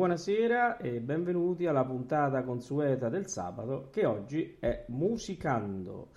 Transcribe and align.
buonasera 0.00 0.78
e 0.78 0.98
benvenuti 1.02 1.66
alla 1.66 1.84
puntata 1.84 2.42
consueta 2.42 3.10
del 3.10 3.26
sabato 3.26 3.90
che 3.90 4.06
oggi 4.06 4.56
è 4.58 4.86
Musicando. 4.88 6.12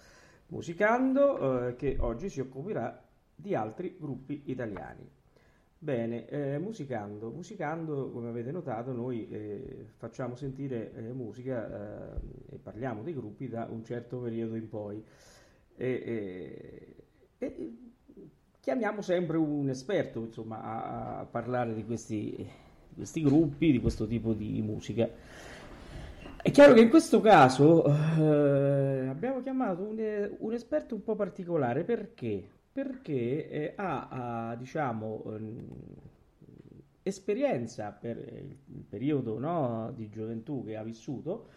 Musicando 0.47 1.67
eh, 1.67 1.75
che 1.75 1.97
oggi 1.99 2.29
si 2.29 2.39
occuperà 2.39 3.03
di 3.35 3.53
altri 3.53 3.97
gruppi 3.99 4.43
italiani. 4.45 5.05
Bene, 5.77 6.25
eh, 6.29 6.59
musicando, 6.59 7.29
musicando, 7.29 8.09
come 8.09 8.29
avete 8.29 8.51
notato, 8.51 8.93
noi 8.93 9.27
eh, 9.27 9.87
facciamo 9.97 10.35
sentire 10.35 10.93
eh, 10.93 11.11
musica 11.11 12.13
eh, 12.15 12.55
e 12.55 12.59
parliamo 12.59 13.03
dei 13.03 13.13
gruppi 13.13 13.49
da 13.49 13.67
un 13.69 13.83
certo 13.83 14.19
periodo 14.19 14.55
in 14.55 14.69
poi. 14.69 15.03
E, 15.75 16.95
e- 17.37 17.77
chiamiamo 18.61 19.01
sempre 19.01 19.35
un 19.35 19.67
esperto, 19.67 20.21
insomma, 20.21 20.61
a, 20.61 21.19
a 21.19 21.25
parlare 21.25 21.73
di 21.73 21.83
questi, 21.83 22.49
di 22.93 22.99
questi 22.99 23.23
gruppi, 23.23 23.71
di 23.71 23.79
questo 23.79 24.05
tipo 24.05 24.33
di 24.33 24.61
musica. 24.61 25.09
È 26.41 26.51
chiaro 26.51 26.73
che 26.73 26.81
in 26.81 26.89
questo 26.89 27.21
caso 27.21 27.85
eh, 27.85 29.07
abbiamo 29.07 29.41
chiamato 29.41 29.81
un, 29.81 30.35
un 30.37 30.53
esperto 30.53 30.93
un 30.93 31.03
po' 31.03 31.15
particolare 31.15 31.83
perché? 31.83 32.47
Perché 32.71 33.49
eh, 33.49 33.73
ha, 33.75 34.49
ha, 34.49 34.55
diciamo, 34.55 35.23
ehm, 35.25 35.67
esperienza 37.01 37.91
per 37.91 38.17
il 38.17 38.83
periodo 38.87 39.39
no, 39.39 39.91
di 39.95 40.09
gioventù 40.09 40.63
che 40.65 40.75
ha 40.75 40.83
vissuto 40.83 41.47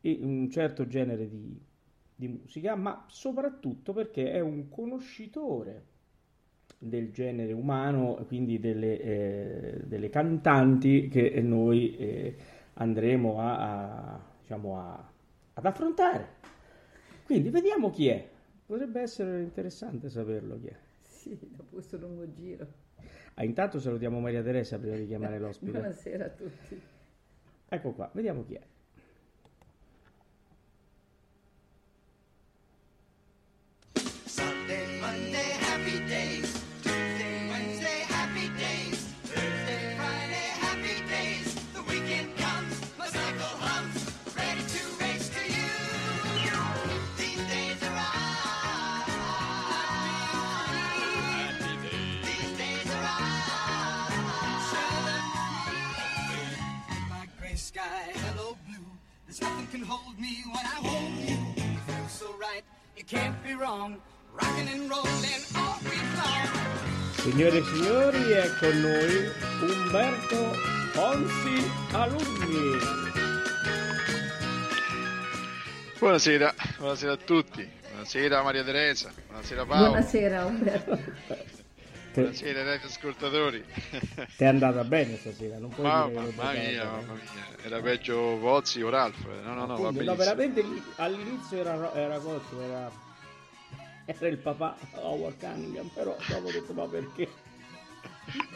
e 0.00 0.18
un 0.20 0.50
certo 0.50 0.86
genere 0.86 1.28
di, 1.28 1.58
di 2.14 2.28
musica, 2.28 2.74
ma 2.74 3.04
soprattutto 3.08 3.92
perché 3.92 4.32
è 4.32 4.40
un 4.40 4.68
conoscitore 4.68 5.84
del 6.78 7.10
genere 7.12 7.52
umano, 7.52 8.24
quindi 8.26 8.58
delle, 8.58 9.00
eh, 9.00 9.80
delle 9.84 10.08
cantanti 10.08 11.08
che 11.08 11.40
noi 11.40 11.96
eh, 11.96 12.36
andremo 12.74 13.40
a, 13.40 14.12
a, 14.14 14.20
diciamo 14.40 14.78
a- 14.78 15.10
ad 15.54 15.64
affrontare. 15.64 16.28
Quindi 17.24 17.50
vediamo 17.50 17.90
chi 17.90 18.08
è. 18.08 18.28
Potrebbe 18.66 19.00
essere 19.00 19.42
interessante 19.42 20.08
saperlo 20.08 20.58
chi 20.60 20.66
è. 20.66 20.76
Sì, 21.02 21.38
dopo 21.40 21.74
questo 21.74 21.96
lungo 21.96 22.30
giro. 22.32 22.66
Ah, 23.34 23.44
intanto 23.44 23.78
salutiamo 23.78 24.20
Maria 24.20 24.42
Teresa 24.42 24.78
prima 24.78 24.96
di 24.96 25.06
chiamare 25.06 25.38
l'ospite. 25.38 25.72
Buonasera 25.72 26.24
a 26.24 26.28
tutti. 26.30 26.80
Ecco 27.68 27.92
qua, 27.92 28.10
vediamo 28.12 28.44
chi 28.44 28.54
è. 28.54 28.62
Signore 67.16 67.58
e 67.58 67.62
signori, 67.62 68.30
è 68.30 68.48
con 68.58 68.80
noi 68.80 69.30
Umberto 69.70 70.50
Ponzi 70.92 71.70
Alunni. 71.92 72.78
Buonasera, 75.98 76.54
buonasera 76.78 77.12
a 77.12 77.16
tutti. 77.16 77.68
Buonasera 77.90 78.42
Maria 78.42 78.64
Teresa, 78.64 79.12
buonasera 79.26 79.66
Paolo, 79.66 79.86
Buonasera 79.88 80.44
Umberto. 80.46 80.98
Buonasera 82.14 82.70
ai 82.70 82.80
ascoltatori. 82.82 83.62
te 84.08 84.26
è 84.38 84.46
andata 84.46 84.84
bene 84.84 85.18
stasera, 85.18 85.58
non 85.58 85.68
puoi 85.68 85.86
dire 85.86 85.98
Mamma, 85.98 86.20
non 86.22 86.34
mamma 86.34 86.50
ti 86.52 86.58
mia, 86.58 86.84
mamma 86.84 87.12
mia, 87.12 87.46
era 87.62 87.80
peggio 87.82 88.38
Pozzi 88.40 88.80
o 88.80 88.88
Ralph. 88.88 89.22
No, 89.44 89.52
no, 89.52 89.66
no, 89.66 89.66
va 89.66 89.72
Appunto, 89.74 89.82
no, 89.84 89.90
benissimo. 89.92 90.14
veramente 90.16 90.62
lì- 90.62 90.82
all'inizio 90.96 91.58
era, 91.58 91.92
era 91.94 92.18
Cozzo, 92.18 92.62
era, 92.62 92.90
era 94.06 94.28
il 94.28 94.38
papà 94.38 94.76
Howard 94.94 95.38
Cunningham, 95.38 95.88
però 95.88 96.16
dopo 96.28 96.46
ho 96.46 96.50
detto 96.50 96.72
ma 96.72 96.86
perché? 96.86 97.28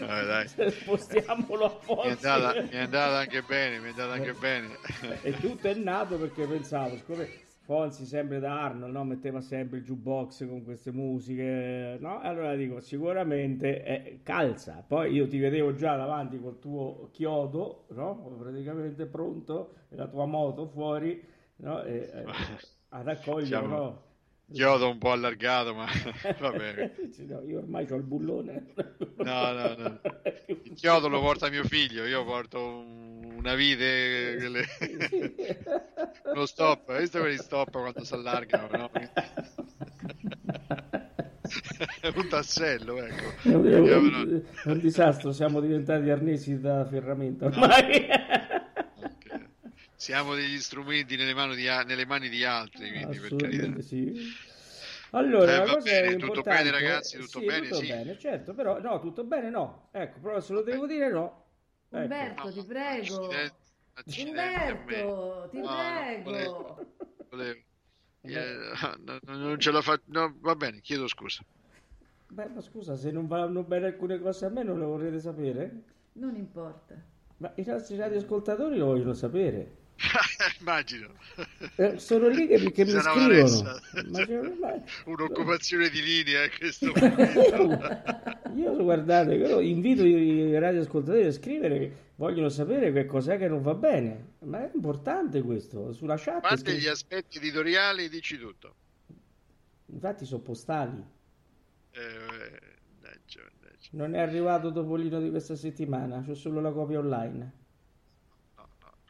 Eh, 0.00 0.06
dai. 0.06 0.48
Spostiamolo 0.48 1.64
a 1.64 1.80
Mi 1.86 2.08
è, 2.08 2.10
andata, 2.10 2.60
mi 2.60 2.68
è 2.68 2.78
andata 2.78 3.18
anche 3.18 3.42
bene, 3.42 3.78
mi 3.78 3.86
è 3.86 3.90
andata 3.90 4.12
anche 4.12 4.32
bene. 4.32 4.68
E 5.22 5.32
tutto 5.32 5.68
è 5.68 5.74
nato 5.74 6.16
perché 6.18 6.46
pensavo, 6.46 6.96
siccome 6.96 7.28
Fonzi 7.70 8.04
sempre 8.04 8.40
da 8.40 8.64
Arnold, 8.64 8.92
no? 8.92 9.04
metteva 9.04 9.40
sempre 9.40 9.78
il 9.78 9.84
jukebox 9.84 10.44
con 10.48 10.64
queste 10.64 10.90
musiche, 10.90 11.98
no? 12.00 12.18
Allora 12.18 12.56
dico, 12.56 12.80
sicuramente 12.80 13.84
eh, 13.84 14.20
calza. 14.24 14.82
Poi 14.84 15.12
io 15.12 15.28
ti 15.28 15.38
vedevo 15.38 15.76
già 15.76 15.94
davanti 15.94 16.40
col 16.40 16.58
tuo 16.58 17.10
chiodo, 17.12 17.84
no? 17.90 18.34
Praticamente 18.40 19.06
pronto, 19.06 19.74
e 19.88 19.94
la 19.94 20.08
tua 20.08 20.26
moto 20.26 20.66
fuori, 20.66 21.24
no? 21.58 21.84
E, 21.84 22.10
eh, 22.12 22.24
ad 22.90 23.06
accogliere, 23.06 23.46
Siamo- 23.46 23.76
no? 23.76 24.02
Chiodo 24.52 24.88
un 24.90 24.98
po' 24.98 25.12
allargato, 25.12 25.74
ma 25.74 25.86
va 26.40 26.50
bene. 26.50 26.94
Sì, 27.12 27.26
no, 27.26 27.40
io 27.42 27.58
ormai 27.58 27.86
ho 27.90 27.96
il 27.96 28.02
bullone. 28.02 28.66
No, 29.18 29.52
no, 29.52 29.74
no. 29.76 30.00
Il 30.64 30.72
chiodo 30.74 31.08
lo 31.08 31.20
porta 31.20 31.48
mio 31.50 31.64
figlio, 31.64 32.04
io 32.04 32.24
porto 32.24 32.60
un- 32.60 33.34
una 33.38 33.54
vite, 33.54 34.36
quelle- 34.38 34.66
uno 36.32 36.46
stop, 36.46 36.88
hai 36.90 37.00
visto 37.00 37.18
quelli 37.20 37.36
stop 37.36 37.70
quando 37.70 38.04
si 38.04 38.12
allargano, 38.14 38.68
no? 38.76 38.90
un 42.14 42.28
tassello, 42.28 42.96
ecco. 43.02 43.48
È 43.48 43.54
un, 43.54 43.64
un- 44.14 44.42
un 44.64 44.78
disastro, 44.78 45.32
siamo 45.32 45.60
diventati 45.60 46.10
arnesi 46.10 46.60
da 46.60 46.84
ferramenta 46.86 47.46
ormai. 47.46 48.06
Siamo 50.00 50.34
degli 50.34 50.58
strumenti 50.60 51.14
nelle 51.16 51.34
mani 51.34 51.54
di, 51.56 51.64
nelle 51.64 52.06
mani 52.06 52.30
di 52.30 52.42
altri, 52.42 52.90
quindi 52.90 53.18
per 53.18 53.36
carità. 53.36 53.80
Sì. 53.82 54.14
Allora, 55.10 55.52
Eh, 55.52 55.56
la 55.58 55.64
va 55.64 55.72
cosa 55.74 55.90
bene, 55.90 56.16
tutto 56.16 56.40
bene, 56.40 56.70
ragazzi, 56.70 57.18
tutto 57.18 57.40
sì, 57.40 57.44
bene, 57.44 57.68
tutto 57.68 57.80
sì. 57.80 57.86
bene, 57.88 58.18
certo, 58.18 58.54
però 58.54 58.80
no, 58.80 58.98
tutto 59.00 59.24
bene 59.24 59.50
no. 59.50 59.88
Ecco, 59.90 60.20
però 60.20 60.40
se 60.40 60.52
lo 60.54 60.62
devo 60.62 60.86
dire 60.86 61.10
no. 61.10 61.44
Ecco. 61.90 61.98
Umberto, 61.98 62.52
ti 62.52 62.64
prego. 62.64 63.28
Accidenti. 63.92 64.94
Umberto, 64.94 65.48
ti 65.50 65.58
No, 65.58 65.64
non 65.66 66.22
prego. 66.22 66.22
volevo. 66.22 66.86
Volevo. 67.28 67.60
Eh, 68.22 68.72
no, 69.04 69.18
no, 69.22 69.36
non 69.36 69.58
ce 69.60 69.70
la 69.70 69.82
faccio. 69.82 70.04
No, 70.06 70.34
va 70.40 70.54
bene, 70.54 70.80
chiedo 70.80 71.08
scusa. 71.08 71.44
Beh, 72.28 72.48
ma 72.48 72.60
scusa, 72.62 72.96
se 72.96 73.10
non 73.10 73.26
vanno 73.26 73.62
bene 73.64 73.86
alcune 73.86 74.18
cose 74.20 74.46
a 74.46 74.48
me 74.48 74.62
non 74.62 74.78
le 74.78 74.84
vorrete 74.86 75.20
sapere? 75.20 75.82
Non 76.12 76.34
importa. 76.36 76.94
Ma 77.38 77.52
i 77.56 77.64
nostri 77.66 77.96
radioascoltatori 77.96 78.76
lo 78.78 78.86
vogliono 78.86 79.12
sapere. 79.14 79.78
Immagino. 80.60 81.08
Eh, 81.76 81.98
sono 81.98 82.28
lì 82.28 82.46
che, 82.46 82.84
mi 82.84 82.90
Sarà 82.90 83.12
scrivono. 83.12 83.80
Ma 84.60 84.82
Un'occupazione 85.04 85.88
di 85.90 86.02
linea 86.02 86.44
in 86.44 86.50
questo 86.58 86.92
Io 88.56 88.76
guardate, 88.82 89.34
io 89.34 89.60
invito 89.60 90.04
i 90.04 90.58
radioascoltatori 90.58 91.26
a 91.26 91.32
scrivere 91.32 91.78
che 91.78 91.92
vogliono 92.16 92.48
sapere 92.48 92.92
che 92.92 93.04
cos'è 93.06 93.38
che 93.38 93.48
non 93.48 93.62
va 93.62 93.74
bene. 93.74 94.34
Ma 94.40 94.62
è 94.62 94.70
importante 94.74 95.42
questo. 95.42 95.92
Sulla 95.92 96.16
chat, 96.16 96.40
parte 96.40 96.72
scri- 96.72 96.78
gli 96.78 96.88
aspetti 96.88 97.38
editoriali, 97.38 98.08
dici 98.08 98.38
tutto. 98.38 98.74
infatti 99.86 100.24
sono 100.24 100.40
postali. 100.40 101.04
Eh, 101.92 102.78
mannaggia. 103.00 103.40
Non 103.92 104.14
è 104.14 104.20
arrivato 104.20 104.72
Topolino 104.72 105.20
di 105.20 105.30
questa 105.30 105.56
settimana, 105.56 106.22
c'è 106.24 106.34
solo 106.34 106.60
la 106.60 106.70
copia 106.70 106.98
online. 106.98 107.59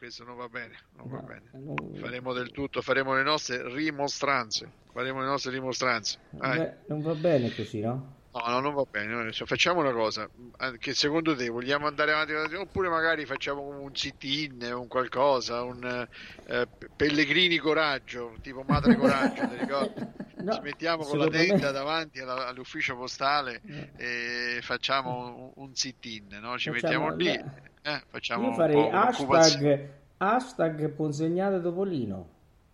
No, 0.01 0.07
no, 0.07 0.07
questo 0.07 0.23
non 0.23 0.35
va 0.35 0.47
bene. 0.49 0.79
Non 0.95 1.09
va 1.09 1.17
No, 1.17 1.27
bene. 1.27 1.49
non- 1.53 1.95
Faremo 1.99 2.33
del 2.33 2.51
tutto, 2.51 2.81
faremo 2.81 3.13
le 3.13 3.21
nostre 3.23 3.61
rimostranze. 3.71 4.71
Faremo 4.91 5.19
le 5.21 5.27
nostre 5.27 5.51
rimostranze. 5.51 6.17
Beh, 6.31 6.77
non 6.87 7.01
va 7.01 7.13
bene 7.13 7.53
così, 7.53 7.81
no? 7.81 8.17
No, 8.33 8.41
no, 8.47 8.59
non 8.61 8.73
va 8.73 8.83
bene. 8.89 9.31
Cioè, 9.31 9.45
facciamo 9.45 9.81
una 9.81 9.91
cosa, 9.91 10.27
eh, 10.59 10.77
che 10.79 10.93
secondo 10.93 11.35
te 11.35 11.49
vogliamo 11.49 11.85
andare 11.85 12.13
avanti, 12.13 12.55
oppure 12.55 12.87
magari 12.89 13.25
facciamo 13.25 13.61
un 13.79 13.93
sit-in, 13.93 14.63
un 14.73 14.87
qualcosa, 14.87 15.61
un 15.63 16.07
eh, 16.47 16.67
Pellegrini 16.95 17.57
Coraggio, 17.57 18.35
tipo 18.41 18.63
Madre 18.65 18.95
Coraggio, 18.95 19.47
ti 19.47 19.55
ricordi? 19.57 20.19
No, 20.41 20.53
Ci 20.53 20.61
mettiamo 20.61 21.03
con 21.03 21.19
la 21.19 21.25
secondo 21.25 21.37
me- 21.37 21.45
tenda 21.49 21.69
davanti 21.71 22.19
alla- 22.19 22.47
all'ufficio 22.47 22.95
postale 22.95 23.61
e 23.95 24.57
facciamo 24.63 25.51
un, 25.53 25.65
un 25.67 25.75
sit-in, 25.75 26.29
no? 26.41 26.57
Ci 26.57 26.71
Facciamo- 26.71 27.09
mettiamo 27.09 27.15
lì, 27.15 27.25
beh, 27.37 27.70
eh, 27.83 28.03
facciamo 28.07 28.43
Io 28.43 28.49
un 28.49 28.55
farei 28.55 28.89
hashtag, 28.89 29.89
hashtag 30.17 30.89
Ponsegnate 30.89 31.61
Topolino. 31.61 32.29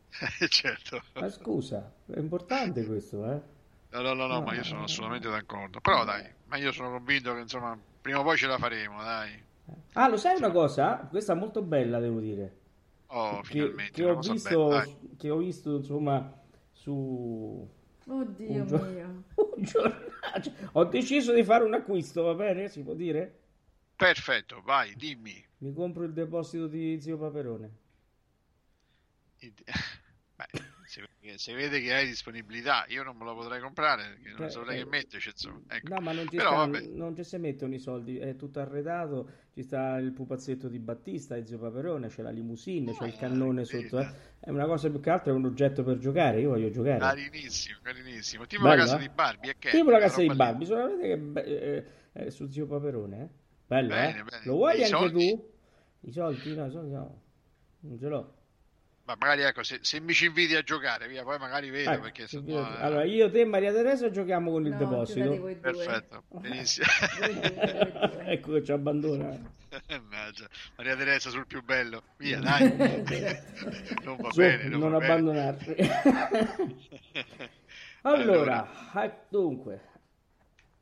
certo. 0.49 1.01
Ma 1.13 1.29
scusa, 1.29 1.91
è 2.07 2.19
importante 2.19 2.85
questo, 2.85 3.25
eh? 3.31 3.41
No, 3.89 4.01
no, 4.01 4.13
no, 4.13 4.27
no, 4.27 4.41
ma 4.41 4.53
io 4.53 4.63
sono 4.63 4.83
assolutamente 4.83 5.29
d'accordo. 5.29 5.79
Però 5.79 6.03
dai, 6.03 6.25
ma 6.45 6.57
io 6.57 6.71
sono 6.71 6.91
convinto 6.91 7.33
che 7.33 7.39
insomma, 7.41 7.77
prima 8.01 8.19
o 8.19 8.23
poi 8.23 8.37
ce 8.37 8.47
la 8.47 8.57
faremo, 8.57 9.01
dai. 9.01 9.43
Ah, 9.93 10.07
lo 10.07 10.17
sai 10.17 10.37
una 10.37 10.51
cosa? 10.51 11.07
Questa 11.09 11.33
è 11.33 11.35
molto 11.35 11.61
bella, 11.61 11.99
devo 11.99 12.19
dire. 12.19 12.55
Oh, 13.07 13.39
Che, 13.41 13.47
finalmente, 13.47 13.91
che 13.91 14.03
una 14.03 14.13
ho 14.13 14.15
cosa 14.15 14.31
visto, 14.33 14.67
bella, 14.67 14.85
che 15.17 15.29
ho 15.29 15.37
visto, 15.37 15.75
insomma, 15.77 16.33
su 16.71 17.67
Oddio 18.09 18.49
un, 18.61 18.67
gio- 18.67 18.83
mio. 18.83 19.23
un 19.55 19.63
giornale. 19.63 20.05
Cioè, 20.41 20.53
Ho 20.73 20.83
deciso 20.85 21.33
di 21.33 21.43
fare 21.43 21.63
un 21.63 21.73
acquisto, 21.73 22.23
va 22.23 22.33
bene? 22.33 22.67
Si 22.69 22.81
può 22.83 22.93
dire? 22.93 23.39
Perfetto, 23.97 24.61
vai, 24.61 24.95
dimmi. 24.95 25.45
Mi 25.59 25.71
compro 25.71 26.03
il 26.03 26.13
deposito 26.13 26.65
di 26.67 26.99
Zio 26.99 27.15
Paperone. 27.19 27.71
Id- 29.41 29.63
Beh, 30.37 30.45
si 30.85 31.01
vede, 31.01 31.37
si 31.39 31.51
vede 31.53 31.81
che 31.81 31.93
hai 31.93 32.05
disponibilità, 32.05 32.85
io 32.89 33.01
non 33.01 33.17
me 33.17 33.23
lo 33.25 33.33
potrei 33.33 33.59
comprare 33.59 34.03
perché 34.09 34.29
non 34.37 34.43
Eh, 34.45 34.49
saprei 34.51 34.75
eh. 34.79 34.83
che 34.83 34.89
metterci. 34.89 35.29
Insomma. 35.29 35.61
Ecco. 35.69 35.93
No, 35.95 36.01
ma 36.01 36.11
non 36.11 36.29
ci, 36.29 36.35
Però 36.37 36.67
sta- 36.67 36.79
non 36.93 37.15
ci 37.15 37.23
si 37.23 37.37
mettono 37.37 37.73
i 37.73 37.79
soldi, 37.79 38.17
è 38.19 38.35
tutto 38.35 38.59
arredato. 38.59 39.29
Ci 39.53 39.63
sta 39.63 39.97
il 39.97 40.11
pupazzetto 40.11 40.67
di 40.69 40.77
Battista, 40.79 41.35
e 41.35 41.45
Zio 41.45 41.57
Paperone, 41.57 42.07
c'è 42.09 42.21
la 42.21 42.29
limousine, 42.29 42.93
c'è 42.93 43.05
il 43.05 43.15
cannone 43.15 43.65
sotto. 43.65 43.99
eh. 43.99 44.09
È 44.39 44.49
una 44.51 44.65
cosa 44.67 44.89
più 44.91 44.99
che 44.99 45.09
altro, 45.09 45.31
è 45.31 45.35
un 45.35 45.45
oggetto 45.45 45.83
per 45.83 45.97
giocare. 45.97 46.39
Io 46.39 46.49
voglio 46.49 46.69
giocare. 46.69 46.99
Carinissimo, 46.99 47.79
carinissimo. 47.81 48.45
Tipo 48.45 48.63
Bello, 48.63 48.75
la 48.75 48.81
casa 48.83 48.97
eh? 48.97 48.99
di 48.99 49.09
Barbie, 49.09 49.55
che 49.57 49.69
Tipo 49.71 49.89
la 49.89 49.99
casa 49.99 50.21
di. 50.21 50.27
Barbie, 50.35 50.65
solamente 50.67 51.41
che 51.43 51.43
eh, 51.43 51.85
eh, 52.25 52.31
su 52.31 52.47
Zio 52.49 52.65
Paperone. 52.67 53.21
eh. 53.23 53.29
Bello, 53.67 53.89
Bene, 53.89 54.19
eh? 54.19 54.23
bene. 54.23 54.45
Lo 54.45 54.53
vuoi 54.55 54.79
i 54.79 54.83
anche 54.83 54.87
soldi? 54.87 55.29
tu? 55.35 55.53
I 56.01 56.11
soldi? 56.11 56.55
No, 56.55 56.69
soldi 56.69 56.91
no. 56.93 57.21
Non 57.81 57.99
ce 57.99 58.07
l'ho. 58.07 58.33
Ma 59.03 59.15
magari 59.17 59.41
ecco, 59.43 59.63
se, 59.63 59.79
se 59.81 60.01
mi 60.01 60.13
ci 60.13 60.25
inviti 60.25 60.53
a 60.55 60.61
giocare, 60.63 61.07
via, 61.07 61.23
poi 61.23 61.37
magari 61.37 61.69
vedo 61.69 61.91
Ecco, 61.91 62.01
perché 62.01 62.27
se 62.27 62.41
no, 62.41 62.59
eh, 62.59 62.81
Allora, 62.81 63.03
io, 63.05 63.29
te 63.31 63.39
e 63.41 63.45
Maria 63.45 63.71
Teresa 63.71 64.09
giochiamo 64.09 64.51
con 64.51 64.65
il 64.65 64.73
No, 64.73 64.77
deposito. 64.77 65.57
Perfetto, 65.61 66.23
benissimo. 66.39 66.87
Ecco 68.25 68.51
che 68.53 68.63
ci 68.65 68.71
abbandona. 68.73 69.55
Maria 70.75 70.95
Teresa 70.97 71.29
sul 71.29 71.45
più 71.47 71.63
bello, 71.63 72.03
via, 72.17 72.39
dai. 72.41 72.67
non 74.03 74.17
va 74.17 74.31
Su, 74.31 74.39
bene, 74.41 74.67
non, 74.67 74.79
non 74.79 74.91
va 74.91 74.97
bene. 74.99 75.13
abbandonarci. 75.13 75.75
allora, 78.01 78.69
eh, 79.03 79.11
dunque, 79.29 79.81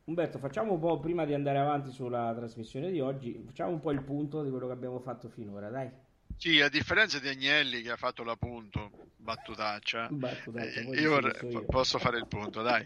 Umberto, 0.06 0.38
facciamo 0.40 0.74
un 0.74 0.80
po' 0.80 1.00
prima 1.00 1.26
di 1.26 1.34
andare 1.34 1.58
avanti 1.58 1.90
sulla 1.92 2.34
trasmissione 2.36 2.92
di 2.92 3.00
oggi, 3.00 3.42
facciamo 3.46 3.72
un 3.72 3.80
po' 3.80 3.92
il 3.92 4.04
punto 4.04 4.44
di 4.44 4.50
quello 4.52 4.68
che 4.68 4.74
abbiamo 4.74 5.00
fatto 5.00 5.30
finora, 5.30 5.70
dai. 5.70 5.90
Sì, 6.38 6.62
a 6.62 6.70
differenza 6.70 7.18
di 7.20 7.28
Agnelli 7.28 7.82
che 7.82 7.92
ha 7.92 7.96
fatto 7.98 8.24
l'appunto, 8.24 8.92
battutaccia, 9.16 10.08
Battutaccia, 10.12 10.80
eh, 10.82 11.00
io 11.02 11.20
io. 11.50 11.66
posso 11.66 11.98
fare 11.98 12.18
il 12.20 12.28
punto, 12.28 12.62
dai. 12.62 12.86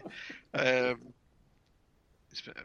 Eh, 0.50 0.96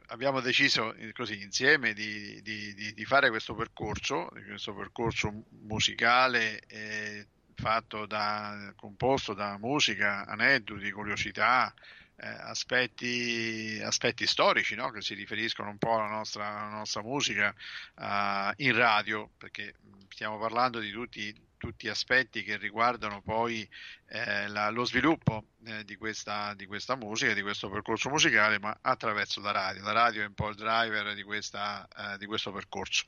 abbiamo 0.08 0.42
deciso 0.42 0.94
eh, 0.94 1.12
così 1.12 1.42
insieme 1.42 1.94
di, 1.94 2.42
di- 2.42 2.74
di- 2.74 2.94
di 2.94 3.06
fare 3.06 3.30
questo 3.30 3.56
percorso, 3.56 4.30
questo 4.48 4.74
percorso 4.74 5.44
musicale 5.62 6.60
eh, 6.68 7.28
fatto 7.56 8.06
da, 8.06 8.72
composto 8.76 9.34
da 9.34 9.58
musica, 9.58 10.26
aneddoti, 10.26 10.92
curiosità, 10.92 11.74
eh, 12.18 12.28
aspetti, 12.28 13.82
aspetti 13.84 14.26
storici 14.26 14.76
no? 14.76 14.92
che 14.92 15.02
si 15.02 15.14
riferiscono 15.14 15.70
un 15.70 15.78
po' 15.78 15.96
alla 15.96 16.10
nostra, 16.10 16.48
alla 16.48 16.78
nostra 16.78 17.02
musica 17.02 17.54
eh, 18.00 18.54
in 18.58 18.76
radio, 18.76 19.30
perché 19.38 19.76
mh, 19.80 20.06
stiamo 20.10 20.38
parlando 20.38 20.80
di 20.80 20.92
tutti, 20.92 21.34
tutti 21.58 21.90
aspetti 21.90 22.44
che 22.44 22.58
riguardano 22.58 23.22
poi 23.22 23.68
eh, 24.08 24.48
la- 24.48 24.70
lo 24.70 24.86
sviluppo 24.86 25.48
eh, 25.66 25.84
di, 25.84 25.96
questa, 25.98 26.54
di 26.54 26.66
questa 26.66 26.96
musica, 26.96 27.34
di 27.34 27.42
questo 27.42 27.70
percorso 27.70 28.10
musicale, 28.10 28.60
ma 28.60 28.78
attraverso 28.82 29.42
la 29.42 29.52
radio. 29.52 29.84
La 29.84 29.92
radio 29.92 30.24
è 30.24 30.28
un 30.28 30.34
po' 30.34 30.50
il 30.50 30.56
driver 30.56 31.14
di, 31.14 31.24
questa, 31.24 31.88
eh, 31.98 32.18
di 32.18 32.26
questo 32.26 32.52
percorso. 32.52 33.04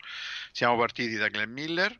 Siamo 0.51 0.77
partiti 0.77 1.15
da 1.15 1.29
Glenn 1.29 1.51
Miller, 1.51 1.97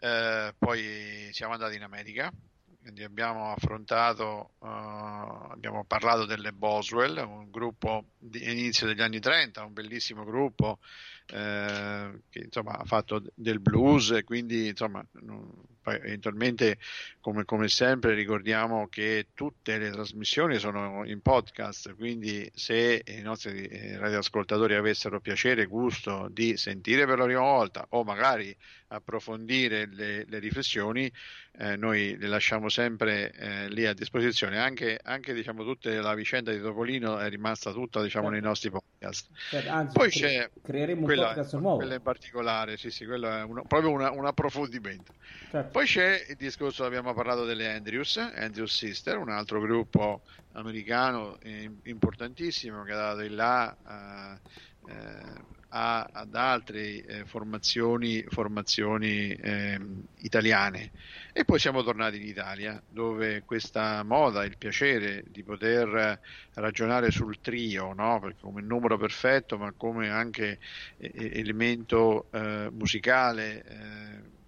eh, 0.00 0.54
poi 0.58 1.28
siamo 1.32 1.52
andati 1.54 1.76
in 1.76 1.82
America, 1.82 2.32
quindi 2.80 3.02
abbiamo 3.02 3.52
affrontato, 3.52 4.52
eh, 4.62 4.66
abbiamo 4.66 5.84
parlato 5.84 6.24
delle 6.24 6.52
Boswell, 6.52 7.18
un 7.18 7.50
gruppo 7.50 8.04
di 8.18 8.50
inizio 8.50 8.86
degli 8.86 9.02
anni 9.02 9.20
30, 9.20 9.64
un 9.64 9.72
bellissimo 9.72 10.24
gruppo 10.24 10.78
eh, 11.26 12.22
che 12.28 12.38
insomma 12.44 12.72
ha 12.72 12.84
fatto 12.84 13.22
del 13.34 13.60
blues 13.60 14.20
quindi 14.24 14.68
insomma 14.68 15.04
eventualmente 15.84 16.78
come, 17.20 17.44
come 17.44 17.68
sempre 17.68 18.14
ricordiamo 18.14 18.88
che 18.88 19.28
tutte 19.34 19.78
le 19.78 19.90
trasmissioni 19.90 20.58
sono 20.58 21.04
in 21.06 21.20
podcast 21.20 21.94
quindi 21.94 22.50
se 22.54 23.02
i 23.06 23.20
nostri 23.22 23.64
eh, 23.66 23.96
radioascoltatori 23.98 24.74
avessero 24.74 25.20
piacere 25.20 25.62
e 25.62 25.66
gusto 25.66 26.28
di 26.30 26.56
sentire 26.56 27.06
per 27.06 27.18
la 27.18 27.24
prima 27.24 27.40
volta 27.40 27.86
o 27.90 28.04
magari 28.04 28.54
approfondire 28.88 29.88
le, 29.92 30.24
le 30.28 30.38
riflessioni 30.38 31.10
eh, 31.58 31.76
noi 31.76 32.16
le 32.18 32.26
lasciamo 32.28 32.68
sempre 32.68 33.32
eh, 33.32 33.68
lì 33.68 33.86
a 33.86 33.92
disposizione 33.92 34.58
anche, 34.58 34.98
anche 35.02 35.32
diciamo 35.34 35.62
tutta 35.64 35.90
la 36.00 36.14
vicenda 36.14 36.52
di 36.52 36.60
Topolino 36.60 37.18
è 37.18 37.28
rimasta 37.28 37.72
tutta 37.72 38.02
diciamo 38.02 38.28
nei 38.30 38.40
nostri 38.40 38.70
podcast 38.70 39.28
Cioè, 39.50 39.66
anzi, 39.68 39.96
poi 39.96 40.10
cre- 40.10 40.20
c'è 40.28 40.50
creeremo 40.62 41.00
un 41.00 41.04
quella, 41.06 41.26
podcast 41.28 41.56
nuovo. 41.56 41.76
quella 41.76 41.94
in 41.94 42.02
particolare, 42.02 42.76
sì, 42.76 42.90
sì, 42.90 43.04
quello 43.06 43.28
è 43.30 43.42
uno- 43.42 43.62
proprio 43.66 43.90
una- 43.90 44.10
un 44.10 44.26
approfondimento. 44.26 45.12
Certo. 45.50 45.69
Poi 45.70 45.84
c'è 45.86 46.26
il 46.28 46.36
discorso, 46.36 46.84
abbiamo 46.84 47.14
parlato 47.14 47.44
delle 47.44 47.72
Andrews, 47.72 48.16
Andrews 48.16 48.74
Sister, 48.74 49.16
un 49.18 49.28
altro 49.30 49.60
gruppo 49.60 50.22
americano 50.52 51.38
eh, 51.38 51.70
importantissimo 51.84 52.82
che 52.82 52.92
ha 52.92 52.96
dato 52.96 53.20
il 53.20 53.34
là 53.34 54.40
eh, 54.84 54.90
eh, 54.92 55.44
a- 55.68 56.08
ad 56.12 56.34
altre 56.34 57.02
eh, 57.04 57.24
formazioni, 57.24 58.24
formazioni 58.28 59.30
ehm, 59.32 60.02
italiane. 60.16 60.90
E 61.32 61.44
poi 61.44 61.60
siamo 61.60 61.84
tornati 61.84 62.16
in 62.16 62.26
Italia, 62.26 62.82
dove 62.88 63.44
questa 63.44 64.02
moda, 64.02 64.44
il 64.44 64.56
piacere 64.58 65.22
di 65.28 65.44
poter 65.44 66.18
ragionare 66.54 67.12
sul 67.12 67.40
trio, 67.40 67.92
no? 67.92 68.20
Come 68.40 68.60
numero 68.62 68.96
perfetto, 68.98 69.56
ma 69.56 69.72
come 69.76 70.08
anche 70.10 70.58
eh, 70.96 71.12
elemento 71.38 72.28
eh, 72.32 72.68
musicale 72.72 73.62
eh, 73.62 74.10
eh, 74.10 74.39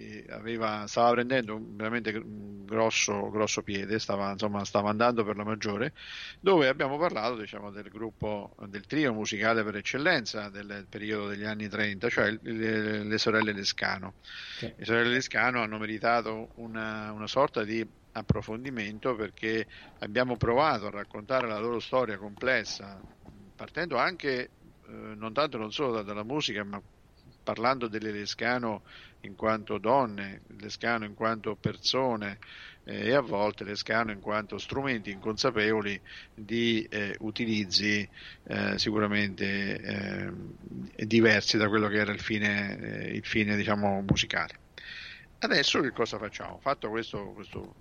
che 0.00 0.24
aveva, 0.30 0.86
stava 0.86 1.10
prendendo 1.10 1.56
un 1.56 1.76
veramente 1.76 2.10
un 2.16 2.64
grosso, 2.64 3.28
grosso 3.28 3.62
piede, 3.62 3.98
stava, 3.98 4.30
insomma, 4.32 4.64
stava 4.64 4.88
andando 4.88 5.24
per 5.24 5.36
la 5.36 5.44
maggiore, 5.44 5.92
dove 6.40 6.68
abbiamo 6.68 6.96
parlato 6.96 7.36
diciamo, 7.36 7.70
del 7.70 7.88
gruppo, 7.90 8.54
del 8.66 8.86
trio 8.86 9.12
musicale 9.12 9.62
per 9.62 9.76
eccellenza 9.76 10.48
del 10.48 10.86
periodo 10.88 11.28
degli 11.28 11.44
anni 11.44 11.68
30, 11.68 12.08
cioè 12.08 12.34
le, 12.40 13.04
le 13.04 13.18
sorelle 13.18 13.52
Lescano. 13.52 14.14
Sì. 14.56 14.72
Le 14.74 14.84
sorelle 14.84 15.10
Lescano 15.10 15.60
hanno 15.60 15.78
meritato 15.78 16.52
una, 16.54 17.12
una 17.12 17.26
sorta 17.26 17.62
di 17.62 17.86
approfondimento 18.12 19.14
perché 19.14 19.68
abbiamo 19.98 20.36
provato 20.36 20.86
a 20.86 20.90
raccontare 20.90 21.46
la 21.46 21.58
loro 21.58 21.78
storia 21.78 22.16
complessa, 22.16 23.00
partendo 23.54 23.98
anche 23.98 24.52
eh, 24.86 24.90
non 24.90 25.32
tanto 25.34 25.58
non 25.58 25.70
solo 25.70 25.92
da- 25.92 26.02
dalla 26.02 26.24
musica, 26.24 26.64
ma 26.64 26.82
parlando 27.42 27.88
delle 27.88 28.10
Lescano 28.10 28.82
in 29.22 29.34
quanto 29.34 29.78
donne, 29.78 30.42
Lescano 30.58 31.04
in 31.04 31.14
quanto 31.14 31.56
persone 31.56 32.38
eh, 32.84 33.08
e 33.08 33.14
a 33.14 33.20
volte 33.20 33.64
Lescano 33.64 34.12
in 34.12 34.20
quanto 34.20 34.58
strumenti 34.58 35.10
inconsapevoli 35.10 36.00
di 36.34 36.86
eh, 36.90 37.16
utilizzi 37.20 38.08
eh, 38.44 38.78
sicuramente 38.78 39.80
eh, 39.80 40.32
diversi 41.06 41.56
da 41.56 41.68
quello 41.68 41.88
che 41.88 41.98
era 41.98 42.12
il 42.12 42.20
fine, 42.20 42.78
eh, 42.78 43.10
il 43.14 43.24
fine 43.24 43.56
diciamo, 43.56 44.02
musicale. 44.06 44.58
Adesso 45.38 45.80
che 45.80 45.90
cosa 45.90 46.18
facciamo? 46.18 46.58
Fatto 46.60 46.90
questo, 46.90 47.32
questo 47.32 47.74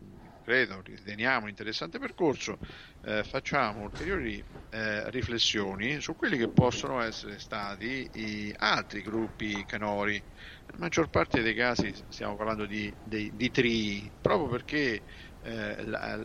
credo, 0.49 0.81
riteniamo 0.81 1.47
interessante 1.47 1.99
percorso, 1.99 2.57
eh, 3.01 3.23
facciamo 3.23 3.81
ulteriori 3.83 4.43
eh, 4.71 5.07
riflessioni 5.11 6.01
su 6.01 6.15
quelli 6.15 6.37
che 6.37 6.49
possono 6.49 7.01
essere 7.01 7.37
stati 7.37 8.09
i 8.13 8.51
altri 8.55 9.01
gruppi 9.03 9.63
canori. 9.65 10.13
Nella 10.65 10.79
maggior 10.83 11.09
parte 11.09 11.41
dei 11.43 11.53
casi 11.53 11.93
stiamo 12.09 12.35
parlando 12.35 12.65
di, 12.65 12.95
dei- 12.99 13.35
di 13.35 13.51
trii, 13.51 14.11
proprio 14.19 14.49
perché 14.49 15.03
eh, 15.41 15.83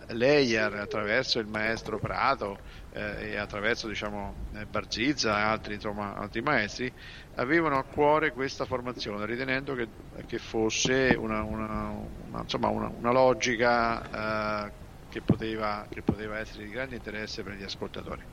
l'Eyar 0.09 0.75
attraverso 0.75 1.39
il 1.39 1.47
maestro 1.47 1.99
Prato 1.99 2.61
eh, 2.91 3.33
e 3.33 3.37
attraverso 3.37 3.89
diciamo, 3.89 4.41
eh, 4.55 4.67
Barzizza 4.67 5.39
e 5.39 5.43
altri, 5.43 5.79
altri 5.83 6.41
maestri 6.43 6.95
avevano 7.35 7.79
a 7.79 7.85
cuore 7.85 8.33
questa 8.33 8.65
formazione, 8.65 9.27
ritenendo 9.27 9.75
che, 9.75 9.89
che 10.27 10.39
fosse 10.39 11.15
una, 11.19 11.43
una- 11.45 11.91
una- 11.91 12.41
insomma, 12.41 12.69
una- 12.69 13.11
logica 13.13 14.07
eh, 14.67 14.75
che, 15.09 15.23
poteva, 15.23 15.87
che 15.89 16.03
poteva 16.03 16.39
essere 16.39 16.65
di 16.65 16.71
grande 16.71 16.97
interesse 16.97 17.43
per 17.43 17.55
gli 17.55 17.63
ascoltatori. 17.63 18.25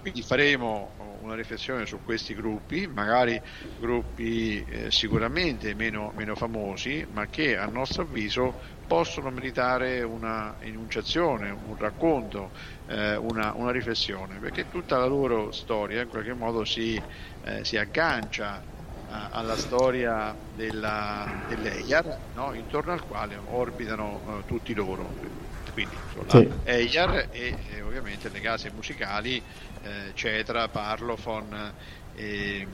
Quindi 0.00 0.22
faremo 0.22 0.94
una 0.98 1.34
riflessione 1.34 1.86
su 1.86 2.00
questi 2.02 2.34
gruppi, 2.34 2.86
magari 2.86 3.40
gruppi 3.74 4.62
eh, 4.62 4.90
sicuramente 4.90 5.74
meno, 5.74 6.10
meno 6.14 6.34
famosi, 6.34 7.04
ma 7.08 7.28
che 7.28 7.56
a 7.56 7.66
nostro 7.66 8.02
avviso 8.02 8.56
possono 8.86 9.30
meritare 9.30 10.02
una 10.02 10.56
enunciazione, 10.60 11.50
un 11.50 11.76
racconto, 11.76 12.50
eh, 12.86 13.16
una, 13.16 13.54
una 13.54 13.70
riflessione, 13.70 14.38
perché 14.40 14.64
tutta 14.66 14.98
la 14.98 15.06
loro 15.06 15.52
storia 15.52 16.02
in 16.02 16.08
qualche 16.08 16.34
modo 16.34 16.64
si, 16.64 17.04
eh, 17.40 17.64
si 17.64 17.76
aggancia 17.76 18.64
a- 19.04 19.28
alla 19.28 19.56
storia 19.56 20.38
della, 20.48 21.40
dell'Eyar, 21.44 22.28
no? 22.32 22.54
intorno 22.54 22.92
al 22.92 23.04
quale 23.04 23.36
orbitano 23.36 24.38
eh, 24.40 24.44
tutti 24.44 24.74
loro. 24.74 25.18
Quindi 25.72 26.00
Sì. 26.26 26.48
Eyar 26.62 27.28
e, 27.30 27.56
e 27.66 27.80
ovviamente 27.80 28.28
le 28.28 28.40
case 28.40 28.70
musicali, 28.70 29.44
eh, 29.80 30.12
Cetra, 30.14 30.68
Parlophone 30.68 31.74
e, 32.10 32.66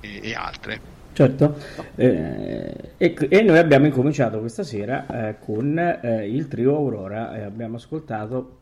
e- 0.00 0.20
e 0.22 0.34
altre. 0.34 0.82
Certo, 1.12 1.58
Eh, 1.96 2.94
e, 2.96 3.14
e 3.28 3.42
noi 3.42 3.58
abbiamo 3.58 3.86
incominciato 3.86 4.38
questa 4.40 4.62
sera 4.62 5.06
eh, 5.30 5.38
con 5.38 5.76
eh, 5.78 6.28
il 6.30 6.48
trio 6.48 6.76
Aurora 6.76 7.36
e 7.36 7.42
abbiamo 7.42 7.76
ascoltato 7.76 8.59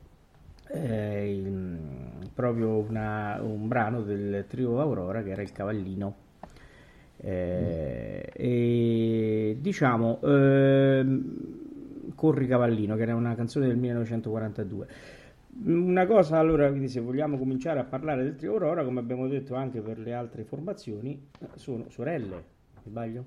eh, 0.71 1.33
il- 1.35 1.79
proprio 2.35 2.79
una- 2.79 3.39
un 3.43 3.67
brano 3.69 4.03
del 4.03 4.45
trio 4.49 4.81
Aurora 4.81 5.23
che 5.23 5.31
era 5.31 5.43
il 5.43 5.53
Cavallino. 5.53 6.27
Eh, 7.21 8.31
e 8.33 9.57
diciamo 9.61 10.21
ehm, 10.23 12.15
Corri 12.15 12.47
Cavallino, 12.47 12.95
che 12.97 13.03
era 13.03 13.15
una 13.15 13.35
canzone 13.35 13.67
del 13.67 13.77
1942. 13.77 14.87
Una 15.65 16.07
cosa 16.07 16.39
allora, 16.39 16.69
quindi 16.69 16.89
se 16.89 17.01
vogliamo 17.01 17.37
cominciare 17.39 17.81
a 17.81 17.85
parlare 17.85 18.23
del 18.23 18.37
trio 18.37 18.53
Aurora, 18.53 18.85
come 18.85 19.01
abbiamo 19.01 19.27
detto 19.27 19.55
anche 19.57 19.81
per 19.81 19.99
le 19.99 20.13
altre 20.15 20.45
formazioni, 20.45 21.21
sono 21.57 21.89
sorelle, 21.91 22.37
mi 22.37 22.83
sbaglio? 22.85 23.25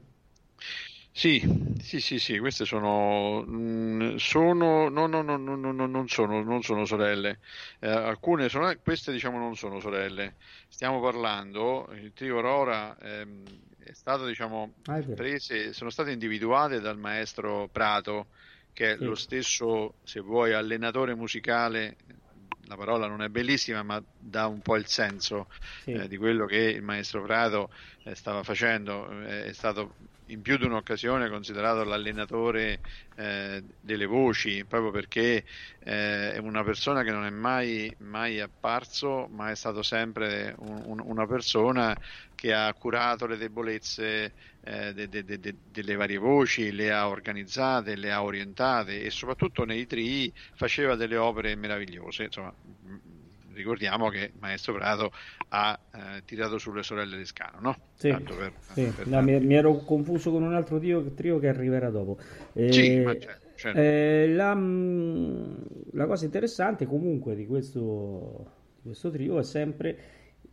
Sì, 1.13 1.41
sì, 1.77 1.99
sì, 1.99 2.19
sì, 2.19 2.39
queste 2.39 2.63
sono, 2.65 3.43
mm, 3.45 4.15
sono 4.15 4.87
no, 4.89 5.07
no, 5.07 5.21
no, 5.21 5.35
no, 5.37 5.55
no, 5.55 5.71
no, 5.73 5.85
non 5.85 6.07
sono, 6.07 6.41
non 6.41 6.61
sono 6.61 6.85
sorelle. 6.85 7.39
Eh, 7.79 7.89
alcune 7.89 8.47
sono, 8.49 8.73
queste 8.81 9.11
diciamo 9.11 9.37
non 9.37 9.55
sono 9.55 9.79
sorelle. 9.81 10.35
Stiamo 10.69 11.01
parlando, 11.01 11.87
il 11.93 12.13
trio 12.13 12.37
Aurora 12.37 12.97
ehm, 12.97 13.59
è 13.77 13.91
stato 13.93 14.25
diciamo 14.25 14.73
Ah, 14.87 15.01
prese, 15.13 15.73
sono 15.73 15.89
state 15.89 16.11
individuate 16.11 16.79
dal 16.79 16.97
maestro 16.97 17.67
Prato, 17.69 18.29
che 18.71 18.93
è 18.93 18.95
Sì. 18.97 19.05
lo 19.05 19.15
stesso, 19.15 19.97
se 20.03 20.21
vuoi, 20.21 20.53
allenatore 20.53 21.13
musicale. 21.15 21.97
La 22.67 22.75
parola 22.77 23.07
non 23.07 23.21
è 23.21 23.29
bellissima, 23.29 23.83
ma 23.83 24.01
dà 24.15 24.47
un 24.47 24.61
po' 24.61 24.75
il 24.77 24.85
senso 24.87 25.47
Sì. 25.85 25.91
eh, 25.91 26.07
di 26.07 26.17
quello 26.17 26.45
che 26.45 26.57
il 26.57 26.81
maestro 26.83 27.21
Prato 27.23 27.69
eh, 28.03 28.15
stava 28.15 28.43
facendo. 28.43 29.09
Eh, 29.23 29.45
è 29.45 29.53
stato 29.53 29.95
in 30.31 30.41
più 30.41 30.57
di 30.57 30.65
un'occasione 30.65 31.29
considerato 31.29 31.83
l'allenatore 31.83 32.81
eh, 33.15 33.63
delle 33.79 34.05
voci, 34.05 34.65
proprio 34.65 34.91
perché 34.91 35.45
eh, 35.79 36.33
è 36.33 36.37
una 36.37 36.63
persona 36.63 37.03
che 37.03 37.11
non 37.11 37.25
è 37.25 37.29
mai, 37.29 37.93
mai 37.99 38.39
apparso, 38.39 39.27
ma 39.29 39.49
è 39.51 39.55
stato 39.55 39.81
sempre 39.83 40.53
un- 40.59 40.81
un- 40.85 40.99
una 41.03 41.25
persona 41.27 41.97
che 42.35 42.53
ha 42.53 42.73
curato 42.73 43.25
le 43.27 43.37
debolezze 43.37 44.33
eh, 44.61 44.93
de- 44.93 45.07
de- 45.09 45.23
de- 45.23 45.39
de- 45.39 45.57
delle 45.63 45.95
varie 45.95 46.17
voci, 46.17 46.71
le 46.71 46.91
ha 46.91 47.07
organizzate, 47.07 47.95
le 47.95 48.11
ha 48.11 48.23
orientate 48.23 49.01
e 49.03 49.09
soprattutto 49.09 49.63
nei 49.65 49.85
tri 49.85 50.33
faceva 50.55 50.95
delle 50.95 51.17
opere 51.17 51.55
meravigliose. 51.55 52.23
Insomma, 52.23 52.55
ricordiamo 53.53 54.09
che 54.09 54.31
Maestro 54.39 54.73
Prato 54.73 55.11
ha 55.49 55.79
eh, 55.91 56.23
tirato 56.25 56.57
sulle 56.57 56.83
sorelle 56.83 57.17
Lescano, 57.17 57.59
no? 57.59 57.75
Sì, 57.93 58.15
per- 58.23 58.53
sì. 58.65 58.91
per 58.93 59.07
No, 59.09 59.21
mi, 59.21 59.39
mi 59.41 59.53
ero 59.55 59.83
confuso 59.83 60.31
con 60.31 60.41
un 60.43 60.53
altro 60.55 60.79
trio, 60.79 61.13
trio 61.13 61.37
che 61.39 61.47
arriverà 61.47 61.89
dopo. 61.91 62.17
Eh, 62.53 62.71
Sì, 62.71 62.99
ma 63.03 63.15
certo, 63.17 63.47
certo. 63.53 63.79
eh, 63.79 64.27
la, 64.29 64.55
mm, 64.55 65.53
la 65.91 66.07
cosa 66.07 66.25
interessante 66.25 66.85
comunque 66.85 67.35
di 67.35 67.45
questo, 67.45 68.51
di 68.77 68.81
questo 68.87 69.11
trio 69.11 69.37
è 69.39 69.43
sempre 69.43 69.97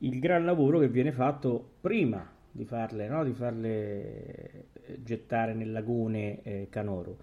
il 0.00 0.19
gran 0.21 0.45
lavoro 0.45 0.78
che 0.78 0.88
viene 0.88 1.11
fatto 1.12 1.76
prima 1.81 2.31
di 2.50 2.64
farle, 2.67 3.09
no? 3.09 3.25
Di 3.25 3.33
farle 3.33 4.67
eh, 4.85 5.02
gettare 5.02 5.55
nel 5.55 5.73
lagone 5.73 6.43
eh, 6.43 6.67
Canoro. 6.71 7.17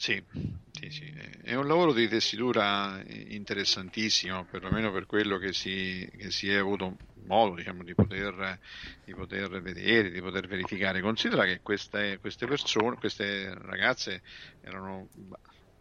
Sì, 0.00 0.24
sì, 0.70 0.90
sì. 0.90 1.12
È 1.42 1.54
un 1.56 1.66
lavoro 1.66 1.92
di 1.92 2.06
tessitura 2.06 3.02
interessantissimo, 3.04 4.44
perlomeno 4.44 4.92
per 4.92 5.06
quello 5.06 5.38
che 5.38 5.52
si, 5.52 6.08
che 6.16 6.30
si 6.30 6.48
è 6.50 6.54
avuto 6.56 6.96
modo 7.26 7.56
diciamo, 7.56 7.82
di, 7.82 7.94
poter, 7.94 8.58
di 9.02 9.12
poter 9.12 9.60
vedere, 9.60 10.10
di 10.10 10.20
poter 10.20 10.46
verificare. 10.46 11.00
Considera 11.00 11.44
che 11.46 11.60
queste, 11.62 12.18
queste 12.20 12.46
persone, 12.46 12.94
queste 12.96 13.52
ragazze 13.54 14.22
erano 14.60 15.08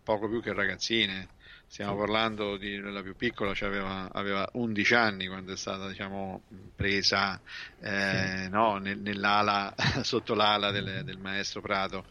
poco 0.07 0.29
più 0.29 0.41
che 0.41 0.53
ragazzine. 0.53 1.31
Stiamo 1.67 1.97
parlando 1.97 2.55
di 2.55 2.77
la 2.79 3.01
più 3.01 3.15
piccola, 3.17 3.53
cioè 3.53 3.67
aveva, 3.67 4.09
aveva 4.13 4.49
11 4.53 4.93
anni 4.95 5.27
quando 5.27 5.51
è 5.51 5.57
stata 5.57 5.89
diciamo, 5.89 6.45
presa 6.73 7.41
eh, 7.79 8.47
no, 8.49 8.77
nel- 8.77 8.99
nell'ala, 9.01 9.73
sotto 10.03 10.33
l'ala 10.33 10.71
del, 10.71 11.01
del 11.03 11.17
maestro 11.19 11.59
Prato. 11.61 12.05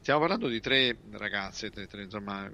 Stiamo 0.00 0.20
parlando 0.20 0.48
di 0.48 0.60
tre 0.60 0.98
ragazze, 1.10 1.68
tre- 1.70 1.86
tre, 1.86 2.04
insomma, 2.04 2.50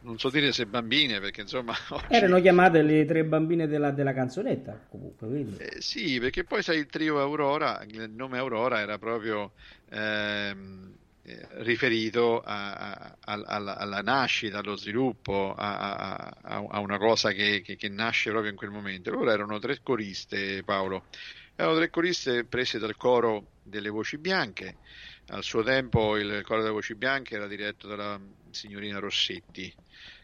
non 0.00 0.18
so 0.18 0.28
dire 0.30 0.52
se 0.52 0.66
bambine, 0.66 1.20
perché 1.20 1.42
insomma 1.42 1.74
oggi- 1.90 2.08
erano 2.08 2.40
chiamate 2.40 2.82
le 2.82 3.06
tre 3.06 3.24
bambine 3.24 3.66
della, 3.66 3.90
della 3.90 4.12
canzonetta, 4.12 4.84
comunque, 4.90 5.26
quindi. 5.28 5.56
Eh, 5.56 5.80
sì, 5.80 6.18
perché 6.18 6.44
poi 6.44 6.62
sai 6.62 6.78
il 6.78 6.86
trio 6.86 7.20
Aurora, 7.20 7.82
il 7.84 8.10
nome 8.10 8.38
Aurora 8.38 8.80
era 8.80 8.98
proprio 8.98 9.52
ehm, 9.86 10.96
eh, 11.22 11.46
riferito 11.62 12.40
a- 12.40 12.72
a- 12.72 13.16
al- 13.20 13.44
alla, 13.46 13.76
alla 13.76 14.00
nascita, 14.00 14.58
allo 14.58 14.76
sviluppo, 14.76 15.54
a, 15.54 15.78
a- 15.78 16.36
a- 16.42 16.66
a 16.68 16.78
una 16.80 16.98
cosa 16.98 17.32
che, 17.32 17.60
che- 17.60 17.76
che 17.76 17.88
nasce 17.88 18.30
proprio 18.30 18.50
in 18.50 18.56
quel 18.56 18.70
momento. 18.70 19.10
Loro 19.10 19.30
erano 19.30 19.58
tre 19.58 19.80
coriste, 19.82 20.62
Paolo. 20.64 21.06
Erano 21.54 21.76
tre 21.76 21.90
coriste 21.90 22.46
prese 22.46 22.78
dal 22.78 22.96
coro 22.96 23.50
delle 23.62 23.90
voci 23.90 24.16
bianche. 24.18 24.78
Al 25.26 25.42
suo 25.44 25.62
tempo 25.62 26.16
il 26.16 26.40
coro 26.42 26.60
delle 26.60 26.72
voci 26.72 26.94
bianche 26.94 27.34
era 27.34 27.46
diretto 27.46 27.86
dalla 27.86 28.18
signorina 28.50 28.98
Rossetti, 28.98 29.72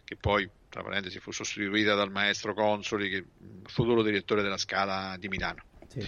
che 0.03 0.17
poi, 0.17 0.51
tra 0.69 0.83
parentesi, 0.83 1.21
fu 1.21 1.31
sostituita 1.31 1.95
dal 1.95 2.11
maestro 2.11 2.55
Consoli, 2.55 3.11
che 3.11 3.27
futuro 3.65 4.03
direttore 4.03 4.43
della 4.43 4.57
Scala 4.57 5.17
di 5.19 5.29
Milano. 5.29 5.63
Sì. 5.89 6.05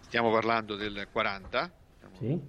Stiamo 0.00 0.32
parlando 0.32 0.76
del 0.76 1.08
40, 1.12 1.70
Sì. 2.20 2.40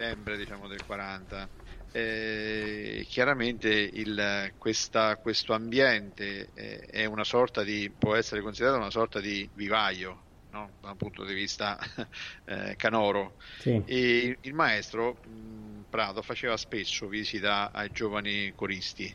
Settembre 0.00 0.36
diciamo, 0.36 0.66
del 0.68 0.82
40. 0.84 1.50
Eh, 1.90 3.04
chiaramente 3.08 3.68
il, 3.68 4.54
questa, 4.56 5.16
questo 5.18 5.52
ambiente 5.54 6.52
eh, 6.54 6.78
è 6.80 7.04
una 7.04 7.24
sorta 7.24 7.62
di, 7.64 7.92
può 7.96 8.14
essere 8.14 8.40
considerato 8.42 8.78
una 8.78 8.90
sorta 8.90 9.20
di 9.20 9.50
vivaio 9.54 10.28
no? 10.50 10.76
da 10.80 10.90
un 10.90 10.96
punto 10.96 11.24
di 11.24 11.34
vista 11.34 11.76
eh, 12.44 12.76
canoro 12.76 13.36
Sì. 13.58 13.84
e 13.84 14.38
il 14.40 14.54
maestro 14.54 15.20
mh, 15.24 15.82
Prado 15.88 16.22
faceva 16.22 16.56
spesso 16.56 17.08
visita 17.08 17.72
ai 17.72 17.90
giovani 17.90 18.52
coristi 18.54 19.06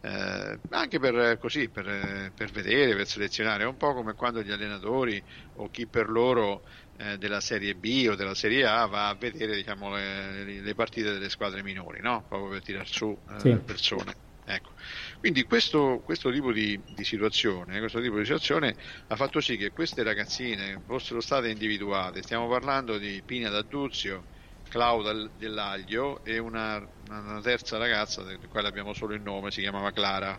eh, 0.00 0.60
anche 0.70 0.98
per 0.98 1.38
così 1.38 1.70
per, 1.70 2.32
per 2.34 2.50
vedere, 2.50 2.94
per 2.96 3.06
selezionare, 3.06 3.64
è 3.64 3.66
un 3.66 3.76
po' 3.76 3.94
come 3.94 4.14
quando 4.14 4.42
gli 4.42 4.50
allenatori 4.50 5.24
o 5.54 5.68
chi 5.70 5.88
per 5.88 6.08
loro 6.08 6.64
eh, 6.96 7.18
della 7.18 7.40
Serie 7.40 7.74
B 7.74 8.06
o 8.10 8.14
della 8.14 8.34
Serie 8.34 8.64
A 8.66 8.86
va 8.86 9.08
a 9.08 9.14
vedere 9.16 9.54
diciamo, 9.56 9.94
le, 9.94 10.60
le 10.60 10.74
partite 10.74 11.12
delle 11.12 11.28
squadre 11.28 11.62
minori, 11.62 12.00
no? 12.00 12.24
proprio 12.28 12.50
per 12.50 12.62
tirar 12.62 12.86
su 12.86 13.20
eh, 13.28 13.38
Sì. 13.38 13.60
persone. 13.64 14.16
Ecco. 14.46 14.74
Quindi 15.18 15.44
questo, 15.44 16.02
questo 16.04 16.30
tipo 16.30 16.52
di, 16.52 16.82
di 16.86 17.02
situazione, 17.04 17.78
questo 17.78 18.00
tipo 18.02 18.16
di 18.18 18.24
situazione 18.24 18.76
ha 19.06 19.16
fatto 19.16 19.40
sì 19.40 19.56
che 19.56 19.72
queste 19.72 20.02
ragazzine 20.02 20.82
fossero 20.84 21.20
state 21.20 21.48
individuate. 21.48 22.22
Stiamo 22.22 22.46
parlando 22.48 22.98
di 22.98 23.22
Pina 23.24 23.48
D'Adduzio, 23.48 24.26
Claudia 24.68 25.30
Dell'Aglio 25.34 26.22
e 26.24 26.38
una, 26.38 26.76
una 27.08 27.40
terza 27.40 27.78
ragazza, 27.78 28.22
di 28.36 28.46
quale 28.46 28.68
abbiamo 28.68 28.92
solo 28.92 29.14
il 29.14 29.22
nome, 29.22 29.50
si 29.50 29.60
chiamava 29.62 29.92
Clara. 29.92 30.38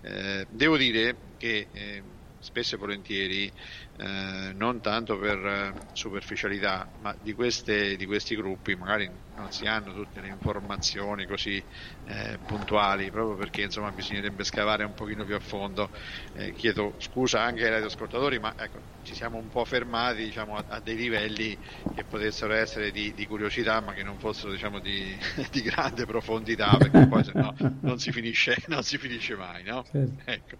Eh, 0.00 0.46
devo 0.48 0.76
dire 0.76 1.34
che 1.36 1.70
eh, 1.72 2.04
spesso 2.40 2.74
e 2.74 2.78
volentieri, 2.78 3.52
eh, 3.96 4.52
non 4.54 4.80
tanto 4.80 5.18
per 5.18 5.38
eh, 5.46 5.88
superficialità, 5.92 6.90
ma 6.98 7.14
di, 7.18 7.32
queste, 7.32 7.96
di 7.96 8.06
questi 8.06 8.34
gruppi 8.36 8.74
magari 8.74 9.10
non 9.34 9.50
si 9.50 9.66
hanno 9.66 9.92
tutte 9.94 10.20
le 10.20 10.28
informazioni 10.28 11.26
così 11.26 11.64
eh, 12.04 12.40
puntuali, 12.44 13.10
proprio 13.10 13.36
perché 13.36 13.62
insomma 13.62 13.92
bisognerebbe 13.92 14.44
scavare 14.44 14.84
un 14.84 14.94
pochino 14.94 15.24
più 15.24 15.34
a 15.34 15.40
fondo. 15.40 15.90
Eh, 16.32 16.52
chiedo 16.52 16.94
scusa 16.98 17.40
anche 17.42 17.64
ai 17.64 17.70
radioascoltatori, 17.70 18.38
ma 18.38 18.54
ecco, 18.56 18.82
ci 19.02 19.14
siamo 19.14 19.38
un 19.38 19.48
po' 19.48 19.64
fermati 19.64 20.24
diciamo, 20.24 20.56
a, 20.56 20.64
a 20.66 20.80
dei 20.80 20.96
livelli 20.96 21.58
che 21.90 22.04
potessero 22.04 22.52
essere 22.54 22.90
di, 22.90 23.12
di 23.14 23.26
curiosità, 23.26 23.80
ma 23.80 23.92
che 23.92 24.02
non 24.02 24.18
fossero 24.18 24.52
diciamo, 24.52 24.80
di, 24.80 25.18
di 25.50 25.62
grande 25.62 26.04
profondità, 26.06 26.76
perché 26.76 27.06
poi 27.06 27.24
se 27.24 27.32
no 27.34 27.54
non 27.80 27.98
si 27.98 28.12
finisce, 28.12 28.56
non 28.68 28.82
si 28.82 28.98
finisce 28.98 29.36
mai, 29.36 29.62
no? 29.64 29.88
Certo. 29.90 30.22
Ecco. 30.24 30.56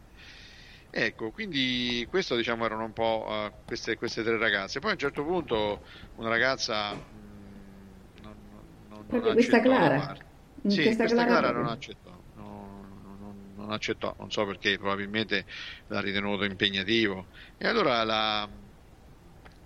Ecco, 0.93 1.31
quindi 1.31 2.05
questo 2.09 2.35
diciamo 2.37 2.65
erano 2.65 2.85
un 2.85 2.93
po' 2.93 3.25
eh, 3.29 3.55
queste, 3.65 3.95
queste 3.95 4.23
tre 4.25 4.37
ragazze. 4.39 4.81
Poi 4.81 4.91
a 4.91 4.93
un 4.95 4.99
certo 4.99 5.25
punto 5.25 5.83
una 6.15 6.29
ragazza 6.29 6.95
mh, 6.97 8.19
non, 8.21 8.49
non- 8.49 8.87
non 8.89 9.07
Proprio 9.07 9.33
questa 9.33 9.61
Clara? 9.61 9.97
parte. 10.07 10.27
In 10.63 10.71
Sì, 10.71 10.83
questa 10.83 11.05
questa 11.05 11.25
Clara 11.25 11.25
Clara 11.25 11.53
non 11.53 11.67
accettò, 11.69 12.23
non, 12.33 13.03
non- 13.19 13.53
non 13.55 13.71
accettò, 13.71 14.15
non 14.19 14.31
so 14.31 14.45
perché, 14.47 14.77
probabilmente 14.79 15.47
l'ha 15.87 16.01
ritenuto 16.01 16.45
impegnativo. 16.45 17.29
E 17.57 17.67
allora 17.69 18.03
la, 18.05 18.49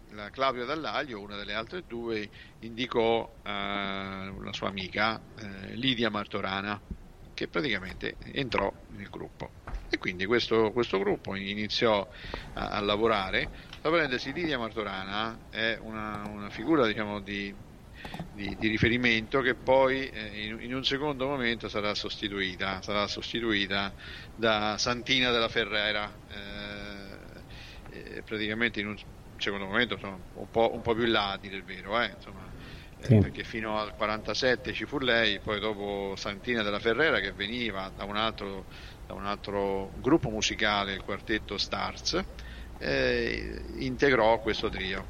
la 0.09 0.31
Claudia 0.31 0.65
Dall'Aglio, 0.65 1.21
una 1.21 1.37
delle 1.37 1.55
altre 1.55 1.83
due, 1.87 2.31
indicò 2.59 3.41
eh, 3.43 3.51
la 3.51 4.53
sua 4.53 4.69
amica 4.69 5.25
eh, 5.35 5.75
Lidia 5.77 6.11
Martorana, 6.11 6.83
che 7.33 7.49
praticamente 7.49 8.17
entrò 8.19 8.73
nel 8.89 9.09
gruppo. 9.09 9.55
E 9.95 9.99
quindi 9.99 10.27
questo, 10.27 10.73
questo 10.73 10.99
gruppo 10.99 11.35
iniziò 11.37 12.07
a, 12.55 12.71
a 12.71 12.81
lavorare. 12.81 13.51
Tra 13.81 13.91
parentesi, 13.91 14.33
Lidia 14.33 14.59
Martorana 14.59 15.47
è 15.49 15.77
una, 15.81 16.27
una 16.27 16.51
figura 16.51 16.85
diciamo, 16.87 17.21
di, 17.21 17.57
di, 18.29 18.57
di 18.57 18.67
riferimento 18.69 19.41
che 19.41 19.55
poi 19.57 20.09
eh, 20.09 20.47
in, 20.47 20.61
in 20.63 20.75
un 20.75 20.85
secondo 20.85 21.27
momento 21.29 21.69
sarà 21.69 21.95
sostituita, 21.95 22.83
sarà 22.83 23.07
sostituita 23.07 23.95
da 24.35 24.77
Santina 24.79 25.31
della 25.31 25.49
Ferrera. 25.49 26.21
eh, 26.29 27.45
eh, 27.87 28.23
praticamente 28.23 28.81
in 28.81 28.89
un 28.89 28.97
secondo 29.37 29.67
momento 29.67 29.95
insomma, 29.95 30.21
un, 30.33 30.49
po', 30.51 30.73
un 30.75 30.81
po' 30.81 30.95
più 30.95 31.05
in 31.05 31.11
là 31.13 31.39
il 31.43 31.63
vero, 31.65 32.01
eh, 32.01 32.11
insomma, 32.13 32.53
eh, 32.97 33.09
Sì. 33.09 33.17
perché 33.17 33.45
fino 33.45 33.79
al 33.79 33.95
47 33.95 34.73
ci 34.73 34.87
fu 34.87 34.99
lei, 34.99 35.41
poi 35.41 35.61
dopo 35.61 36.15
Santina 36.17 36.63
della 36.63 36.79
Ferrera 36.79 37.21
che 37.21 37.33
veniva 37.33 37.91
da 37.91 38.05
un 38.05 38.17
altro, 38.17 38.67
un 39.15 39.27
altro 39.27 39.91
gruppo 40.01 40.31
musicale, 40.31 40.95
il 40.95 41.03
quartetto 41.03 41.59
Stars, 41.59 42.23
eh, 42.79 43.63
integrò 43.77 44.41
questo 44.41 44.69
trio. 44.69 45.07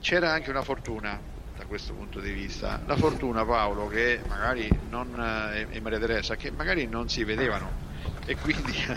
C'era 0.00 0.32
anche 0.32 0.50
una 0.50 0.62
fortuna 0.62 1.20
da 1.56 1.64
questo 1.66 1.94
punto 1.94 2.20
di 2.20 2.32
vista, 2.32 2.82
la 2.86 2.96
fortuna 2.96 3.44
Paolo 3.44 3.86
che 3.86 4.20
magari 4.28 4.68
non, 4.90 5.14
eh, 5.52 5.68
e 5.70 5.80
Maria 5.80 6.00
Teresa 6.00 6.36
che 6.36 6.50
magari 6.50 6.86
non 6.86 7.08
si 7.08 7.22
vedevano 7.22 7.70
e 8.26 8.36
quindi 8.36 8.72
ci 8.82 8.88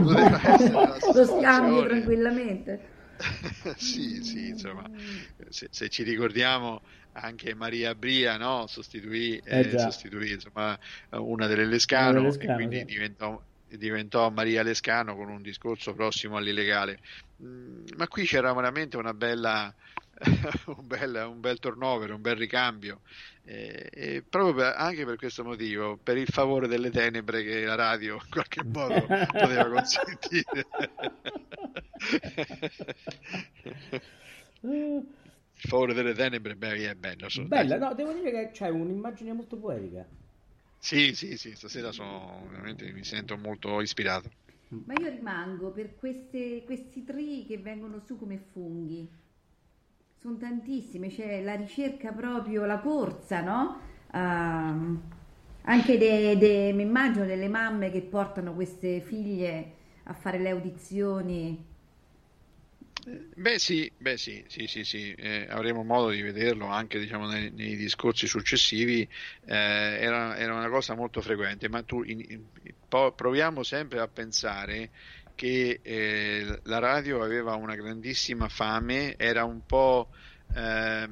poteva 0.00 0.40
essere 0.42 0.74
una 0.74 0.96
Lo 1.12 1.24
scambio 1.24 1.86
tranquillamente. 1.86 2.96
sì, 3.76 4.22
sì, 4.22 4.48
insomma, 4.48 4.84
se, 5.48 5.68
se 5.70 5.88
ci 5.88 6.02
ricordiamo 6.02 6.82
anche 7.20 7.54
Maria 7.54 7.94
Bria, 7.94 8.36
no? 8.36 8.66
sostituì, 8.66 9.38
Eh 9.42 9.70
eh, 9.72 9.78
sostituì 9.78 10.32
insomma, 10.32 10.78
una 11.10 11.46
delle 11.46 11.64
Lescano, 11.66 12.20
Lescano, 12.20 12.38
e 12.38 12.48
quindi 12.50 12.78
sì. 12.78 12.84
diventò, 12.84 13.42
diventò 13.66 14.30
Maria 14.30 14.62
Lescano 14.62 15.14
con 15.16 15.28
un 15.28 15.42
discorso 15.42 15.94
prossimo 15.94 16.36
all'illegale. 16.36 17.00
Mm, 17.42 17.84
ma 17.96 18.08
qui 18.08 18.24
c'era 18.26 18.52
veramente 18.52 18.96
una 18.96 19.14
bella, 19.14 19.74
un, 20.66 20.86
bel, 20.86 21.24
un 21.28 21.40
bel 21.40 21.58
turnover, 21.58 22.10
un 22.12 22.20
bel 22.20 22.36
ricambio. 22.36 23.00
eh, 23.44 23.88
e 23.92 24.24
proprio 24.28 24.54
per- 24.54 24.74
anche 24.76 25.04
per 25.04 25.16
questo 25.16 25.44
motivo, 25.44 25.96
per 25.98 26.16
il 26.16 26.26
favore 26.28 26.66
delle 26.68 26.90
tenebre 26.90 27.42
che 27.44 27.64
la 27.64 27.74
radio 27.76 28.14
in 28.14 28.28
qualche 28.28 28.62
modo 28.64 29.12
poteva 29.36 29.68
consentire. 29.70 30.68
Il 35.62 35.68
favore 35.68 35.92
delle 35.94 36.14
tenebre, 36.14 36.56
beh, 36.56 36.90
è 36.90 36.94
bello. 36.94 37.28
Bella, 37.52 37.76
dai. 37.76 37.78
no, 37.78 37.94
devo 37.94 38.12
dire 38.12 38.30
che 38.30 38.50
c'è 38.50 38.68
un'immagine 38.68 39.32
molto 39.32 39.56
poetica. 39.56 40.06
Sì, 40.80 41.14
sì, 41.14 41.36
sì, 41.36 41.54
stasera 41.54 41.92
sono 41.92 42.46
veramente 42.50 42.90
mi 42.92 43.04
sento 43.04 43.36
molto 43.36 43.80
ispirato. 43.80 44.28
Ma 44.86 44.94
io 44.94 45.10
rimango 45.10 45.70
per 45.72 45.94
queste- 45.94 46.64
questi 46.64 47.04
tri 47.04 47.44
che 47.46 47.58
vengono 47.58 48.00
su 48.00 48.18
come 48.18 48.38
funghi. 48.38 49.08
Sono 50.16 50.36
tantissime, 50.36 51.08
c'è 51.08 51.42
la 51.42 51.54
ricerca 51.54 52.12
proprio, 52.12 52.64
la 52.66 52.78
corsa, 52.80 53.40
no? 53.40 53.78
Ehm, 54.12 55.00
anche 55.62 55.96
de- 55.98 56.36
de- 56.36 56.72
mi 56.72 56.82
immagino 56.82 57.24
delle 57.24 57.48
mamme 57.48 57.90
che 57.90 58.02
portano 58.02 58.52
queste 58.54 59.00
figlie 59.00 59.74
a 60.04 60.14
fare 60.14 60.38
le 60.38 60.50
audizioni. 60.50 61.67
Beh 63.10 63.58
sì, 63.58 63.90
beh 63.96 64.18
sì, 64.18 64.44
sì, 64.48 64.66
sì, 64.66 64.84
sì, 64.84 65.12
eh, 65.14 65.46
avremo 65.48 65.82
modo 65.84 66.10
di 66.10 66.20
vederlo 66.20 66.66
anche 66.66 66.98
diciamo, 66.98 67.26
nei, 67.26 67.50
nei 67.52 67.74
discorsi 67.76 68.26
successivi, 68.26 69.00
eh, 69.46 69.54
era, 69.54 70.36
era 70.36 70.54
una 70.54 70.68
cosa 70.68 70.94
molto 70.94 71.22
frequente, 71.22 71.68
ma 71.70 71.82
tu 71.84 72.02
in- 72.02 72.20
in- 72.28 72.48
proviamo 73.14 73.62
sempre 73.62 74.00
a 74.00 74.08
pensare 74.08 74.90
che 75.34 75.80
eh, 75.82 76.60
la 76.64 76.78
radio 76.80 77.22
aveva 77.22 77.54
una 77.54 77.76
grandissima 77.76 78.48
fame, 78.48 79.16
era 79.16 79.44
un 79.44 79.62
po' 79.64 80.10
eh, 80.52 81.08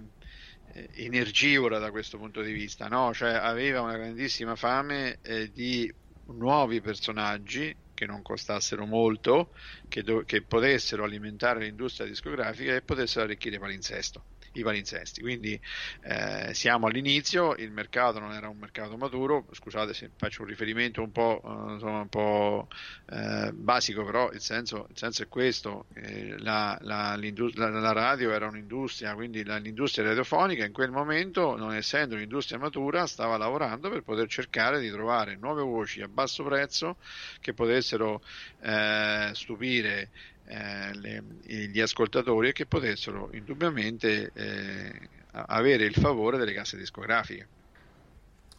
energivora 0.94 1.78
da 1.78 1.90
questo 1.90 2.18
punto 2.18 2.42
di 2.42 2.52
vista, 2.52 2.88
no? 2.88 3.12
Cioè 3.14 3.30
aveva 3.32 3.80
una 3.80 3.96
grandissima 3.96 4.56
fame 4.56 5.18
eh, 5.22 5.50
di 5.50 5.92
nuovi 6.26 6.80
personaggi 6.80 7.74
che 7.96 8.06
non 8.06 8.22
costassero 8.22 8.86
molto, 8.86 9.52
che, 9.88 10.02
do- 10.02 10.22
che 10.24 10.44
potessero 10.44 11.02
alimentare 11.04 11.60
l'industria 11.64 12.06
discografica 12.06 12.74
e 12.76 12.82
potessero 12.82 13.24
arricchire 13.24 13.58
palinsesto, 13.58 14.26
i 14.60 14.62
palinsesti. 14.62 15.20
Quindi 15.20 15.60
eh, 16.02 16.52
siamo 16.54 16.86
all'inizio, 16.86 17.54
il 17.56 17.70
mercato 17.72 18.18
non 18.18 18.32
era 18.32 18.48
un 18.48 18.58
mercato 18.58 18.96
maturo, 18.96 19.46
scusate 19.52 19.92
se 19.94 20.12
faccio 20.16 20.42
un 20.42 20.48
riferimento 20.48 21.02
un 21.02 21.10
po', 21.12 21.40
eh, 21.44 21.72
insomma, 21.74 22.00
un 22.00 22.08
po' 22.08 22.68
eh, 23.06 23.50
basico, 23.54 24.04
però 24.04 24.30
il 24.32 24.40
senso, 24.40 24.86
il 24.88 24.96
senso 24.96 25.22
è 25.22 25.28
questo, 25.28 25.86
eh, 25.94 26.38
la, 26.38 26.76
la- 26.82 27.16
la- 27.16 27.68
la 27.80 27.92
radio 27.92 28.30
era 28.32 28.46
un'industria, 28.46 29.14
quindi 29.14 29.42
l'industria 29.44 30.04
radiofonica 30.06 30.64
in 30.64 30.72
quel 30.72 30.90
momento, 30.90 31.56
non 31.56 31.74
essendo 31.74 32.14
un'industria 32.14 32.58
matura, 32.58 33.06
stava 33.06 33.36
lavorando 33.36 33.88
per 33.90 34.02
poter 34.02 34.28
cercare 34.28 34.80
di 34.80 34.90
trovare 34.90 35.36
nuove 35.36 35.62
voci 35.62 36.00
a 36.02 36.08
basso 36.08 36.44
prezzo 36.44 36.98
che 37.40 37.52
potessero 37.54 38.20
eh, 38.60 39.30
stupire 39.34 40.10
eh, 40.46 40.94
le- 40.94 41.22
gli 41.44 41.80
ascoltatori 41.80 42.48
e 42.48 42.52
che 42.52 42.66
potessero 42.66 43.30
indubbiamente 43.32 44.30
eh, 44.34 45.08
avere 45.32 45.84
il 45.84 45.94
favore 45.94 46.38
delle 46.38 46.52
casse 46.52 46.76
discografiche. 46.76 47.48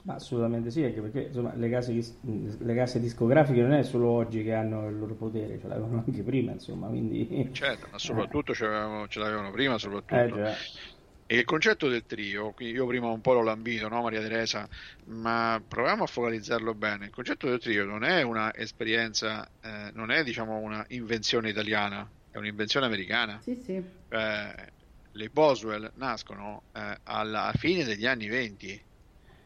Ma 0.03 0.13
assolutamente 0.15 0.71
sì, 0.71 0.83
anche 0.83 1.01
perché 1.01 1.21
insomma, 1.23 1.53
le 1.55 1.69
case, 1.69 1.91
le 1.91 2.75
case 2.75 2.99
discografiche 2.99 3.61
non 3.61 3.73
è 3.73 3.83
solo 3.83 4.07
oggi 4.09 4.41
che 4.41 4.53
hanno 4.53 4.87
il 4.87 4.97
loro 4.97 5.15
potere, 5.15 5.59
ce 5.59 5.67
l'avevano 5.67 6.03
anche 6.07 6.23
prima, 6.23 6.53
insomma, 6.53 6.87
quindi... 6.87 7.49
Certo, 7.51 7.87
ma 7.91 7.97
soprattutto 7.99 8.53
ce 8.53 8.65
l'avevano, 8.65 9.07
ce 9.07 9.19
l'avevano 9.19 9.51
prima, 9.51 9.77
soprattutto. 9.77 10.41
Eh. 10.41 10.96
E 11.29 11.35
il 11.35 11.43
concetto 11.43 11.89
del 11.89 12.05
trio, 12.05 12.53
io 12.59 12.87
prima 12.87 13.07
un 13.07 13.19
po' 13.19 13.33
l'ho 13.33 13.43
lambito, 13.43 13.89
no 13.89 14.01
Maria 14.01 14.21
Teresa, 14.21 14.65
ma 15.07 15.61
proviamo 15.67 16.03
a 16.03 16.07
focalizzarlo 16.07 16.73
bene. 16.73 17.07
Il 17.07 17.11
concetto 17.11 17.49
del 17.49 17.59
trio 17.59 17.83
non 17.83 18.05
è 18.05 18.21
una 18.21 18.55
esperienza, 18.55 19.45
eh, 19.59 19.91
non 19.93 20.09
è 20.09 20.23
diciamo 20.23 20.55
una 20.55 20.85
invenzione 20.89 21.49
italiana, 21.49 22.09
è 22.31 22.37
un'invenzione 22.37 22.85
americana. 22.85 23.41
Sì, 23.41 23.55
sì. 23.55 23.73
Eh, 23.73 24.73
le 25.11 25.29
Boswell 25.29 25.91
nascono 25.95 26.63
eh, 26.71 26.97
alla 27.03 27.51
fine 27.57 27.83
degli 27.83 28.05
anni 28.05 28.29
20 28.29 28.85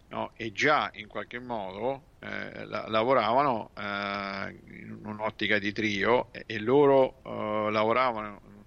no? 0.09 0.33
e 0.35 0.51
già 0.51 0.91
in 0.93 1.07
qualche 1.07 1.39
modo 1.39 2.09
eh, 2.19 2.63
la- 2.65 2.87
lavoravano 2.89 3.71
eh, 3.75 4.61
in 4.67 4.99
un'ottica 5.03 5.57
di 5.57 5.71
trio 5.71 6.31
e, 6.31 6.43
e 6.45 6.59
loro 6.59 7.23
eh, 7.23 7.71
lavoravano 7.71 8.65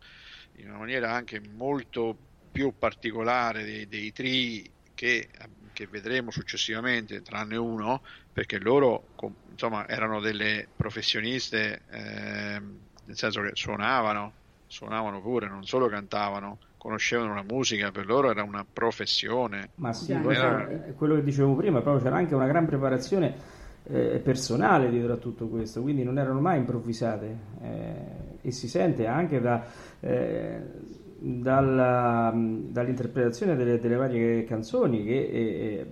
in 0.57 0.69
una 0.69 0.79
maniera 0.79 1.13
anche 1.13 1.41
molto 1.41 2.19
più 2.55 2.73
particolare 2.79 3.65
dei, 3.65 3.89
dei 3.89 4.13
tri 4.13 4.73
che, 4.95 5.29
che 5.73 5.89
vedremo 5.89 6.31
successivamente, 6.31 7.21
tranne 7.21 7.57
uno, 7.57 8.01
perché 8.31 8.61
loro 8.61 9.09
com- 9.17 9.35
insomma 9.51 9.89
erano 9.89 10.21
delle 10.21 10.71
professioniste, 10.77 11.85
ehm, 11.91 12.79
nel 13.07 13.17
senso 13.17 13.43
che 13.43 13.51
suonavano, 13.55 14.37
suonavano 14.67 15.21
pure, 15.21 15.49
non 15.49 15.65
solo 15.65 15.89
cantavano, 15.89 16.59
conoscevano 16.77 17.35
la 17.35 17.43
musica, 17.43 17.91
per 17.91 18.07
loro 18.07 18.31
era 18.31 18.45
una 18.45 18.65
professione. 18.73 19.71
Ma 19.77 19.93
sì, 19.93 20.13
era- 20.13 20.87
eh, 20.87 20.93
quello 20.93 21.17
che 21.17 21.25
dicevo 21.25 21.57
prima, 21.57 21.81
proprio 21.81 22.05
c'era 22.05 22.17
anche 22.17 22.37
una 22.37 22.47
gran 22.47 22.67
preparazione 22.67 23.35
eh, 23.87 24.21
personale 24.23 24.89
dietro 24.91 25.15
a 25.15 25.17
tutto 25.17 25.49
questo, 25.49 25.83
quindi 25.83 26.05
non 26.05 26.19
erano 26.19 26.41
mai 26.41 26.59
improvvisate 26.59 27.37
eh, 27.61 27.95
e 28.41 28.51
si 28.53 28.69
sente 28.69 29.07
anche 29.07 29.41
da, 29.41 29.65
eh, 30.01 30.61
dalla- 31.25 32.33
dall'interpretazione 32.35 33.57
delle, 33.57 33.79
delle 33.79 33.97
varie 33.97 34.45
canzoni 34.45 35.03
che 35.05 35.27
eh, 35.27 35.41
eh, 35.41 35.87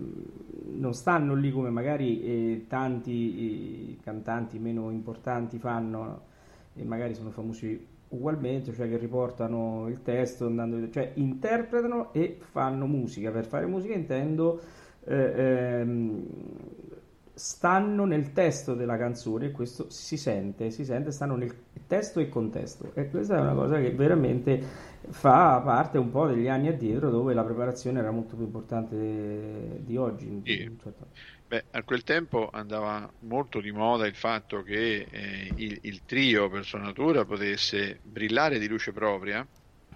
non 0.75 0.93
stanno 0.93 1.35
lì 1.35 1.51
come 1.51 1.71
magari 1.71 2.23
eh, 2.23 2.65
tanti 2.69 3.97
eh, 3.97 4.03
cantanti 4.03 4.59
meno 4.59 4.91
importanti 4.91 5.59
fanno 5.59 6.31
e 6.75 6.85
magari 6.85 7.15
sono 7.15 7.31
famosi 7.31 7.89
ugualmente, 8.09 8.75
cioè 8.75 8.89
che 8.89 8.99
riportano 8.99 9.89
il 9.89 10.03
testo, 10.03 10.47
andando, 10.47 10.91
cioè 10.91 11.13
interpretano 11.15 12.13
e 12.13 12.37
fanno 12.39 12.87
musica. 12.87 13.31
Per 13.31 13.47
fare 13.47 13.65
musica 13.65 13.95
intendo 13.95 14.61
eh, 15.05 15.33
ehm, 15.35 16.27
stanno 17.33 18.05
nel 18.05 18.33
testo 18.33 18.75
della 18.75 18.99
canzone 18.99 19.47
e 19.47 19.51
questo 19.51 19.89
si 19.89 20.19
sente, 20.19 20.71
si 20.71 20.85
sente, 20.85 21.11
stanno 21.11 21.37
nel 21.37 21.55
testo 21.87 22.21
e 22.21 22.29
contesto 22.29 22.91
e 22.95 23.09
questa 23.09 23.37
è 23.37 23.41
una 23.41 23.55
cosa 23.55 23.79
che 23.79 23.91
veramente 23.93 24.61
fa 25.11 25.61
parte 25.63 25.99
un 25.99 26.11
po' 26.11 26.27
degli 26.27 26.49
anni 26.49 26.69
addietro 26.69 27.11
dove 27.11 27.35
la 27.35 27.45
preparazione 27.45 27.99
era 27.99 28.11
molto 28.11 28.37
più 28.37 28.45
importante 28.45 29.81
di 29.85 29.97
oggi. 29.97 30.43
Sì. 30.45 30.69
certo- 30.81 31.09
Beh, 31.47 31.67
a 31.71 31.85
quel 31.85 32.03
tempo 32.03 32.49
andava 32.51 33.13
molto 33.21 33.61
di 33.61 33.71
moda 33.73 34.07
il 34.07 34.15
fatto 34.17 34.63
che 34.63 35.03
eh, 35.03 35.53
il, 35.57 35.79
il 35.83 36.05
trio 36.05 36.49
per 36.49 36.65
sua 36.65 36.79
natura 36.81 37.25
potesse 37.25 38.01
brillare 38.03 38.59
di 38.59 38.67
luce 38.69 38.93
propria, 38.93 39.47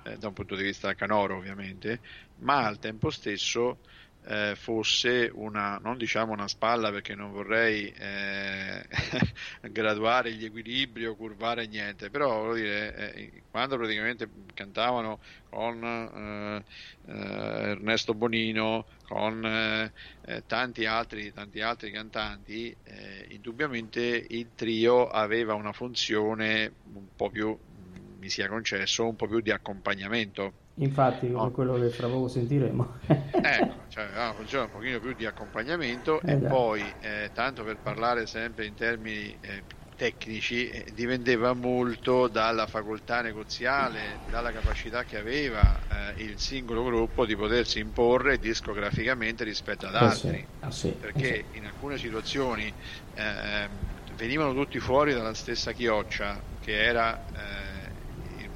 eh, 0.02 0.18
da 0.18 0.28
un 0.28 0.34
punto 0.34 0.54
di 0.54 0.62
vista 0.64 0.94
canoro 0.94 1.36
ovviamente, 1.36 2.02
ma 2.36 2.66
al 2.66 2.78
tempo 2.78 3.10
stesso 3.10 3.80
eh, 4.26 4.54
fosse 4.56 5.30
una, 5.32 5.78
non 5.80 5.96
diciamo 5.96 6.32
una 6.32 6.48
spalla 6.48 6.90
perché 6.90 7.14
non 7.14 7.30
vorrei 7.30 7.90
eh, 7.90 8.84
graduare 9.70 10.32
gli 10.32 10.44
equilibri 10.44 11.06
o 11.06 11.14
curvare 11.14 11.66
niente, 11.66 12.10
però 12.10 12.42
voglio 12.42 12.54
dire, 12.62 13.14
eh, 13.14 13.42
quando 13.50 13.76
praticamente 13.76 14.28
cantavano 14.52 15.20
con 15.48 15.82
eh, 15.84 16.64
eh, 17.08 17.70
Ernesto 17.70 18.14
Bonino, 18.14 18.86
con 19.02 19.44
eh, 19.44 19.92
tanti 20.46 20.84
altri, 20.86 21.32
tanti 21.32 21.60
altri 21.60 21.90
cantanti, 21.92 22.76
indubbiamente 23.28 24.26
il 24.28 24.52
trio 24.54 25.06
aveva 25.06 25.54
una 25.54 25.72
funzione 25.72 26.74
un 26.92 27.06
po' 27.14 27.30
più, 27.30 27.56
mi 28.18 28.28
sia 28.28 28.48
concesso, 28.48 29.06
un 29.06 29.16
po' 29.16 29.28
più 29.28 29.40
di 29.40 29.52
accompagnamento. 29.52 30.54
Infatti, 30.78 31.30
come 31.30 31.50
No. 31.50 31.52
quello 31.52 31.78
che 31.78 31.90
fra 31.92 32.08
poco 32.08 32.28
sentiremo. 32.28 32.98
Ecco, 33.38 33.84
cioè 33.86 34.32
funzione 34.34 34.64
un 34.64 34.70
pochino 34.70 34.98
più 34.98 35.12
di 35.12 35.24
accompagnamento 35.24 36.24
Eh 36.24 36.36
e 36.36 36.38
già. 36.38 36.44
poi, 36.44 36.90
eh, 36.98 37.30
tanto 37.32 37.62
per 37.64 37.80
parlare 37.80 38.26
sempre 38.26 38.66
in 38.66 38.74
termini 38.74 39.32
eh, 39.36 39.64
tecnici, 39.94 40.68
eh, 40.68 40.90
dipendeva 40.92 41.52
molto 41.52 42.26
dalla 42.28 42.66
facoltà 42.66 43.20
negoziale, 43.22 44.22
dalla 44.26 44.50
capacità 44.52 45.04
che 45.04 45.16
aveva 45.16 45.78
eh, 45.86 46.14
il 46.22 46.38
singolo 46.40 46.82
gruppo 46.84 47.24
di 47.24 47.36
potersi 47.36 47.78
imporre 47.78 48.38
discograficamente 48.38 49.44
rispetto 49.44 49.86
ad 49.86 49.94
Eh 49.98 50.10
sì, 50.10 50.28
altri. 50.30 50.48
ah 50.60 50.70
sì, 50.70 50.88
eh 50.88 50.98
perché 50.98 51.50
in 51.52 51.66
alcune 51.66 51.98
situazioni 51.98 52.74
ehm, 53.12 53.92
venivano 54.14 54.54
tutti 54.54 54.78
fuori 54.80 55.12
dalla 55.12 55.34
stessa 55.34 55.72
chioccia 55.72 56.44
che 56.58 56.82
era 56.84 57.22
eh, 57.30 57.85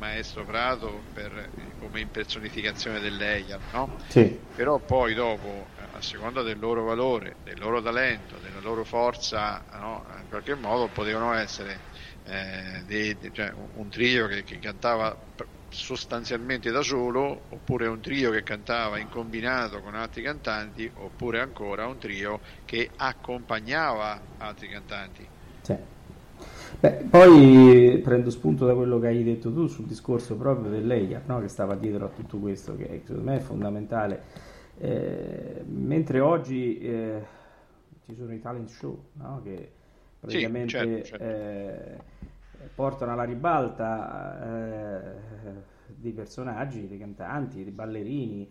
maestro 0.00 0.44
Prato 0.44 1.08
per- 1.12 1.50
come 1.76 2.00
impersonificazione 2.00 3.00
dell'Eiar, 3.00 3.62
no? 3.70 3.96
sì. 4.08 4.48
Però 4.52 4.84
poi 4.84 5.14
dopo 5.14 5.72
eh, 5.76 5.86
a 5.92 6.00
seconda 6.02 6.42
del 6.42 6.58
loro 6.58 6.84
valore, 6.84 7.38
del 7.42 7.58
loro 7.58 7.80
talento, 7.80 8.38
della 8.38 8.60
loro 8.60 8.84
forza, 8.84 9.64
no? 9.72 10.04
in 10.20 10.26
qualche 10.28 10.54
modo 10.54 10.90
potevano 10.90 11.32
essere 11.34 11.86
eh, 12.22 12.82
dei- 12.84 13.18
cioè, 13.32 13.50
un- 13.54 13.88
trio 13.88 14.26
che, 14.26 14.42
che 14.44 14.58
cantava 14.58 15.16
sostanzialmente 15.68 16.70
da 16.70 16.82
solo, 16.82 17.46
oppure 17.54 17.86
un 17.86 18.00
trio 18.00 18.30
che 18.32 18.42
cantava 18.42 18.98
in 18.98 19.08
combinato 19.08 19.80
con 19.80 19.94
altri 19.94 20.22
cantanti, 20.22 20.90
oppure 20.94 21.40
ancora 21.40 21.86
un 21.86 21.98
trio 21.98 22.40
che 22.64 22.90
accompagnava 22.96 24.34
altri 24.38 24.68
cantanti. 24.68 25.30
Sì. 25.62 25.74
Beh, 26.78 27.06
poi 27.10 28.00
prendo 28.02 28.30
spunto 28.30 28.64
da 28.64 28.74
quello 28.74 28.98
che 28.98 29.08
hai 29.08 29.22
detto 29.22 29.52
tu 29.52 29.66
sul 29.66 29.86
discorso 29.86 30.36
proprio 30.36 30.70
dell'Eia, 30.70 31.22
no? 31.26 31.40
che 31.40 31.48
stava 31.48 31.74
dietro 31.74 32.06
a 32.06 32.08
tutto 32.08 32.38
questo, 32.38 32.76
che 32.76 33.02
secondo 33.04 33.30
me 33.30 33.36
è 33.36 33.40
fondamentale. 33.40 34.22
Eh, 34.78 35.62
mentre 35.66 36.20
oggi 36.20 36.78
eh, 36.78 37.22
ci 38.06 38.14
sono 38.14 38.32
i 38.32 38.40
talent 38.40 38.68
show, 38.68 38.98
no? 39.14 39.40
che 39.42 39.70
praticamente 40.20 40.70
certo, 40.70 41.04
certo. 41.04 41.24
eh, 41.24 41.98
portano 42.74 43.12
alla 43.12 43.24
ribalta 43.24 44.42
eh, 44.42 45.00
dei 45.86 46.12
personaggi, 46.12 46.88
dei 46.88 46.98
cantanti, 46.98 47.62
dei 47.62 47.72
ballerini. 47.72 48.50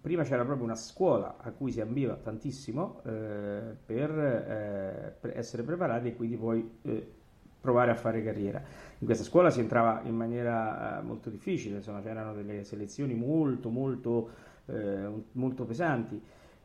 Prima 0.00 0.22
c'era 0.22 0.44
proprio 0.44 0.64
una 0.64 0.74
scuola 0.74 1.36
a 1.38 1.50
cui 1.50 1.72
si 1.72 1.80
ambiva 1.80 2.14
tantissimo 2.14 3.02
eh, 3.04 3.76
per, 3.84 4.10
eh, 4.10 5.16
per 5.20 5.36
essere 5.36 5.62
preparati 5.62 6.08
e 6.08 6.16
quindi 6.16 6.36
poi 6.36 6.78
eh, 6.82 7.12
provare 7.60 7.90
a 7.90 7.94
fare 7.94 8.22
carriera. 8.22 8.62
In 8.98 9.06
questa 9.06 9.24
scuola 9.24 9.50
si 9.50 9.60
entrava 9.60 10.00
in 10.04 10.16
maniera 10.16 10.98
eh, 10.98 11.02
molto 11.02 11.28
difficile, 11.28 11.76
insomma 11.76 12.00
c'erano 12.00 12.34
delle 12.34 12.64
selezioni 12.64 13.14
molto 13.14 13.68
molto, 13.68 14.30
eh, 14.66 15.08
molto 15.32 15.64
pesanti 15.64 16.20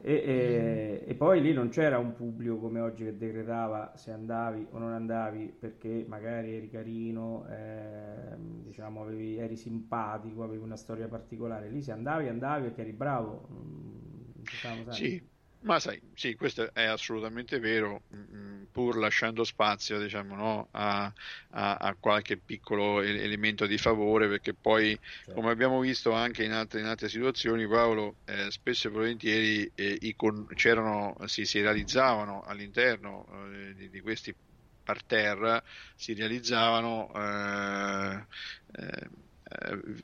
e, 0.07 0.13
e- 0.13 1.03
e 1.07 1.15
poi 1.15 1.41
lì 1.41 1.51
non 1.53 1.69
c'era 1.69 1.97
un 1.97 2.13
pubblico 2.15 2.57
come 2.59 2.79
oggi 2.79 3.03
che 3.05 3.17
decretava 3.17 3.93
se 3.95 4.11
andavi 4.11 4.67
o 4.71 4.77
non 4.77 4.91
andavi 4.93 5.55
perché 5.59 6.05
magari 6.07 6.53
eri 6.55 6.69
carino, 6.69 7.45
ehm, 7.49 8.63
diciamo 8.63 9.01
avevi- 9.01 9.37
eri 9.37 9.55
simpatico, 9.57 10.43
avevi 10.43 10.61
una 10.63 10.75
storia 10.77 11.07
particolare. 11.07 11.69
Lì 11.69 11.81
se 11.81 11.91
andavi, 11.91 12.27
andavi 12.27 12.63
perché 12.67 12.81
eri 12.81 12.93
bravo. 12.93 13.47
mm, 13.51 14.47
diciamo. 14.49 14.83
Sì, 14.87 15.21
ma 15.59 15.79
sai, 15.79 15.99
sì, 16.13 16.35
questo 16.35 16.73
è 16.73 16.83
assolutamente 16.85 17.59
vero, 17.59 18.03
mm, 18.15 18.23
pur 18.65 18.97
lasciando 18.97 19.43
spazio, 19.43 19.99
diciamo, 19.99 20.35
no, 20.35 20.67
a, 20.71 21.11
a- 21.51 21.75
a 21.77 21.95
qualche 21.99 22.37
piccolo 22.39 23.01
elemento 23.01 23.65
di 23.65 23.77
favore, 23.77 24.27
perché 24.27 24.53
poi, 24.55 24.97
come 25.31 25.51
abbiamo 25.51 25.79
visto 25.79 26.11
anche 26.11 26.43
in 26.43 26.51
altre, 26.51 26.79
in 26.81 26.85
altre 26.87 27.09
situazioni, 27.09 27.67
Paolo, 27.67 28.17
eh, 28.25 28.49
spesso 28.51 28.87
e 28.87 28.91
volentieri 28.91 29.71
eh, 29.75 29.97
i 30.01 30.15
con- 30.15 30.45
c'erano, 30.55 31.15
si, 31.25 31.45
si 31.45 31.61
realizzavano 31.61 32.41
all'interno 32.43 33.25
eh, 33.69 33.73
di, 33.75 33.89
di 33.89 34.01
questi 34.01 34.35
parterre, 34.83 35.63
si 35.95 36.13
realizzavano 36.13 37.11
eh, 37.13 38.27
eh, 38.73 39.09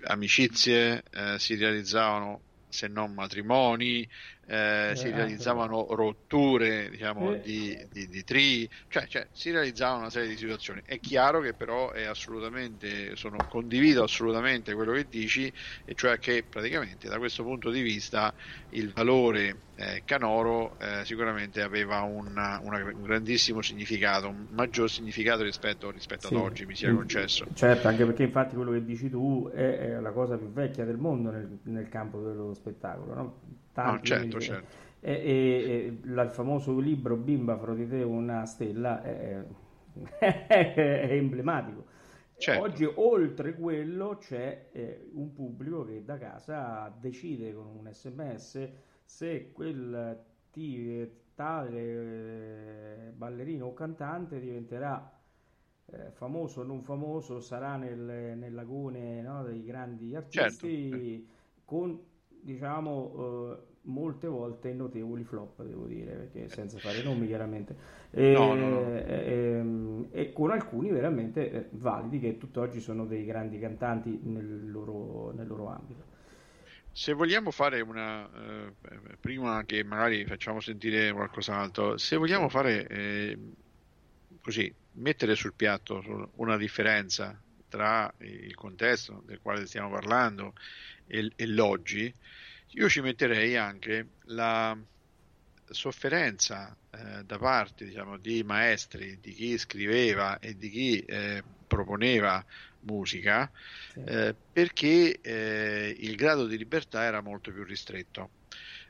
amicizie, 0.06 1.04
eh, 1.12 1.40
si 1.40 1.56
realizzavano 1.56 2.44
se 2.68 2.88
non 2.88 3.14
matrimoni, 3.14 4.08
eh, 4.46 4.92
Eh, 4.92 4.96
si 4.96 5.08
anche 5.08 5.16
realizzavano 5.18 5.88
rotture 5.96 6.90
diciamo, 6.90 7.34
Eh. 7.34 7.42
di, 7.42 7.88
di, 7.92 8.08
di 8.08 8.24
tri, 8.24 8.70
cioè, 8.88 9.08
cioè, 9.08 9.28
si 9.32 9.52
realizzava 9.52 9.98
una 9.98 10.10
serie 10.10 10.28
di 10.30 10.38
situazioni. 10.38 10.82
È 10.84 11.00
chiaro 11.00 11.40
che 11.42 11.54
però 11.54 11.92
è 11.92 12.04
assolutamente, 12.06 13.16
sono, 13.16 13.46
condivido 13.48 14.04
assolutamente 14.04 14.74
quello 14.74 14.94
che 14.94 15.08
dici, 15.08 15.52
e 15.86 15.94
cioè 15.96 16.18
che 16.20 16.44
praticamente 16.44 17.08
da 17.08 17.18
questo 17.18 17.44
punto 17.44 17.70
di 17.70 17.82
vista 17.82 18.34
il 18.70 18.92
valore 18.94 19.66
eh, 19.76 20.04
canoro 20.06 20.78
eh, 20.80 21.04
sicuramente 21.06 21.62
aveva 21.62 22.02
una- 22.02 22.60
una- 22.62 22.84
un 22.84 23.02
grandissimo 23.02 23.62
significato, 23.62 24.28
un 24.30 24.48
maggior 24.52 24.90
significato 24.90 25.44
rispetto, 25.44 25.90
rispetto 25.92 26.28
Sì. 26.28 26.36
ad 26.36 26.36
oggi, 26.36 26.66
mi 26.66 26.76
sia 26.76 26.92
concesso. 26.94 27.48
Certo, 27.54 27.88
anche 27.88 28.06
perché 28.06 28.24
infatti 28.24 28.56
quello 28.56 28.72
che 28.72 28.84
dici 28.86 29.10
tu 29.10 29.50
è, 29.54 29.78
è 29.96 30.00
la 30.00 30.12
cosa 30.12 30.38
più 30.38 30.52
vecchia 30.52 30.86
del 30.86 30.98
mondo 30.98 31.32
nel, 31.32 31.60
nel 31.64 31.90
campo 31.90 32.22
dello 32.22 32.54
spettacolo, 32.54 33.14
no? 33.14 33.42
No, 33.80 34.00
Tanti 34.00 34.08
certo, 34.08 34.38
anni- 34.38 34.40
certo. 34.40 34.76
E, 35.00 35.12
e- 35.14 36.00
e 36.06 36.12
il 36.24 36.30
famoso 36.32 36.78
libro 36.80 37.16
Bimba 37.16 37.58
farò 37.58 37.74
di 37.74 37.88
te 37.88 38.04
una 38.04 38.46
stella 38.46 39.02
è, 39.04 39.44
è 40.20 41.12
emblematico. 41.14 41.86
Certo. 42.38 42.62
Oggi 42.62 42.86
oltre 42.96 43.54
quello 43.56 44.18
c'è 44.18 44.70
eh, 44.72 45.10
un 45.14 45.32
pubblico 45.34 45.86
che 45.86 46.04
da 46.04 46.18
casa 46.18 46.90
decide 47.00 47.54
con 47.54 47.66
un 47.68 47.90
sms 47.92 48.70
se 49.04 49.52
quel 49.52 50.20
ti- 50.52 51.10
tale 51.36 51.80
eh, 53.08 53.12
ballerino 53.16 53.68
o 53.68 53.74
cantante 53.74 54.40
diventerà 54.40 55.20
eh, 55.88 56.12
famoso 56.12 56.62
o 56.62 56.64
non 56.64 56.82
famoso, 56.84 57.40
sarà 57.40 57.76
nel, 57.76 58.38
nell'agone 58.38 59.22
no, 59.22 59.44
dei 59.44 59.64
grandi 59.64 60.16
artisti 60.16 61.28
con 61.66 62.00
diciamo 62.42 63.56
eh, 63.58 63.70
molte 63.84 64.28
volte 64.28 64.74
notevoli 64.74 65.24
flop, 65.24 65.64
devo 65.64 65.86
dire, 65.86 66.14
perché 66.14 66.50
senza 66.50 66.78
fare 66.80 67.02
nomi 67.02 67.28
chiaramente, 67.28 67.76
e, 68.12 68.32
No, 68.32 68.54
no, 68.56 68.70
no. 68.70 68.96
ehm, 68.96 70.08
e 70.12 70.32
con 70.34 70.52
alcuni 70.52 70.90
veramente 70.92 71.52
eh, 71.52 71.68
validi 71.72 72.20
che 72.20 72.38
tutt'oggi 72.38 72.80
sono 72.80 73.06
dei 73.06 73.26
grandi 73.26 73.60
cantanti 73.60 74.20
nel 74.24 74.70
loro, 74.72 75.32
nel 75.32 75.48
loro 75.48 75.68
ambito. 75.68 76.10
Se 76.94 77.14
vogliamo 77.14 77.52
fare 77.52 77.80
una, 77.82 78.30
eh, 78.30 78.74
prima 79.20 79.64
che 79.66 79.84
magari 79.84 80.26
facciamo 80.26 80.60
sentire 80.60 81.12
qualcos'altro, 81.14 81.98
se 81.98 82.18
vogliamo 82.18 82.50
fare 82.50 82.86
eh, 82.88 83.38
così, 84.42 84.74
mettere 84.94 85.36
sul 85.36 85.54
piatto 85.54 86.32
una 86.36 86.58
differenza 86.58 87.40
tra 87.70 88.14
il 88.20 88.54
contesto 88.56 89.24
del 89.26 89.40
quale 89.42 89.66
stiamo 89.66 89.90
parlando 89.90 90.54
e, 91.12 91.32
e 91.36 91.48
l'oggi, 91.48 92.14
io 92.74 92.90
ci 92.90 93.02
metterei 93.02 93.56
anche 93.58 94.14
la 94.26 94.78
sofferenza 95.66 96.78
eh, 96.90 97.24
da 97.24 97.38
parte, 97.38 97.86
diciamo, 97.86 98.18
di 98.18 98.44
maestri, 98.44 99.20
di 99.20 99.32
chi 99.34 99.58
scriveva 99.58 100.40
e 100.40 100.56
di 100.56 100.70
chi 100.70 101.00
eh, 101.00 101.44
proponeva 101.66 102.44
musica, 102.80 103.50
Sì. 103.94 104.02
eh, 104.06 104.36
perché 104.52 105.20
eh, 105.22 105.96
il 106.00 106.16
grado 106.16 106.46
di 106.48 106.58
libertà 106.58 107.04
era 107.04 107.22
molto 107.22 107.52
più 107.52 107.64
ristretto. 107.64 108.34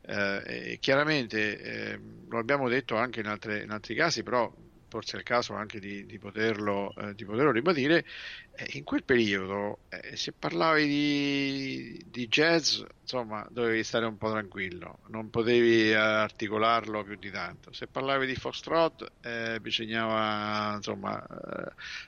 Eh, 0.03 0.77
chiaramente 0.79 1.59
eh, 1.59 1.99
lo 2.27 2.39
abbiamo 2.39 2.67
detto 2.67 2.95
anche 2.95 3.19
in, 3.19 3.27
altre- 3.27 3.61
in 3.63 3.69
altri 3.69 3.93
casi, 3.95 4.23
però 4.23 4.51
forse 4.87 5.15
è 5.17 5.19
il 5.19 5.25
caso 5.25 5.53
anche 5.53 5.79
di, 5.79 6.05
di 6.05 6.17
poterlo, 6.17 6.93
eh, 6.95 7.13
di 7.13 7.23
poterlo 7.25 7.51
ribadire. 7.51 8.05
Eh, 8.53 8.77
in 8.77 8.83
quel 8.83 9.03
periodo, 9.03 9.81
eh, 9.89 10.15
se 10.15 10.33
parlavi 10.33 10.87
di, 10.87 12.03
di 12.05 12.27
jazz, 12.27 12.81
insomma, 13.01 13.45
dovevi 13.49 13.83
stare 13.83 14.05
un 14.05 14.17
po' 14.17 14.29
tranquillo, 14.29 14.99
non 15.07 15.29
potevi 15.29 15.91
eh, 15.91 15.95
articolarlo 15.95 17.03
più 17.03 17.15
di 17.17 17.31
tanto. 17.31 17.71
Se 17.73 17.87
parlavi 17.87 18.25
di 18.25 18.35
foxtrot, 18.35 19.13
eh, 19.21 19.59
bisognava 19.61 20.75
insomma 20.75 21.25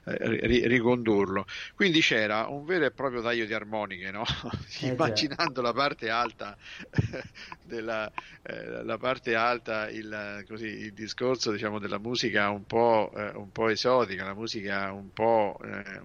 eh, 0.05 0.45
ri- 0.47 0.67
ricondurlo. 0.67 1.45
Quindi 1.75 2.01
c'era 2.01 2.47
un 2.47 2.65
vero 2.65 2.85
e 2.85 2.91
proprio 2.91 3.21
taglio 3.21 3.45
di 3.45 3.53
armoniche, 3.53 4.11
no? 4.11 4.23
già. 4.67 4.87
immaginando 4.87 5.61
la 5.61 5.73
parte 5.73 6.09
alta 6.09 6.57
della 7.61 8.11
eh, 8.41 8.83
la 8.83 8.97
parte 8.97 9.35
alta, 9.35 9.89
il, 9.89 10.43
così, 10.47 10.65
il 10.65 10.93
discorso 10.93 11.51
diciamo, 11.51 11.79
della 11.79 11.99
musica 11.99 12.49
un 12.49 12.65
po', 12.65 13.11
eh, 13.15 13.29
un 13.35 13.51
po' 13.51 13.69
esotica, 13.69 14.23
la 14.25 14.33
musica 14.33 14.91
un 14.91 15.11
po' 15.11 15.57
eh, 15.63 15.99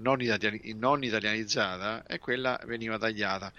non, 0.00 0.20
italiani- 0.20 0.74
non 0.74 1.02
italianizzata, 1.02 2.04
e 2.06 2.18
quella 2.18 2.58
veniva 2.64 2.98
tagliata. 2.98 3.52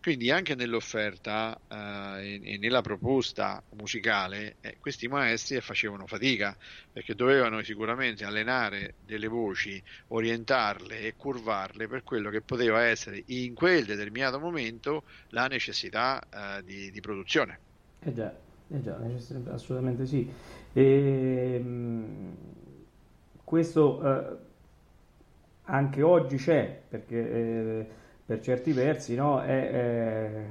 Quindi 0.00 0.30
anche 0.30 0.54
nell'offerta 0.54 1.60
eh, 1.68 2.40
e, 2.42 2.54
e 2.54 2.58
nella 2.58 2.80
proposta 2.80 3.62
musicale 3.76 4.56
eh, 4.60 4.78
questi 4.80 5.08
maestri 5.08 5.60
facevano 5.60 6.06
fatica 6.06 6.56
perché 6.90 7.14
dovevano 7.14 7.62
sicuramente 7.62 8.24
allenare 8.24 8.94
delle 8.98 9.28
voci, 9.28 9.82
orientarle 10.08 11.00
e 11.00 11.16
curvarle 11.16 11.86
per 11.86 12.02
quello 12.02 12.30
che 12.30 12.40
poteva 12.40 12.82
essere 12.82 13.22
in 13.26 13.52
quel 13.52 13.84
determinato 13.84 14.40
momento 14.40 15.04
la 15.28 15.48
necessità 15.48 16.18
eh, 16.30 16.62
di, 16.64 16.90
di 16.90 17.00
produzione. 17.00 17.60
Eh 18.02 18.14
già, 18.14 18.34
eh 18.68 18.80
già, 18.80 18.98
assolutamente 19.52 20.06
sì. 20.06 20.32
Ehm, 20.72 22.36
questo 23.44 24.02
eh, 24.02 24.49
anche 25.70 26.02
oggi 26.02 26.36
c'è, 26.36 26.82
perché 26.88 27.16
eh, 27.16 27.86
per 28.24 28.40
certi 28.40 28.72
versi 28.72 29.14
no, 29.14 29.40
è, 29.42 29.70
eh, 29.72 30.44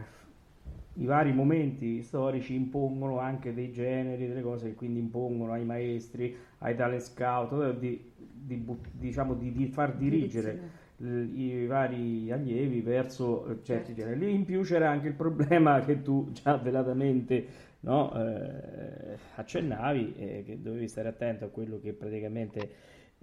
i 1.01 1.05
vari 1.05 1.32
momenti 1.34 2.01
storici 2.01 2.55
impongono 2.55 3.19
anche 3.19 3.53
dei 3.53 3.71
generi, 3.71 4.27
delle 4.27 4.41
cose 4.41 4.69
che 4.69 4.75
quindi 4.75 4.99
impongono 4.99 5.53
ai 5.53 5.65
maestri, 5.65 6.36
ai 6.60 6.75
talent 6.75 7.01
scout, 7.01 7.77
di, 7.77 8.12
di 8.15 8.55
bu- 8.55 8.79
diciamo, 8.91 9.34
di, 9.36 9.51
di 9.51 9.67
far 9.67 9.95
dirigere 9.95 10.88
i 11.01 11.65
vari 11.65 12.29
allievi 12.29 12.82
verso 12.82 13.45
eh, 13.45 13.63
certi 13.63 13.93
Certo. 13.93 14.01
generi. 14.01 14.19
Lì 14.19 14.34
in 14.34 14.43
più 14.43 14.63
c'era 14.63 14.89
anche 14.89 15.08
il 15.08 15.13
problema 15.13 15.79
che 15.79 16.01
tu 16.01 16.29
già 16.32 16.58
velatamente 16.58 17.45
no, 17.82 18.13
eh, 18.13 19.17
accennavi, 19.36 20.15
eh, 20.17 20.43
che 20.45 20.62
dovevi 20.62 20.88
stare 20.89 21.08
attento 21.08 21.45
a 21.45 21.47
quello 21.47 21.79
che 21.79 21.93
praticamente, 21.93 22.69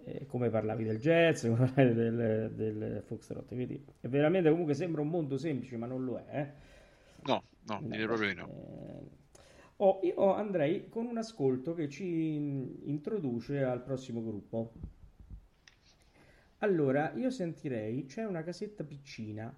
eh, 0.05 0.27
come 0.27 0.51
parlavi 0.51 0.85
del 0.85 0.99
jazz, 0.99 1.43
come 1.47 1.57
parlavi 1.57 1.95
del, 1.95 2.53
del 2.55 3.03
foxtrot. 3.05 3.47
Quindi 3.49 3.85
è 4.01 4.09
veramente 4.09 4.51
comunque 4.51 4.75
sembra 4.75 5.01
un 5.01 5.09
mondo 5.09 5.37
semplice, 5.39 5.77
ma 5.77 5.87
non 5.87 6.05
lo 6.05 6.19
è. 6.19 6.41
eh. 6.41 6.65
No, 7.25 7.43
no, 7.67 7.81
direi 7.83 8.07
proprio 8.07 8.29
di 8.29 8.35
no. 8.35 8.49
Eh, 8.49 9.11
oh, 9.77 10.01
io 10.03 10.35
andrei 10.35 10.89
con 10.89 11.07
un 11.07 11.19
ascolto 11.19 11.75
che 11.75 11.89
ci 11.89 12.89
introduce 12.89 13.63
al 13.63 13.83
prossimo 13.83 14.23
gruppo. 14.23 14.73
Allora, 16.59 17.13
io 17.15 17.31
sentirei, 17.31 18.07
c'è 18.07 18.25
una 18.25 18.43
casetta 18.43 18.83
piccina 18.83 19.55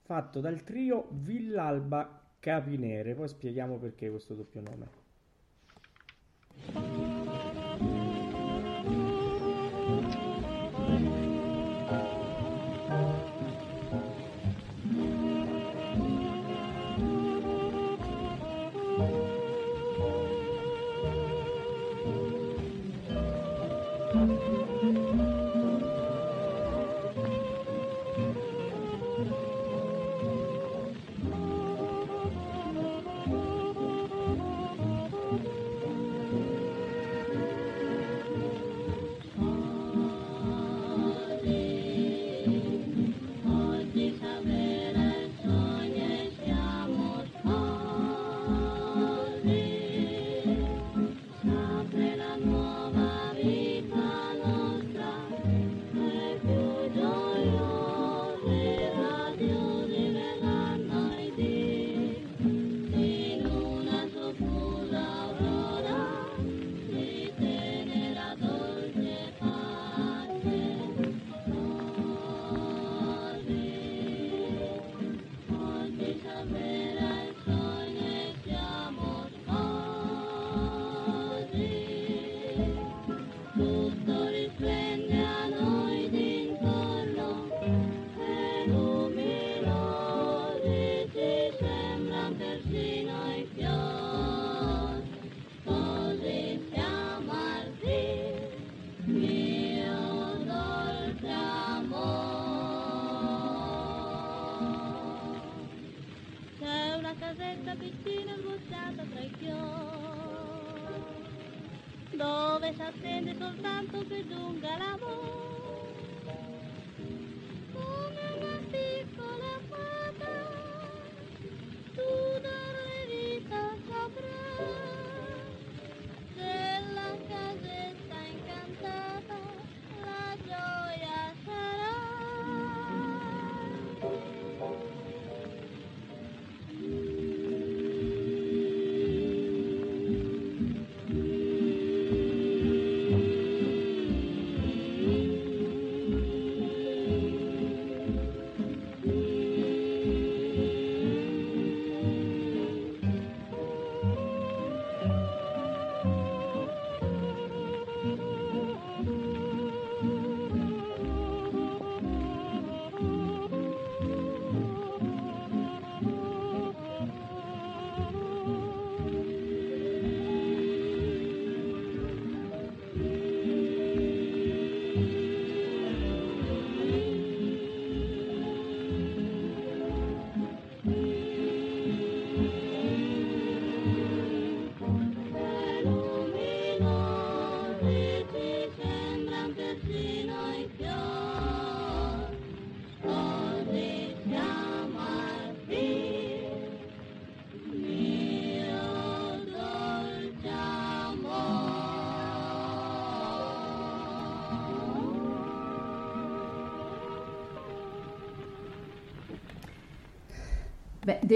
fatto 0.00 0.40
dal 0.40 0.62
trio 0.64 1.08
Villalba 1.12 2.20
Capinere, 2.40 3.14
poi 3.14 3.28
spieghiamo 3.28 3.78
perché 3.78 4.10
questo 4.10 4.34
doppio 4.34 4.60
nome. 4.60 5.00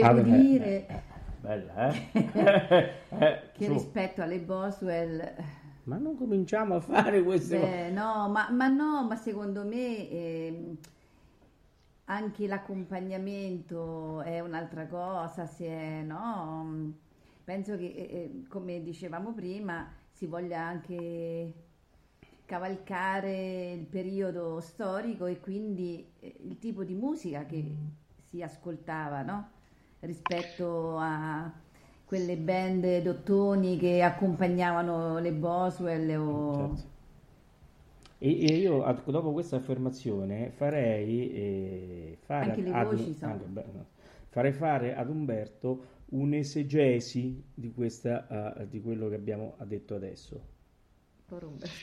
Devo 0.05 0.21
Ah, 0.21 0.23
dire 0.23 0.87
Bella, 1.41 1.89
eh? 1.93 2.11
Eh, 3.19 3.43
che 3.53 3.69
rispetto 3.69 4.21
alle 4.23 4.41
Boswell, 4.41 5.35
Ma 5.85 5.97
non 5.97 6.17
cominciamo 6.17 6.75
a 6.75 6.81
fare 6.81 7.23
queste 7.23 7.59
cose. 7.59 7.91
no, 7.91 8.29
ma, 8.29 8.51
ma 8.51 8.69
no, 8.69 9.07
ma 9.07 9.17
secondo 9.17 9.65
me 9.65 10.09
ehm, 10.11 10.77
anche 12.07 12.47
l'accompagnamento 12.47 14.21
è 14.23 14.41
un'altra 14.41 14.87
cosa, 14.87 15.47
se 15.47 15.67
è, 15.67 16.03
no? 16.03 16.93
Penso 17.45 17.77
che, 17.77 17.87
eh, 17.87 18.03
eh, 18.03 18.43
come 18.49 18.83
dicevamo 18.83 19.33
prima, 19.33 19.89
si 20.11 20.27
voglia 20.27 20.61
anche 20.63 21.53
cavalcare 22.45 23.73
il 23.73 23.87
periodo 23.87 24.61
storico 24.61 25.27
e 25.27 25.41
quindi 25.41 26.07
eh, 26.21 26.37
il 26.45 26.59
tipo 26.59 26.85
di 26.85 26.95
musica 26.95 27.45
che 27.45 27.75
si 28.25 28.43
ascoltava, 28.43 29.23
no? 29.23 29.51
Rispetto 30.01 30.97
a 30.99 31.53
quelle 32.05 32.37
band 32.37 33.03
dottoni 33.03 33.77
che 33.77 34.03
accompagnavano 34.03 35.19
le 35.19 35.33
Boswell 35.33 36.11
o... 36.17 36.55
Certo. 36.55 36.95
E, 38.19 38.47
e 38.47 38.57
io 38.57 39.03
dopo 39.07 39.33
questa 39.33 39.57
affermazione 39.57 40.51
farei 40.51 41.33
eh, 41.33 42.19
fare 42.25 42.53
ad- 42.71 43.45
beh, 43.45 43.65
no. 43.73 43.87
farei 44.31 44.53
fare 44.53 44.95
ad 44.95 45.11
Umberto 45.11 45.85
un'esegesi 46.11 47.43
di, 47.53 47.73
questa, 47.73 48.55
eh, 48.57 48.69
di 48.69 48.81
quello 48.81 49.09
che 49.09 49.17
abbiamo 49.17 49.57
detto 49.65 49.95
adesso. 49.95 50.55
Povero 51.27 51.49
Umberto. 51.49 51.75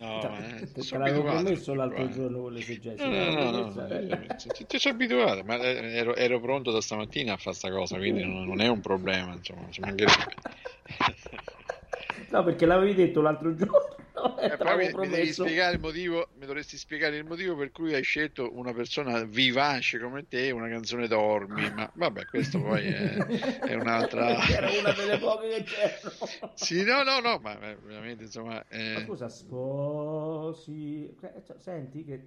No, 0.00 0.38
eh, 0.38 0.72
te 0.72 0.80
sono 0.82 1.04
l'avevo 1.04 1.24
promesso 1.24 1.74
l'altro 1.74 2.08
giorno 2.08 2.40
con 2.40 2.52
l'esegesi. 2.54 3.06
No, 3.06 3.10
no, 3.10 3.50
no, 3.50 3.50
no, 3.50 3.72
Questa- 3.72 3.98
eh, 3.98 4.64
ti, 4.66 4.78
sono 4.78 4.94
abituato, 4.94 5.44
ma 5.44 5.56
eh, 5.56 5.96
ero, 5.96 6.16
ero 6.16 6.40
pronto 6.40 6.70
da 6.70 6.80
stamattina 6.80 7.34
a 7.34 7.36
fare 7.36 7.54
sta 7.54 7.70
cosa, 7.70 7.98
quindi 7.98 8.22
non, 8.22 8.46
non 8.46 8.60
è 8.60 8.68
un 8.68 8.80
problema, 8.80 9.34
insomma, 9.34 9.68
ci 9.70 9.80
mancherebbe. 9.80 10.34
No, 12.30 12.42
perché 12.42 12.66
l'avevi 12.66 12.94
detto 12.94 13.20
l'altro 13.20 13.54
giorno 13.54 14.03
Eh, 14.36 14.56
però 14.56 14.76
mi, 14.76 14.92
mi 14.94 15.08
devi 15.08 15.32
spiegare 15.32 15.74
il 15.74 15.80
motivo, 15.80 16.28
mi 16.34 16.46
dovresti 16.46 16.76
spiegare 16.76 17.16
il 17.16 17.24
motivo 17.24 17.56
per 17.56 17.70
cui 17.72 17.94
hai 17.94 18.02
scelto 18.02 18.54
una 18.54 18.72
persona 18.72 19.24
vivace 19.24 19.98
come 19.98 20.26
te, 20.28 20.50
una 20.50 20.68
canzone 20.68 21.08
Dormi, 21.08 21.70
ma 21.70 21.90
vabbè, 21.92 22.26
questo 22.26 22.60
poi 22.60 22.86
è, 22.86 23.14
è 23.16 23.74
un'altra... 23.74 24.36
Era 24.46 24.70
una 24.70 24.92
delle 24.92 25.18
poche 25.18 25.48
che 25.48 25.62
c'erano. 25.64 26.52
Sì, 26.54 26.84
no, 26.84 27.02
no, 27.02 27.20
no, 27.20 27.38
ma 27.38 27.54
veramente, 27.56 28.24
insomma... 28.24 28.54
Ma 28.54 28.64
eh, 28.68 29.04
scusa, 29.04 29.28
sposi... 29.28 31.14
cioè, 31.18 31.42
Senti 31.58 32.04
che 32.04 32.24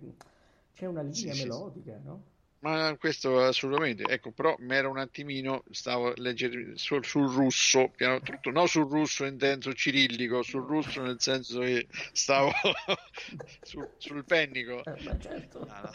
c'è 0.73 0.85
una 0.85 1.01
linea 1.01 1.13
Sì, 1.13 1.31
sì, 1.31 1.33
sì. 1.33 1.47
melodica, 1.47 1.99
no? 2.03 2.23
Ma 2.60 2.95
questo 2.97 3.39
assolutamente, 3.39 4.03
ecco, 4.08 4.32
però 4.32 4.55
mi 4.60 4.74
era 4.74 4.89
un 4.89 4.97
attimino, 4.97 5.64
stavo 5.70 6.12
leggendo 6.16 6.76
sul, 6.76 7.05
sul 7.05 7.32
russo, 7.32 7.91
piano 7.95 8.20
tutto, 8.22 8.49
no 8.49 8.66
sul 8.66 8.89
russo 8.89 9.26
in 9.26 9.38
senso 9.39 9.74
cirillico, 9.74 10.41
sul 10.41 10.66
russo 10.66 11.03
nel 11.03 11.18
senso 11.20 11.60
che 11.60 11.86
stavo 12.14 12.49
sul, 13.62 13.88
sul 13.97 14.26
pennico. 14.26 14.84
Eh, 14.86 15.03
ma 15.03 15.20
certo. 15.20 15.66
No, 15.66 15.82
no. 15.82 15.91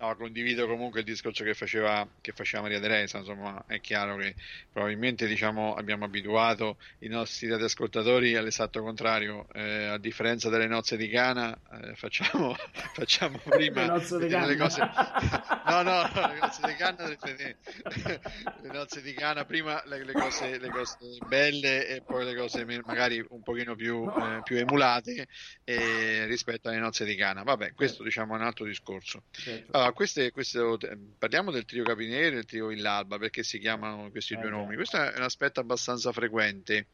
No, 0.00 0.14
condivido 0.14 0.68
comunque 0.68 1.00
il 1.00 1.06
discorso 1.06 1.42
che 1.42 1.54
faceva, 1.54 2.06
che 2.20 2.30
faceva 2.30 2.62
Maria 2.62 2.78
Teresa, 2.78 3.18
insomma, 3.18 3.64
è 3.66 3.80
chiaro 3.80 4.14
che 4.16 4.36
probabilmente 4.70 5.26
diciamo, 5.26 5.74
abbiamo 5.74 6.04
abituato 6.04 6.76
i 7.00 7.08
nostri 7.08 7.48
radioascoltatori 7.48 8.36
all'esatto 8.36 8.80
contrario, 8.80 9.48
eh, 9.54 9.86
a 9.86 9.98
differenza 9.98 10.50
delle 10.50 10.68
nozze 10.68 10.96
di 10.96 11.08
Cana, 11.08 11.52
eh, 11.72 11.96
facciamo, 11.96 12.54
facciamo 12.94 13.38
prima 13.38 13.80
Le 13.80 13.86
nozze 13.88 14.18
di 14.18 14.28
Cana. 14.28 14.56
cose... 14.56 14.80
No, 15.66 15.82
no, 15.82 16.02
le 16.02 16.38
nozze 16.40 16.60
di 16.64 16.74
Cana, 16.74 17.08
le, 17.08 17.58
nozze 18.70 19.02
di 19.02 19.12
Cana, 19.18 19.44
prima 19.46 19.82
le, 19.84 20.04
le 20.04 20.12
cose, 20.12 20.58
le 20.58 20.68
cose 20.68 20.96
belle 21.26 21.88
e 21.88 22.02
poi 22.02 22.24
le 22.24 22.36
cose 22.36 22.64
magari 22.84 23.24
un 23.30 23.42
pochino 23.42 23.74
più, 23.74 24.08
eh, 24.08 24.42
più 24.44 24.58
emulate 24.58 25.26
eh, 25.64 26.24
rispetto 26.26 26.68
alle 26.68 26.78
nozze 26.78 27.04
di 27.04 27.16
Cana. 27.16 27.42
Vabbè, 27.42 27.74
questo 27.74 28.04
diciamo 28.04 28.36
è 28.36 28.38
un 28.38 28.44
altro 28.44 28.64
discorso. 28.64 29.24
Certo. 29.32 29.86
Allora, 29.88 29.92
queste, 29.92 30.30
queste- 30.32 30.98
parliamo 31.16 31.50
del 31.50 31.64
trio 31.64 31.82
Capineri 31.82 32.26
e 32.26 32.30
del 32.30 32.44
trio 32.44 32.66
Villalba 32.66 33.16
perché 33.18 33.42
si 33.42 33.58
chiamano 33.58 34.10
questi 34.10 34.34
Eh, 34.34 34.36
due 34.36 34.50
già. 34.50 34.56
nomi. 34.56 34.74
Questo 34.74 34.96
è 34.98 35.16
un 35.16 35.22
aspetto 35.22 35.60
abbastanza 35.60 36.12
frequente 36.12 36.88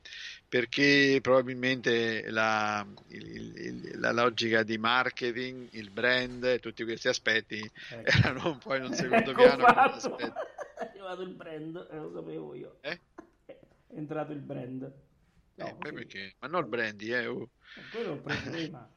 perché 0.49 1.19
probabilmente 1.21 2.31
la, 2.31 2.87
il- 3.09 3.53
il- 3.57 3.99
la 4.01 4.13
logica 4.13 4.63
di 4.63 4.79
marketing, 4.79 5.69
il 5.73 5.91
brand, 5.91 6.61
tutti 6.61 6.85
questi 6.85 7.09
aspetti 7.09 7.59
Ecco. 7.91 8.11
erano 8.29 8.51
un 8.51 8.59
po' 8.59 8.75
in 8.77 8.85
un 8.85 8.93
secondo 9.25 9.31
Ecco 9.31 9.41
piano. 9.43 9.65
È 10.75 10.87
arrivato 10.87 11.23
il 11.23 11.35
brand, 11.35 11.89
eh, 11.91 11.97
lo 11.97 12.13
sapevo 12.13 12.55
io. 12.55 12.79
Eh? 12.83 13.01
È 13.47 13.57
entrato 13.97 14.33
il 14.33 14.41
brand. 14.41 14.93
No, 15.57 15.67
Eh, 15.67 15.73
beh, 15.75 15.79
così. 15.79 15.95
perché? 15.95 16.35
Ma 16.41 16.49
non 16.49 16.63
il 16.63 16.69
brandy, 16.69 17.13
eh, 17.13 17.27
oh. 17.27 17.51
Quello 17.93 18.15
l'ho 18.15 18.21
preso 18.21 18.51
prima. 18.51 18.89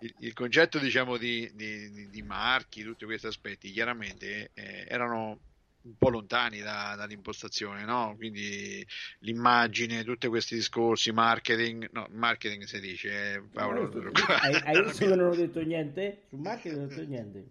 Il, 0.00 0.14
il 0.20 0.32
concetto 0.32 0.78
diciamo 0.78 1.16
di, 1.16 1.50
di- 1.54 2.08
di- 2.08 2.22
marchi, 2.22 2.82
tutti 2.82 3.04
questi 3.04 3.26
aspetti, 3.26 3.70
chiaramente 3.70 4.50
eh, 4.54 4.86
erano 4.88 5.40
un 5.82 5.96
po' 5.96 6.10
lontani 6.10 6.60
da- 6.60 6.94
dall'impostazione, 6.96 7.84
no? 7.84 8.14
Quindi 8.16 8.86
l'immagine, 9.20 10.04
tutti 10.04 10.28
questi 10.28 10.54
discorsi, 10.54 11.10
marketing, 11.12 11.88
no, 11.92 12.06
marketing 12.10 12.64
si 12.64 12.80
dice, 12.80 13.34
eh, 13.34 13.42
Paolo. 13.52 13.90
hai, 14.42 14.54
hai 14.64 14.82
visto 14.82 15.06
che 15.06 15.14
non 15.14 15.30
ho 15.30 15.34
detto 15.34 15.60
niente? 15.62 16.22
Sul 16.28 16.40
marketing 16.40 16.74
non 16.76 16.84
ho 16.84 16.88
detto 16.88 17.08
niente. 17.08 17.44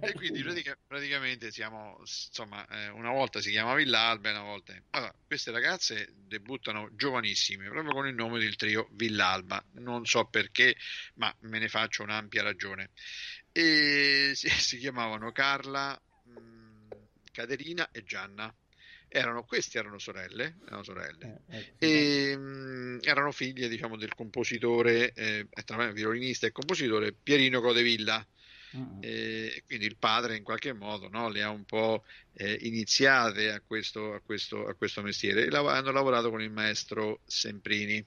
E 0.00 0.12
quindi 0.14 0.42
pratica- 0.42 0.78
praticamente 0.86 1.50
siamo, 1.50 1.96
insomma, 2.00 2.66
eh, 2.66 2.88
una 2.88 3.10
volta 3.10 3.40
si 3.40 3.50
chiama 3.50 3.74
Villalba 3.74 4.28
e 4.28 4.32
una 4.32 4.42
volta... 4.42 4.74
Allora, 4.90 5.14
queste 5.26 5.50
ragazze 5.50 6.12
debuttano 6.14 6.88
giovanissime, 6.94 7.68
proprio 7.68 7.92
con 7.92 8.06
il 8.06 8.14
nome 8.14 8.38
del 8.38 8.56
trio 8.56 8.88
Villalba. 8.92 9.64
Non 9.74 10.04
so 10.06 10.26
perché, 10.26 10.76
ma 11.14 11.34
me 11.40 11.58
ne 11.58 11.68
faccio 11.68 12.02
un'ampia 12.02 12.42
ragione. 12.42 12.90
E 13.52 14.32
si, 14.36 14.48
si 14.48 14.78
chiamavano 14.78 15.30
Carla, 15.32 16.00
mh, 16.24 16.88
Caterina 17.30 17.90
e 17.90 18.02
Gianna. 18.02 18.54
Erano, 19.14 19.44
queste 19.44 19.78
erano 19.78 19.98
sorelle, 19.98 20.56
erano 20.64 20.82
sorelle. 20.82 21.42
Eh, 21.48 21.58
ecco. 21.58 21.84
E, 21.84 22.36
mh, 22.36 23.00
erano 23.02 23.30
figlie, 23.30 23.68
diciamo, 23.68 23.98
del 23.98 24.14
compositore, 24.14 25.12
eh, 25.12 25.46
violinista 25.92 26.46
e 26.46 26.52
compositore 26.52 27.12
Pierino 27.12 27.60
Codevilla. 27.60 28.26
Mm. 28.76 28.98
Eh, 29.00 29.62
quindi 29.66 29.86
il 29.86 29.96
padre 29.98 30.36
in 30.36 30.42
qualche 30.42 30.72
modo 30.72 31.08
no, 31.08 31.28
le 31.28 31.42
ha 31.42 31.50
un 31.50 31.64
po' 31.64 32.04
eh, 32.34 32.58
iniziate 32.62 33.50
a 33.50 33.60
questo, 33.60 34.14
a 34.14 34.20
questo- 34.20 34.66
a 34.66 34.74
questo 34.74 35.02
mestiere 35.02 35.46
e 35.46 35.56
hanno 35.56 35.92
lavorato 35.92 36.30
con 36.30 36.40
il 36.40 36.50
maestro 36.50 37.20
Semprini. 37.26 38.04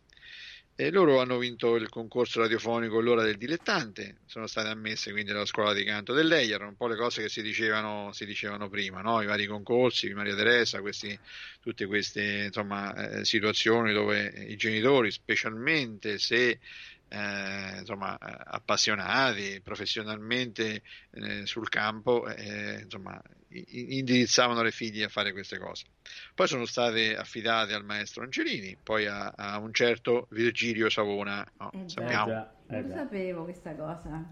E 0.78 0.92
loro 0.92 1.22
hanno 1.22 1.38
vinto 1.38 1.78
il 1.78 1.88
concorso 1.88 2.42
radiofonico 2.42 3.00
L'ora 3.00 3.24
del 3.24 3.38
dilettante, 3.38 4.18
sono 4.26 4.46
state 4.46 4.68
ammesse 4.68 5.12
quindi 5.12 5.32
alla 5.32 5.46
scuola 5.46 5.72
di 5.72 5.86
canto 5.86 6.12
del 6.12 6.28
lei, 6.28 6.52
erano 6.52 6.72
un 6.72 6.76
po' 6.76 6.88
le 6.88 6.98
cose 6.98 7.22
che 7.22 7.30
si 7.30 7.42
dicevano, 7.42 8.12
si 8.12 8.26
dicevano 8.26 8.68
prima, 8.68 9.00
no? 9.02 9.22
i 9.22 9.26
vari 9.26 9.46
concorsi, 9.46 10.14
Maria 10.14 10.36
Teresa, 10.36 10.82
questi, 10.82 11.18
tutte 11.62 11.86
queste 11.86 12.46
insomma, 12.48 12.94
eh, 12.94 13.24
situazioni 13.24 13.94
dove 13.94 14.26
i 14.50 14.58
genitori, 14.58 15.12
specialmente 15.12 16.18
se 16.18 16.60
eh, 17.08 17.78
insomma, 17.80 18.18
eh, 18.18 18.36
appassionati 18.46 19.62
professionalmente 19.64 20.82
eh, 21.12 21.46
sul 21.46 21.70
campo, 21.70 22.28
eh, 22.28 22.82
insomma, 22.84 23.22
indirizzavano 23.50 24.62
le 24.62 24.72
figlie 24.72 25.06
a 25.06 25.10
fare 25.10 25.32
queste 25.32 25.58
cose. 25.58 25.86
Poi 26.34 26.48
sono 26.48 26.66
state 26.66 27.16
affidate 27.16 27.74
al 27.74 27.86
maestro 27.86 28.24
Angelini, 28.24 28.78
poi 28.82 29.06
a, 29.08 29.34
a 29.36 29.58
un 29.60 29.74
certo 29.74 30.28
Virgilio 30.32 30.90
Savona, 30.90 31.46
no, 31.60 31.72
Eh 31.72 31.86
già. 31.86 31.86
Eh 31.86 31.90
sappiamo. 31.90 32.26
già, 32.26 32.54
eh 32.68 32.82
Non 32.82 32.82
lo 32.82 32.88
già. 32.90 32.96
sapevo 32.96 33.44
questa 33.44 33.76
cosa. 33.76 34.24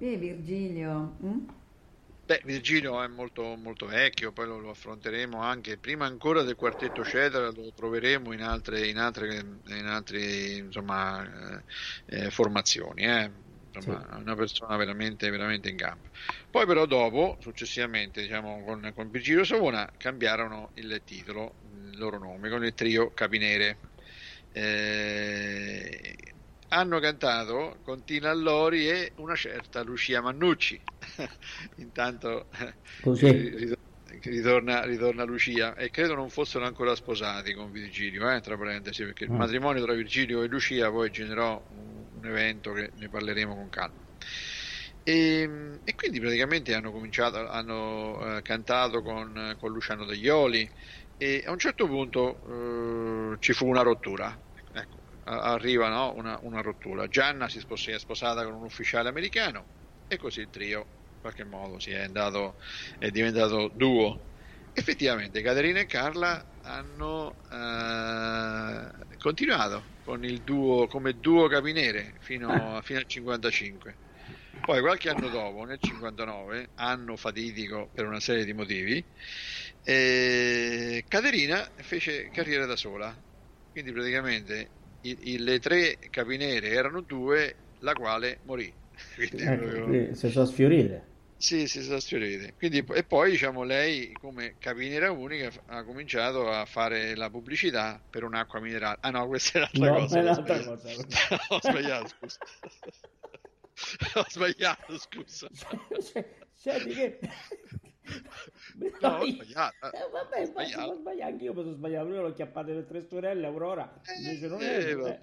E 0.00 0.16
Virgilio? 0.16 1.16
mm? 1.22 1.48
Beh, 2.28 2.42
Virgilio 2.44 3.02
è 3.02 3.06
molto, 3.08 3.56
molto 3.56 3.86
vecchio, 3.86 4.32
poi 4.32 4.46
lo, 4.46 4.58
lo 4.58 4.68
affronteremo 4.68 5.40
anche 5.40 5.78
prima 5.78 6.04
ancora 6.04 6.42
del 6.42 6.56
quartetto 6.56 7.02
Cedra, 7.02 7.50
lo 7.50 7.72
troveremo 7.72 8.34
in 8.34 8.42
altre, 8.42 8.86
in 8.86 8.98
altre, 8.98 9.38
in 9.64 9.86
altre 9.86 10.20
insomma, 10.56 11.56
eh, 12.06 12.26
eh, 12.26 12.30
formazioni. 12.30 13.04
eh. 13.04 13.32
Insomma, 13.72 14.06
è 14.10 14.14
una 14.16 14.34
persona 14.34 14.76
veramente, 14.76 15.30
veramente 15.30 15.70
in 15.70 15.76
gamba. 15.76 16.06
Poi, 16.50 16.66
però, 16.66 16.84
dopo, 16.84 17.38
successivamente, 17.40 18.20
diciamo, 18.20 18.62
con, 18.64 18.90
con 18.94 19.08
Virgilio 19.10 19.44
Savona 19.44 19.90
cambiarono 19.96 20.72
il 20.74 21.00
titolo, 21.04 21.56
il 21.62 21.96
loro 21.96 22.18
nome, 22.18 22.50
con 22.50 22.62
il 22.64 22.74
trio 22.74 23.10
Capinere. 23.14 23.78
Eh, 24.50 26.37
hanno 26.68 27.00
cantato 27.00 27.78
con 27.82 28.04
Tina 28.04 28.30
Allori 28.30 28.88
e 28.88 29.12
una 29.16 29.34
certa 29.34 29.82
Lucia 29.82 30.20
Mannucci. 30.20 30.80
Intanto 31.76 32.48
eh, 32.50 32.76
Così. 33.00 33.26
ri- 33.30 33.74
ritorna, 34.22 34.84
ritorna 34.84 35.24
Lucia 35.24 35.74
e 35.74 35.90
credo 35.90 36.14
non 36.14 36.30
fossero 36.30 36.64
ancora 36.66 36.94
sposati 36.94 37.52
con 37.54 37.70
Virgilio, 37.70 38.30
eh, 38.30 38.40
tra 38.40 38.56
parentesi, 38.56 39.04
perché 39.04 39.24
il 39.24 39.30
Mm. 39.30 39.36
matrimonio 39.36 39.82
tra 39.84 39.94
Virgilio 39.94 40.42
e 40.42 40.46
Lucia 40.48 40.90
poi 40.90 41.10
generò 41.10 41.62
un, 41.70 42.08
un 42.12 42.24
evento 42.26 42.72
che 42.72 42.90
ne 42.94 43.08
parleremo 43.08 43.54
con 43.54 43.68
calma. 43.68 44.02
E, 45.02 45.80
e 45.84 45.94
quindi 45.94 46.20
praticamente 46.20 46.74
hanno 46.74 46.90
cominciato, 46.92 47.48
hanno 47.48 48.36
eh, 48.38 48.42
cantato 48.42 49.00
con, 49.02 49.54
con 49.58 49.72
Luciano 49.72 50.04
Daglioli 50.04 50.70
e 51.16 51.42
a 51.46 51.50
un 51.50 51.58
certo 51.58 51.86
punto 51.86 53.32
eh, 53.32 53.36
ci 53.40 53.52
fu 53.52 53.66
una 53.66 53.82
rottura. 53.82 54.38
Arriva 55.28 55.88
no, 55.88 56.14
una, 56.14 56.38
una 56.42 56.60
rottura. 56.62 57.06
Gianna 57.06 57.48
si 57.48 57.60
spos- 57.60 57.82
si 57.82 57.90
è 57.90 57.98
sposata 57.98 58.44
con 58.44 58.54
un 58.54 58.64
ufficiale 58.64 59.08
americano 59.08 59.68
e 60.06 60.16
così 60.16 60.40
il 60.40 60.50
trio 60.50 60.78
in 60.78 61.20
qualche 61.20 61.44
modo 61.44 61.78
si 61.78 61.90
è, 61.90 62.02
andato, 62.02 62.56
è 62.98 63.10
diventato 63.10 63.68
duo. 63.74 64.26
Effettivamente 64.72 65.42
Caterina 65.42 65.80
e 65.80 65.86
Carla 65.86 66.56
hanno 66.62 67.36
eh, 67.50 69.16
continuato 69.18 69.96
con 70.02 70.24
il 70.24 70.42
duo 70.42 70.86
come 70.86 71.14
duo 71.18 71.48
capinere 71.48 72.14
fino, 72.20 72.76
a- 72.76 72.80
fino 72.82 72.98
al 73.00 73.06
55. 73.06 73.98
Poi 74.64 74.80
qualche 74.80 75.08
anno 75.10 75.28
dopo, 75.28 75.64
nel 75.64 75.78
59, 75.80 76.70
anno 76.74 77.16
fatidico 77.16 77.90
per 77.92 78.04
una 78.06 78.20
serie 78.20 78.44
di 78.44 78.52
motivi, 78.52 79.04
eh, 79.82 81.04
Caterina 81.08 81.70
fece 81.76 82.30
carriera 82.30 82.66
da 82.66 82.76
sola. 82.76 83.18
Quindi 83.70 83.92
praticamente 83.92 84.72
i- 85.00 85.32
i- 85.32 85.38
le 85.38 85.58
tre 85.58 85.98
capinere 86.10 86.68
erano 86.68 87.00
due, 87.02 87.66
la 87.78 87.92
quale 87.92 88.40
morì. 88.44 88.72
Quindi 89.14 89.42
Ecco, 89.44 89.66
proprio- 89.70 90.14
si 90.14 90.28
sono 90.30 90.44
sfiorite. 90.46 91.06
sì, 91.36 91.68
si 91.68 91.82
sono 91.82 92.00
sfiorite. 92.00 92.54
Quindi, 92.56 92.84
e 92.94 93.04
poi 93.04 93.30
diciamo 93.30 93.62
lei 93.62 94.12
come 94.12 94.56
capinera 94.58 95.10
unica 95.12 95.52
ha 95.66 95.84
cominciato 95.84 96.50
a 96.50 96.64
fare 96.64 97.14
la 97.14 97.30
pubblicità 97.30 98.04
per 98.10 98.24
un'acqua 98.24 98.60
minerale. 98.60 98.98
Ah 99.00 99.10
no, 99.10 99.26
questa 99.28 99.58
è 99.58 99.68
un'altra 99.78 99.90
No, 99.90 100.00
cosa. 100.00 100.18
è 100.18 100.34
sbagliato. 100.34 100.68
cosa. 100.68 100.90
ho 101.48 101.58
sbagliato, 101.60 102.08
scusa. 102.08 102.38
ho 104.18 104.24
sbagliato, 104.28 104.98
scusa. 104.98 105.48
Cioè, 106.12 106.36
Senti 106.52 106.88
che... 106.92 107.18
No, 109.00 109.08
ho 109.18 109.26
sbagliato. 109.26 109.92
Eh, 109.92 110.08
vabbè, 110.10 110.40
Ho 110.42 110.44
sbagliato. 110.46 110.80
sono 110.82 110.94
sbagliato, 110.94 111.30
anch'io 111.32 111.54
mi 111.54 111.62
sono 111.62 111.74
sbagliato, 111.74 112.08
io 112.08 112.22
l'ho 112.22 112.32
chiappate 112.32 112.72
le 112.74 112.86
tre 112.86 113.02
sorelle, 113.02 113.46
Aurora, 113.46 114.00
invece 114.18 114.48
non 114.48 114.60
è... 114.62 114.64
Eh, 114.64 114.90
eh, 114.90 114.94
vabbè. 114.94 115.20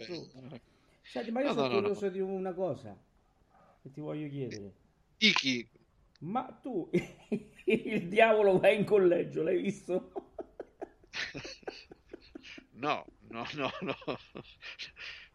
Senti, 1.08 1.32
ma 1.32 1.42
io 1.42 1.48
No, 1.48 1.54
sono 1.54 1.68
no, 1.68 1.74
no, 1.74 1.74
no. 1.76 1.82
curioso 1.82 2.10
di 2.10 2.20
una 2.20 2.54
cosa 2.54 2.98
che 3.82 3.92
ti 3.92 4.00
voglio 4.02 4.28
chiedere. 4.30 4.74
Iki, 5.20 5.70
Ma 6.20 6.44
tu, 6.62 6.90
il 7.66 8.08
diavolo 8.08 8.58
va 8.60 8.70
in 8.70 8.86
collegio, 8.86 9.44
l'hai 9.44 9.62
visto? 9.62 10.12
No, 12.74 13.06
no, 13.30 13.46
no, 13.56 13.72
no. 13.82 13.96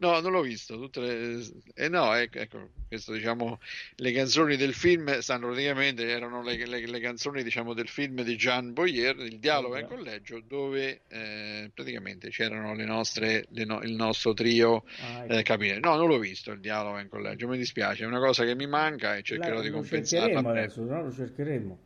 No, 0.01 0.19
non 0.19 0.31
l'ho 0.31 0.41
visto. 0.41 0.77
Tutte 0.79 0.99
le... 0.99 1.45
eh, 1.75 1.87
no, 1.87 2.11
ecco, 2.15 2.39
ecco, 2.39 2.71
questo 2.87 3.13
diciamo, 3.13 3.59
le 3.97 4.11
canzoni 4.11 4.55
del 4.57 4.73
film 4.73 5.19
stanno 5.19 5.47
praticamente, 5.49 6.07
erano 6.09 6.41
le, 6.41 6.65
le- 6.65 6.87
le 6.87 6.99
canzoni 6.99 7.43
diciamo 7.43 7.73
del 7.75 7.87
film 7.87 8.23
di 8.23 8.35
Jean 8.35 8.73
Boyer, 8.73 9.15
Il 9.19 9.37
dialogo 9.39 9.77
in 9.77 9.85
collegio, 9.85 10.41
dove 10.41 11.03
eh, 11.07 11.69
praticamente 11.73 12.29
c'erano 12.29 12.73
le 12.73 12.85
nostre, 12.85 13.45
no- 13.51 13.81
il 13.83 13.93
nostro 13.93 14.33
trio 14.33 14.83
Ah, 14.97 15.25
ecco. 15.25 15.33
eh, 15.35 15.43
capire. 15.43 15.79
No, 15.79 15.95
non 15.95 16.07
l'ho 16.07 16.17
visto 16.17 16.51
il 16.51 16.59
dialogo 16.61 16.97
in 16.99 17.07
collegio, 17.07 17.47
mi 17.47 17.57
dispiace, 17.57 18.03
è 18.03 18.07
una 18.07 18.19
cosa 18.19 18.43
che 18.43 18.55
mi 18.55 18.65
manca 18.67 19.15
e 19.15 19.21
cercherò 19.21 19.57
Là 19.57 19.61
di 19.61 19.69
compensarla 19.69 20.39
adesso, 20.39 20.83
no? 20.83 21.01
Lo 21.03 21.11
cercheremo. 21.11 21.77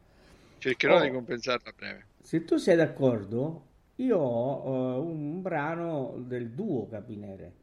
Cercherò 0.57 0.97
Oh. 0.97 1.01
di 1.01 1.09
compensarla 1.11 1.70
a 1.70 1.74
breve. 1.74 2.07
Se 2.22 2.43
tu 2.45 2.57
sei 2.57 2.76
d'accordo, 2.76 3.74
io 3.95 4.18
ho 4.18 4.95
eh, 4.95 4.99
un 4.99 5.41
brano 5.41 6.16
del 6.28 6.49
duo 6.51 6.88
Capinere 6.88 7.53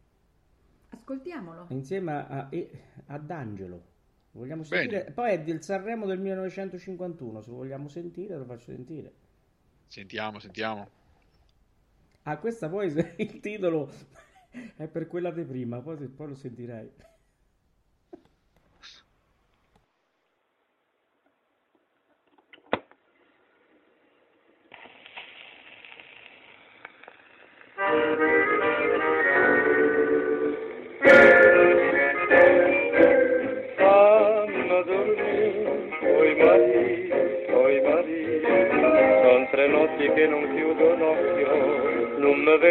Ascoltiamolo. 0.93 1.67
insieme 1.71 2.13
a, 2.13 2.49
ad 3.07 3.31
Angelo. 3.31 3.91
Vogliamo 4.33 4.63
Bene. 4.63 4.91
sentire? 4.91 5.13
Poi 5.13 5.33
è 5.33 5.43
del 5.43 5.63
Sanremo 5.63 6.07
del 6.07 6.19
1951, 6.19 7.43
se 7.43 7.51
vogliamo 7.51 7.89
sentire 7.89 8.37
lo 8.37 8.45
faccio 8.45 8.73
sentire. 8.73 9.13
Sentiamo, 9.87 10.39
sentiamo. 10.39 10.89
Ah, 12.23 12.39
questa 12.39 12.69
poi 12.69 12.87
il 13.19 13.41
titolo 13.41 13.91
è 14.77 14.87
per 14.87 15.07
quella 15.07 15.31
di 15.31 15.45
prima, 15.45 15.81
poi, 15.81 16.09
poi 16.09 16.29
lo 16.29 16.35
sentirai. 16.35 16.91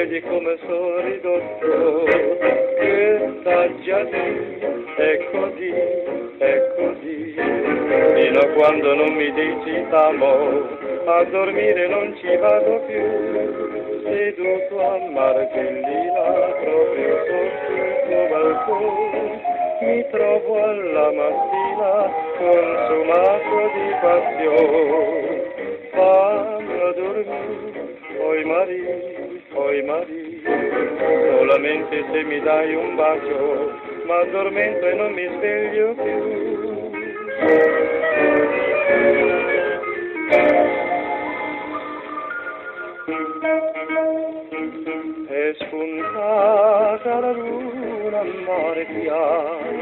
Vedi 0.02 0.20
come 0.22 0.58
sono 0.66 1.00
ridotto, 1.02 2.06
che 2.80 3.34
sta 3.40 3.82
già 3.82 4.02
lì, 4.02 4.60
è 4.96 5.30
così, 5.32 5.70
è 6.40 6.74
così, 6.76 7.36
fino 7.36 8.40
a 8.40 8.48
quando 8.56 8.96
non 8.96 9.14
mi 9.14 9.32
dici 9.32 9.86
t'amo, 9.90 10.68
a 11.06 11.24
dormire 11.26 11.88
non 11.88 12.16
ci 12.18 12.36
vado 12.38 12.80
più, 12.88 14.02
seduto 14.04 14.80
a 14.80 14.98
margellina 15.12 16.22
proprio 16.64 17.18
sotto 17.28 17.74
il 17.74 17.94
tuo 18.08 18.28
balcone 18.30 19.50
mi 19.82 20.06
trovo 20.12 20.64
alla 20.64 21.12
mattina 21.12 22.12
consumato 22.38 23.72
di 23.74 23.96
passione. 24.02 25.50
Fammi 25.92 26.94
dormire, 26.96 28.20
oi 28.20 28.44
marì, 28.46 29.11
oi 29.62 29.84
marì, 29.84 30.42
solamente 31.38 32.04
se 32.12 32.24
mi 32.24 32.40
dai 32.42 32.74
un 32.74 32.96
bacio, 32.96 33.72
ma 34.06 34.20
addormento 34.22 34.88
e 34.88 34.94
non 34.94 35.14
mi 35.14 35.28
sveglio 35.28 35.94
più. 35.94 36.50
è 45.28 45.54
spuntata 45.60 47.20
la 47.20 47.32
luna 47.32 48.20
a 48.20 48.24
mare 48.46 48.86
piano, 48.86 49.80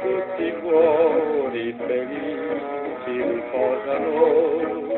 tutti 0.00 0.42
i 0.44 0.54
cuori 0.60 1.74
felici 1.86 3.22
riposano. 3.22 4.89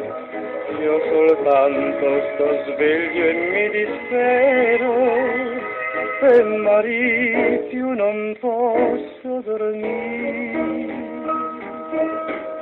Io 0.81 1.01
soltanto 1.11 2.23
sto 2.35 2.65
sveglio 2.67 3.25
e 3.25 3.33
mi 3.33 3.71
dispero, 3.71 4.93
Maria 6.21 7.59
più 7.69 7.91
non 7.91 8.37
posso 8.41 9.41
dormire. 9.45 10.95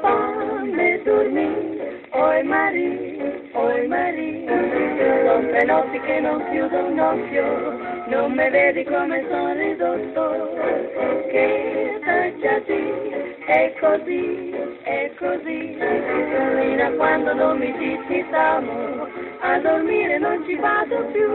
Fammi 0.00 1.02
dormire, 1.02 2.00
oi 2.10 2.42
Maria, 2.42 3.09
oi 3.60 3.86
Maria, 3.86 5.38
tre 5.50 5.64
notti 5.64 6.00
che 6.00 6.20
non 6.20 6.42
chiudo 6.50 6.78
un 6.78 6.98
occhio, 6.98 7.78
non 8.06 8.32
mi 8.32 8.48
vedi 8.48 8.84
come 8.84 9.24
sono 9.28 9.52
ridotto, 9.52 10.54
che 11.30 11.98
di, 12.64 12.94
è 13.46 13.74
così, 13.78 14.54
è 14.82 15.10
così, 15.18 15.76
fino 15.76 16.86
a 16.86 16.90
quando 16.96 17.34
non 17.34 17.58
mi 17.58 17.72
dici 17.76 18.24
t'amo, 18.30 19.06
a 19.40 19.58
dormire 19.58 20.18
non 20.18 20.42
ci 20.46 20.56
vado 20.56 21.04
più, 21.12 21.28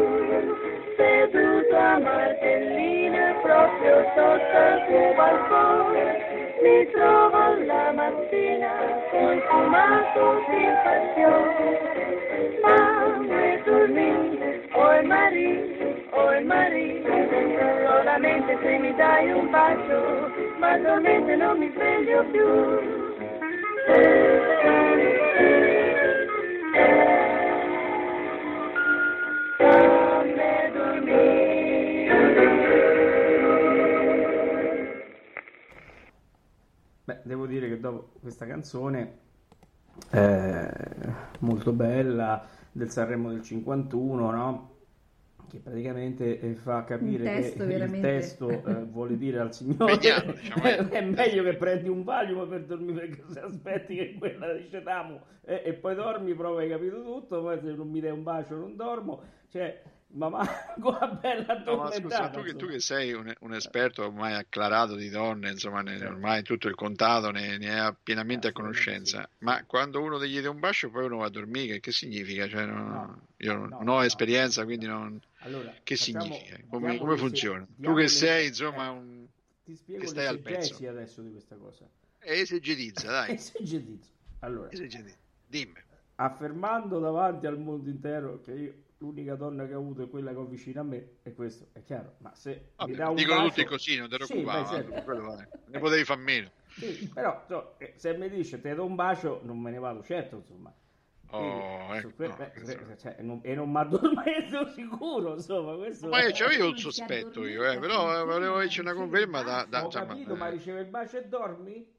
seduto 0.95 1.75
a 1.75 1.99
Martellina 1.99 3.35
proprio 3.41 4.03
sotto 4.15 4.57
il 4.57 4.85
tuo 4.87 5.13
balcone. 5.15 6.44
Mi 6.65 6.89
trovo 6.93 7.63
la 7.63 7.91
mattina 7.93 8.71
consumato 9.11 10.43
di 10.49 10.65
passione, 10.83 12.57
ma 12.63 13.21
vuoi 13.21 13.61
dormire, 13.63 14.67
oi 14.71 15.05
Maria, 15.05 15.61
oi 16.09 16.43
Maria, 16.43 17.85
solamente 17.85 18.57
se 18.63 18.77
mi 18.79 18.95
dai 18.95 19.31
un 19.31 19.51
bacio, 19.51 20.31
ma 20.57 20.75
dormente 20.79 21.35
non 21.35 21.59
mi 21.59 21.71
sveglio 21.71 22.25
più. 22.31 22.93
Devo 37.25 37.45
dire 37.47 37.67
che 37.67 37.79
dopo 37.79 38.11
questa 38.21 38.45
canzone 38.45 39.17
eh, 40.11 40.69
molto 41.39 41.71
bella 41.71 42.45
del 42.71 42.89
Sanremo 42.89 43.29
del 43.29 43.41
51, 43.41 44.31
no? 44.31 44.73
Che 45.49 45.59
praticamente 45.59 46.39
eh, 46.39 46.53
fa 46.55 46.83
capire 46.83 47.23
testo 47.23 47.57
che 47.57 47.63
il 47.63 47.67
veramente- 47.69 48.07
testo 48.07 48.49
eh, 48.49 48.83
vuole 48.89 49.17
dire 49.17 49.39
al 49.39 49.53
Signore 49.53 49.93
Impegnato, 49.93 50.31
diciamo, 50.39 50.63
eh. 50.63 50.89
è 50.89 51.01
meglio 51.01 51.43
che 51.43 51.55
prendi 51.55 51.89
un 51.89 52.03
Valium 52.03 52.47
per 52.47 52.65
dormire 52.65 53.07
perché 53.07 53.23
se 53.31 53.39
aspetti 53.39 53.95
che 53.95 54.15
quella 54.17 54.53
dice 54.53 54.83
t'amo 54.83 55.21
e, 55.41 55.61
e 55.65 55.73
poi 55.73 55.95
dormi, 55.95 56.33
prova 56.33 56.61
hai 56.61 56.69
capito 56.69 57.01
tutto, 57.03 57.41
poi 57.41 57.59
se 57.59 57.73
non 57.73 57.89
mi 57.89 57.99
dai 57.99 58.11
un 58.11 58.23
bacio 58.23 58.55
non 58.55 58.75
dormo, 58.75 59.21
cioè, 59.49 59.81
ma 60.15 60.29
manco 60.29 60.97
bella 61.21 61.61
No, 61.63 61.75
ma 61.77 61.91
scusa, 61.91 62.29
tu 62.29 62.41
che, 62.41 62.55
tu 62.55 62.67
che 62.67 62.79
sei 62.79 63.13
un, 63.13 63.33
un 63.39 63.53
esperto 63.53 64.03
ormai 64.05 64.33
acclarato 64.33 64.95
di 64.95 65.09
donne, 65.09 65.51
insomma, 65.51 65.81
ne- 65.81 66.03
ormai 66.05 66.41
tutto 66.43 66.67
il 66.67 66.75
contato 66.75 67.31
ne, 67.31 67.57
ne 67.57 67.79
ha 67.79 67.93
pienamente 67.93 68.47
a 68.47 68.51
Assolutamente 68.51 68.51
conoscenza, 68.51 69.29
ma 69.39 69.63
quando 69.65 70.01
uno 70.01 70.23
gli 70.23 70.29
chiede 70.31 70.47
un 70.47 70.59
bacio 70.59 70.89
poi 70.89 71.05
uno 71.05 71.17
va 71.17 71.25
a 71.25 71.29
dormire, 71.29 71.79
che, 71.79 71.91
significa? 71.91 72.47
Cioè, 72.47 72.65
no- 72.65 72.73
No. 72.87 73.21
io 73.37 73.53
non, 73.53 73.67
No, 73.69 73.77
non 73.79 73.87
ho 73.89 74.03
esperienza, 74.03 74.63
quindi 74.63 74.85
non... 74.85 75.19
Allora, 75.39 75.73
Che 75.83 75.95
facciamo- 75.95 76.23
significa? 76.23 76.57
Come, 76.69 76.97
come 76.97 77.17
funziona? 77.17 77.67
Tu 77.79 77.93
che 77.95 78.07
sei, 78.07 78.47
insomma, 78.47 78.85
eh, 78.87 78.89
un... 78.89 79.25
ti 79.63 79.75
spiego 79.75 80.01
che 80.01 80.07
stai 80.07 80.25
al 80.27 80.39
pezzo. 80.39 80.87
adesso 80.87 81.21
di 81.21 81.31
questa 81.31 81.55
cosa. 81.55 81.85
Esegetizza, 82.19 83.07
dai, 83.11 83.33
Esegetizzo. 83.35 84.09
Allora, 84.39 84.71
esegetizza. 84.71 85.17
Dimmi. 85.47 85.73
affermando 86.15 86.99
davanti 86.99 87.45
al 87.45 87.59
mondo 87.59 87.89
intero 87.89 88.41
che 88.41 88.51
io 88.51 88.73
l'unica 88.97 89.35
donna 89.35 89.65
che 89.67 89.73
ho 89.73 89.79
avuto 89.79 90.03
è 90.03 90.09
quella 90.09 90.31
che 90.31 90.37
ho 90.37 90.45
vicino 90.45 90.81
a 90.81 90.83
me, 90.83 91.17
e 91.23 91.33
questo 91.33 91.67
è 91.73 91.83
chiaro. 91.83 92.15
Ma 92.19 92.33
se 92.35 92.71
Vabbè, 92.75 92.91
mi 92.91 92.95
dà 92.95 93.09
un 93.09 93.15
dicono 93.15 93.35
bacio- 93.41 93.49
tutti 93.49 93.65
così, 93.65 93.97
non 93.97 94.09
te 94.09 94.17
Sì, 94.17 94.33
preoccupare, 94.33 94.61
beh, 94.63 94.67
certo. 94.67 94.91
ma 94.91 95.01
quello 95.01 95.23
va, 95.23 95.47
ne 95.65 95.79
potevi 95.79 96.03
far 96.03 96.17
meno. 96.17 96.51
Sì, 96.67 97.09
però 97.13 97.39
insomma, 97.41 97.77
eh, 97.77 97.93
se 97.95 98.17
mi 98.17 98.29
dice 98.29 98.59
te 98.61 98.73
do 98.75 98.85
un 98.85 98.95
bacio, 98.95 99.39
non 99.43 99.59
me 99.59 99.71
ne 99.71 99.79
vado 99.79 100.03
certo, 100.03 100.35
insomma. 100.37 100.73
Oh, 101.31 101.93
ecco, 101.95 102.11
no, 102.17 102.35
beh, 102.37 102.51
eh, 102.53 102.97
cioè, 102.97 103.17
non- 103.21 103.39
e 103.43 103.55
non 103.55 103.69
mi 103.71 103.77
addormento 103.77 104.67
sicuro, 104.75 105.33
insomma, 105.35 105.75
questo 105.75 106.07
Ma 106.07 106.21
io 106.23 106.31
c'avevo 106.33 106.73
si 106.75 106.81
sospetto 106.81 107.45
io, 107.45 107.69
eh, 107.69 107.79
però 107.79 108.25
volevo 108.25 108.55
averci 108.55 108.79
una 108.79 108.93
conferma 108.93 109.39
il 109.39 109.45
da... 109.45 109.65
da- 109.65 109.81
Ho 109.81 109.85
insomma, 109.85 110.05
capito, 110.07 110.35
ma 110.35 110.47
eh, 110.47 110.51
riceve 110.51 110.79
il 110.81 110.87
bacio 110.87 111.17
e 111.17 111.27
dormi? 111.27 111.93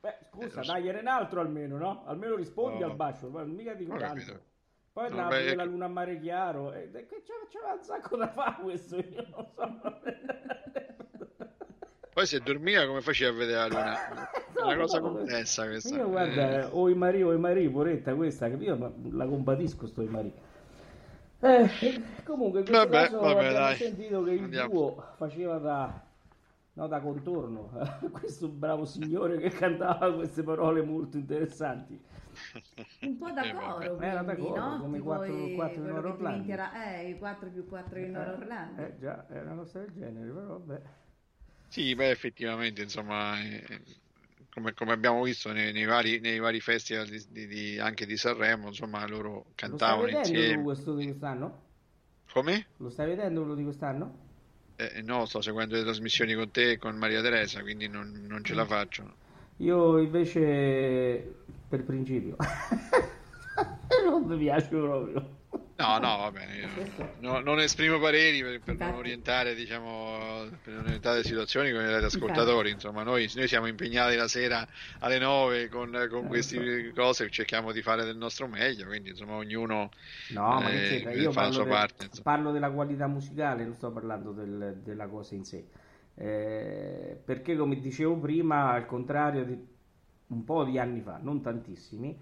Beh, 0.00 0.18
scusa, 0.30 0.46
Eh, 0.46 0.56
lo 0.58 0.62
so. 0.64 0.72
dagliene 0.72 1.00
un 1.00 1.06
altro 1.08 1.40
almeno, 1.40 1.76
no? 1.76 2.04
Almeno 2.06 2.36
rispondi 2.36 2.82
Oh. 2.82 2.86
al 2.90 2.96
bacio, 2.96 3.30
ma 3.30 3.42
mica 3.44 3.74
dico 3.74 3.96
tanto. 3.96 4.46
Poi 4.98 5.10
la, 5.14 5.28
beh, 5.28 5.54
la 5.54 5.64
luna 5.64 5.84
a 5.84 5.88
mare 5.88 6.18
chiaro, 6.18 6.72
e, 6.72 6.90
e 6.92 7.06
c'aveva 7.52 7.74
un 7.74 7.82
sacco 7.84 8.16
da 8.16 8.28
fare 8.32 8.62
questo, 8.62 8.96
io 8.96 9.26
non 9.30 9.46
so. 9.54 10.00
Poi 12.12 12.26
se 12.26 12.40
dormiva 12.42 12.86
come 12.86 13.00
faceva 13.00 13.30
a 13.30 13.34
vedere 13.34 13.58
la 13.58 13.66
luna? 13.68 14.02
È 14.52 14.60
una 14.62 14.76
cosa 14.76 15.00
complessa 15.00 15.66
questa. 15.66 15.96
Io 15.96 16.08
guarda, 16.08 16.62
Eh, 16.62 16.68
o 16.72 16.88
i 16.88 16.94
Marie 16.94 17.22
o 17.22 17.32
i 17.32 17.38
Marie, 17.38 17.70
poretta 17.70 18.14
questa, 18.14 18.50
capito? 18.50 18.76
Ma 18.76 18.92
la 19.12 19.26
compatisco 19.26 19.86
sto 19.86 20.02
i 20.02 20.08
Marie. 20.08 20.32
Eh, 21.40 22.02
comunque 22.24 22.60
in 22.60 22.66
questo 22.66 22.88
Vabbè, 22.88 22.90
caso 22.90 23.20
vabbè, 23.20 23.46
abbiamo 23.46 23.52
dai. 23.52 23.76
sentito 23.76 24.22
che 24.24 24.32
il 24.32 24.42
Andiamo. 24.42 24.68
duo 24.70 25.04
faceva 25.16 25.58
da, 25.58 26.07
no, 26.78 26.86
da 26.86 27.00
contorno 27.00 27.70
a 27.74 27.98
questo 28.10 28.48
bravo 28.48 28.84
signore 28.84 29.38
che 29.38 29.50
cantava 29.50 30.14
queste 30.14 30.42
parole 30.42 30.82
molto 30.82 31.16
interessanti. 31.18 32.00
Un 33.00 33.16
po' 33.18 33.30
da 33.30 33.42
Eh, 33.42 33.52
coro, 33.52 34.00
Era 34.00 34.22
da 34.22 34.34
quindi, 34.34 34.50
coro, 34.52 34.60
no? 34.70 34.78
come 34.78 34.96
i 34.96 35.00
Tipo 35.00 35.08
quattro- 35.14 35.46
i- 35.48 35.54
quattro 35.54 35.82
in 35.82 35.90
Orlando. 35.90 36.34
vincerà- 36.34 36.72
Eh, 37.00 37.08
i 37.10 37.18
4 37.18 37.50
più 37.50 37.66
4 37.66 37.98
in 37.98 38.10
Noro 38.12 38.32
Orlando. 38.32 38.82
Eh 38.82 38.96
già, 38.98 39.26
era 39.28 39.42
una 39.52 39.54
cosa 39.56 39.80
del 39.80 39.92
genere, 39.92 40.30
però 40.32 40.58
vabbè. 40.58 40.82
Sì, 41.68 41.94
beh, 41.94 42.10
effettivamente, 42.10 42.82
insomma, 42.82 43.40
eh, 43.42 43.80
come, 44.50 44.72
come 44.74 44.92
abbiamo 44.92 45.22
visto 45.22 45.52
nei, 45.52 45.72
nei 45.72 45.84
vari, 45.84 46.18
nei 46.20 46.38
vari 46.38 46.60
festival 46.60 47.06
di, 47.08 47.24
di- 47.30 47.46
di- 47.46 47.78
anche 47.78 48.06
di 48.06 48.16
Sanremo, 48.16 48.68
insomma, 48.68 49.06
loro 49.06 49.52
Lo 49.66 49.78
stai 49.78 49.94
cantavano 49.94 49.96
vedendo 49.96 50.44
tu 50.44 50.62
insieme. 50.62 50.62
questo 50.62 50.96
di 50.96 51.04
quest'anno? 51.04 51.62
Come? 52.32 52.66
Lo 52.78 52.88
stai 52.90 53.06
vedendo 53.08 53.40
quello 53.40 53.54
di 53.54 53.62
quest'anno? 53.62 54.27
Eh, 54.78 55.02
no, 55.02 55.24
sto 55.26 55.40
seguendo 55.40 55.74
le 55.76 55.82
trasmissioni 55.82 56.34
con 56.34 56.50
te 56.50 56.72
e 56.72 56.78
con 56.78 56.96
Maria 56.96 57.20
Teresa, 57.20 57.62
quindi 57.62 57.88
non, 57.88 58.24
non 58.28 58.44
ce 58.44 58.54
la 58.54 58.64
Mm. 58.64 58.66
faccio. 58.66 59.16
Io 59.58 59.98
invece 59.98 61.44
per 61.68 61.84
principio 61.84 62.36
non 64.04 64.24
mi 64.24 64.38
piace 64.38 64.68
proprio. 64.68 65.37
No, 65.78 65.98
no, 66.00 66.16
va 66.16 66.32
bene, 66.32 66.68
no- 67.20 67.38
non 67.38 67.60
esprimo 67.60 68.00
pareri 68.00 68.42
per, 68.42 68.60
per 68.62 68.76
non 68.78 68.94
orientare, 68.94 69.54
diciamo, 69.54 70.48
per 70.60 70.72
non 70.74 70.84
orientare 70.86 71.18
le 71.18 71.22
situazioni 71.22 71.70
con 71.70 71.82
gli 71.82 71.92
ascoltatori, 72.04 72.70
insomma, 72.72 73.04
noi, 73.04 73.30
noi 73.36 73.46
siamo 73.46 73.66
impegnati 73.68 74.16
la 74.16 74.26
sera 74.26 74.66
alle 74.98 75.18
9 75.20 75.68
con, 75.68 75.90
con 76.10 76.24
Eh, 76.24 76.26
queste 76.26 76.92
cose 76.92 77.30
cerchiamo 77.30 77.70
di 77.70 77.80
fare 77.80 78.04
del 78.04 78.16
nostro 78.16 78.48
meglio, 78.48 78.86
quindi 78.86 79.10
insomma 79.10 79.34
ognuno 79.34 79.90
No, 80.30 80.68
eh? 80.68 81.06
Io 81.14 81.30
fa 81.30 81.42
la 81.42 81.46
parlo, 81.46 81.52
sua 81.52 81.64
de- 81.64 81.70
parte. 81.70 82.04
insomma. 82.06 82.22
parlo 82.24 82.50
della 82.50 82.70
qualità 82.72 83.06
musicale, 83.06 83.62
non 83.62 83.74
sto 83.74 83.92
parlando 83.92 84.32
del- 84.32 84.80
della 84.82 85.06
cosa 85.06 85.36
in 85.36 85.44
sé. 85.44 85.64
Eh, 86.14 87.20
perché 87.24 87.56
come 87.56 87.78
dicevo 87.78 88.16
prima, 88.18 88.72
al 88.72 88.84
contrario 88.86 89.44
di 89.44 89.56
un 90.28 90.44
po' 90.44 90.64
di 90.64 90.78
anni 90.78 91.00
fa, 91.00 91.18
non 91.22 91.40
tantissimi, 91.40 92.18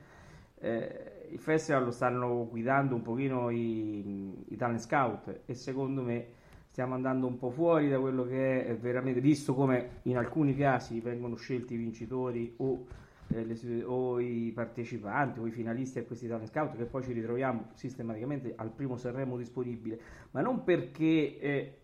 eh, 0.60 1.05
il 1.30 1.38
festival 1.38 1.84
lo 1.84 1.90
stanno 1.90 2.46
guidando 2.48 2.94
un 2.94 3.02
pochino 3.02 3.50
i, 3.50 4.44
i 4.48 4.56
talent 4.56 4.80
scout 4.80 5.40
e 5.46 5.54
secondo 5.54 6.02
me 6.02 6.26
stiamo 6.70 6.94
andando 6.94 7.26
un 7.26 7.38
po' 7.38 7.50
fuori 7.50 7.88
da 7.88 7.98
quello 7.98 8.26
che 8.26 8.66
è 8.66 8.76
veramente, 8.76 9.20
visto 9.20 9.54
come 9.54 10.00
in 10.02 10.16
alcuni 10.18 10.54
casi 10.54 11.00
vengono 11.00 11.34
scelti 11.36 11.74
i 11.74 11.78
vincitori 11.78 12.54
o, 12.58 12.84
eh, 13.28 13.44
le- 13.44 13.82
o 13.84 14.20
i 14.20 14.52
partecipanti 14.54 15.40
o 15.40 15.46
i 15.46 15.50
finalisti 15.50 15.98
a 15.98 16.04
questi 16.04 16.28
talent 16.28 16.48
scout 16.48 16.76
che 16.76 16.84
poi 16.84 17.02
ci 17.02 17.12
ritroviamo 17.12 17.68
sistematicamente 17.74 18.52
al 18.56 18.70
primo 18.70 18.96
Sanremo 18.98 19.38
disponibile, 19.38 19.98
ma 20.32 20.42
non 20.42 20.64
perché 20.64 21.38
eh, 21.38 21.78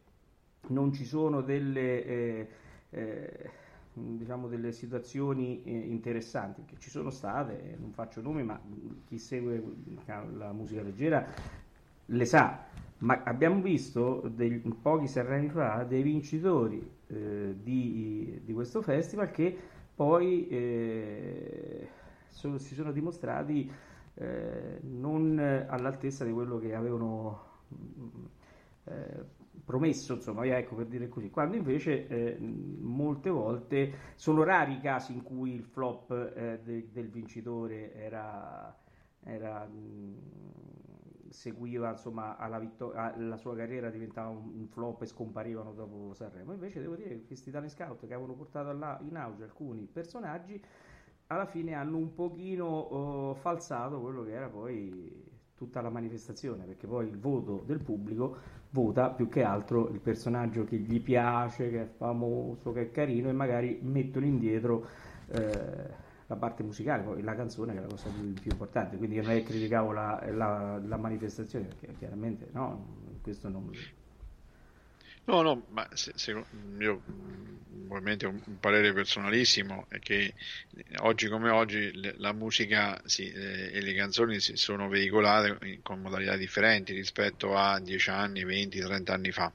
non 0.68 0.93
ci 0.93 1.05
sono 1.05 1.40
delle, 1.40 2.05
eh, 2.05 2.49
eh, 2.90 3.51
diciamo 3.95 4.49
delle 4.49 4.72
situazioni 4.72 5.62
eh, 5.64 5.70
interessanti 5.70 6.64
che 6.64 6.76
ci 6.78 6.90
sono 6.90 7.11
state, 7.11 7.72
eh, 7.72 7.76
non 7.78 7.93
faccio 7.93 8.20
nomi, 8.22 8.43
ma 8.43 8.61
chi 9.07 9.18
segue 9.18 9.62
la 10.36 10.53
musica 10.53 10.82
leggera 10.82 11.26
le 12.07 12.24
sa. 12.24 12.64
Ma 12.99 13.22
abbiamo 13.24 13.61
visto 13.61 14.30
dei, 14.32 14.59
pochi 14.59 15.09
Sanremi 15.09 15.49
fa 15.49 15.82
dei 15.82 16.03
vincitori 16.03 16.88
eh, 17.09 17.57
di, 17.61 18.40
di 18.45 18.53
questo 18.53 18.80
festival 18.80 19.30
che 19.30 19.57
poi 19.95 20.47
eh, 20.49 21.88
sono- 22.28 22.59
si 22.59 22.74
sono 22.74 22.93
dimostrati 22.93 23.70
eh, 24.14 24.78
non 24.82 25.38
all'altezza 25.68 26.24
di 26.24 26.32
quello 26.32 26.59
che 26.59 26.74
avevano 26.74 27.40
mm, 27.74 28.24
eh, 28.84 29.24
promesso, 29.64 30.14
insomma, 30.14 30.44
ecco 30.46 30.74
per 30.76 30.86
dire 30.86 31.08
così, 31.08 31.30
quando 31.30 31.56
invece 31.56 32.06
eh, 32.08 32.38
molte 32.40 33.30
volte 33.30 33.92
sono 34.16 34.42
rari 34.42 34.74
i 34.74 34.80
casi 34.80 35.12
in 35.12 35.22
cui 35.22 35.54
il 35.54 35.64
flop 35.64 36.10
eh, 36.34 36.60
de- 36.62 36.88
del 36.92 37.08
vincitore 37.08 37.94
era, 37.94 38.76
era, 39.24 39.64
mh, 39.66 41.30
seguiva 41.30 41.90
insomma 41.90 42.36
alla 42.36 42.58
vitto- 42.58 42.92
a- 42.92 43.14
la 43.16 43.36
sua 43.36 43.54
carriera 43.56 43.90
diventava 43.90 44.28
un, 44.28 44.50
un 44.54 44.66
flop 44.68 45.02
e 45.02 45.06
scomparivano 45.06 45.72
dopo 45.72 46.12
Sanremo. 46.14 46.52
Invece 46.52 46.80
devo 46.80 46.94
dire 46.96 47.10
che 47.10 47.24
questi 47.26 47.50
talent 47.50 47.70
scout 47.72 48.00
che 48.06 48.12
avevano 48.14 48.34
portato 48.34 48.68
alla- 48.68 48.98
in 49.02 49.16
auge 49.16 49.44
alcuni 49.44 49.86
personaggi 49.90 50.60
alla 51.28 51.46
fine 51.46 51.72
hanno 51.74 51.96
un 51.96 52.12
pochino 52.14 53.32
eh, 53.34 53.38
falsato 53.40 54.00
quello 54.00 54.22
che 54.24 54.32
era 54.32 54.48
poi 54.48 55.30
tutta 55.62 55.80
la 55.80 55.90
manifestazione, 55.90 56.64
perché 56.64 56.88
poi 56.88 57.06
il 57.08 57.18
voto 57.18 57.62
del 57.64 57.78
pubblico 57.78 58.36
vota 58.70 59.10
più 59.10 59.28
che 59.28 59.44
altro 59.44 59.88
il 59.90 60.00
personaggio 60.00 60.64
che 60.64 60.76
gli 60.76 61.00
piace, 61.00 61.70
che 61.70 61.82
è 61.82 61.86
famoso, 61.86 62.72
che 62.72 62.82
è 62.82 62.90
carino 62.90 63.28
e 63.28 63.32
magari 63.32 63.78
mettono 63.80 64.26
indietro 64.26 64.84
eh, 65.28 66.00
la 66.26 66.36
parte 66.36 66.64
musicale, 66.64 67.04
poi 67.04 67.22
la 67.22 67.36
canzone 67.36 67.72
che 67.74 67.78
è 67.78 67.82
la 67.82 67.88
cosa 67.88 68.08
più, 68.10 68.32
più 68.32 68.50
importante, 68.50 68.96
quindi 68.96 69.16
io 69.16 69.22
non 69.22 69.30
è 69.30 69.36
che 69.36 69.44
criticavo 69.44 69.92
la, 69.92 70.20
la- 70.32 70.80
la 70.84 70.96
manifestazione, 70.96 71.66
perché 71.66 71.94
chiaramente 71.96 72.48
no, 72.52 72.84
questo 73.22 73.48
non... 73.48 73.70
No, 75.24 75.42
no, 75.42 75.64
ma 75.68 75.86
se, 75.94 76.12
se- 76.16 76.32
io 76.80 77.02
mh, 77.06 77.86
ovviamente 77.90 78.26
un, 78.26 78.40
un 78.46 78.58
parere 78.58 78.92
personalissimo 78.92 79.86
è 79.88 79.98
che 80.00 80.34
eh, 80.70 80.84
oggi 81.00 81.28
come 81.28 81.48
oggi 81.50 81.92
le- 81.92 82.14
la 82.18 82.32
musica 82.32 83.00
sì, 83.04 83.30
eh, 83.30 83.70
e 83.72 83.80
le 83.80 83.94
canzoni 83.94 84.40
si 84.40 84.56
sono 84.56 84.88
veicolate 84.88 85.58
in- 85.66 85.80
con 85.82 86.00
modalità 86.00 86.36
differenti 86.36 86.92
rispetto 86.92 87.56
a 87.56 87.78
10 87.80 88.10
anni, 88.10 88.42
20, 88.44 88.80
30 88.80 89.12
anni 89.14 89.30
fa 89.30 89.52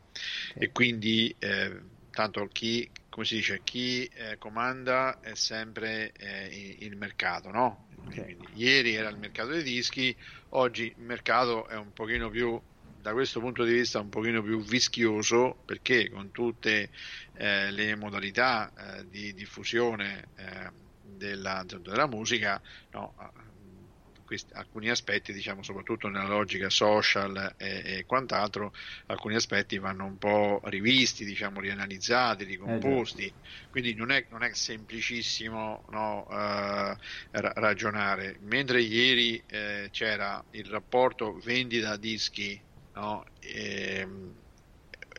e 0.53 0.71
quindi 0.71 1.35
eh, 1.39 1.83
tanto 2.09 2.47
chi, 2.47 2.89
come 3.09 3.25
si 3.25 3.35
dice, 3.35 3.61
chi 3.63 4.05
eh, 4.05 4.37
comanda 4.37 5.19
è 5.19 5.35
sempre 5.35 6.11
eh, 6.13 6.77
il, 6.79 6.95
mercato, 6.95 7.51
no? 7.51 7.89
Ok. 8.05 8.23
Quindi, 8.23 8.49
ieri 8.53 8.93
era 8.95 9.09
il 9.09 9.17
mercato 9.17 9.49
dei 9.49 9.63
dischi, 9.63 10.15
oggi 10.49 10.85
il 10.95 11.03
mercato 11.03 11.67
è 11.67 11.75
un 11.75 11.91
pochino 11.91 12.29
più 12.29 12.59
da 13.07 13.13
questo 13.13 13.39
punto 13.39 13.63
di 13.63 13.71
vista 13.73 14.01
un 14.01 14.09
pochino 14.09 14.41
più 14.43 14.61
vischioso 14.61 15.61
perché 15.63 16.09
con 16.09 16.29
tutte 16.31 16.91
eh, 17.33 17.71
le 17.71 17.95
modalità 17.95 18.73
eh, 18.73 19.07
di 19.07 19.33
diffusione 19.33 20.31
eh, 20.35 20.69
della, 20.99 21.63
della 21.65 22.07
musica 22.07 22.61
no, 22.91 23.15
eh, 23.17 24.21
questi- 24.25 24.53
alcuni 24.55 24.89
aspetti 24.89 25.31
diciamo 25.31 25.63
soprattutto 25.63 26.09
nella 26.09 26.27
logica 26.27 26.69
social 26.69 27.53
e, 27.55 27.99
e 27.99 28.05
quant'altro 28.05 28.73
alcuni 29.05 29.35
aspetti 29.35 29.77
vanno 29.77 30.03
un 30.05 30.17
po' 30.17 30.59
rivisti 30.65 31.23
diciamo 31.23 31.61
rianalizzati 31.61 32.43
ricomposti. 32.43 33.33
Quindi 33.69 33.93
non 33.95 34.11
è, 34.11 34.25
non 34.29 34.43
è 34.43 34.53
semplicissimo 34.53 35.85
no, 35.91 36.27
eh, 36.29 36.97
ra- 37.31 37.53
ragionare. 37.55 38.35
Mentre 38.41 38.81
ieri 38.81 39.41
eh, 39.47 39.87
c'era 39.91 40.45
il 40.51 40.65
rapporto 40.65 41.39
vendita 41.39 41.95
dischi 41.95 42.61
no, 42.99 43.23
ehm, 43.39 44.41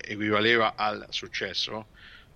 equivaleva 0.04 0.74
al 0.76 1.06
successo, 1.10 1.90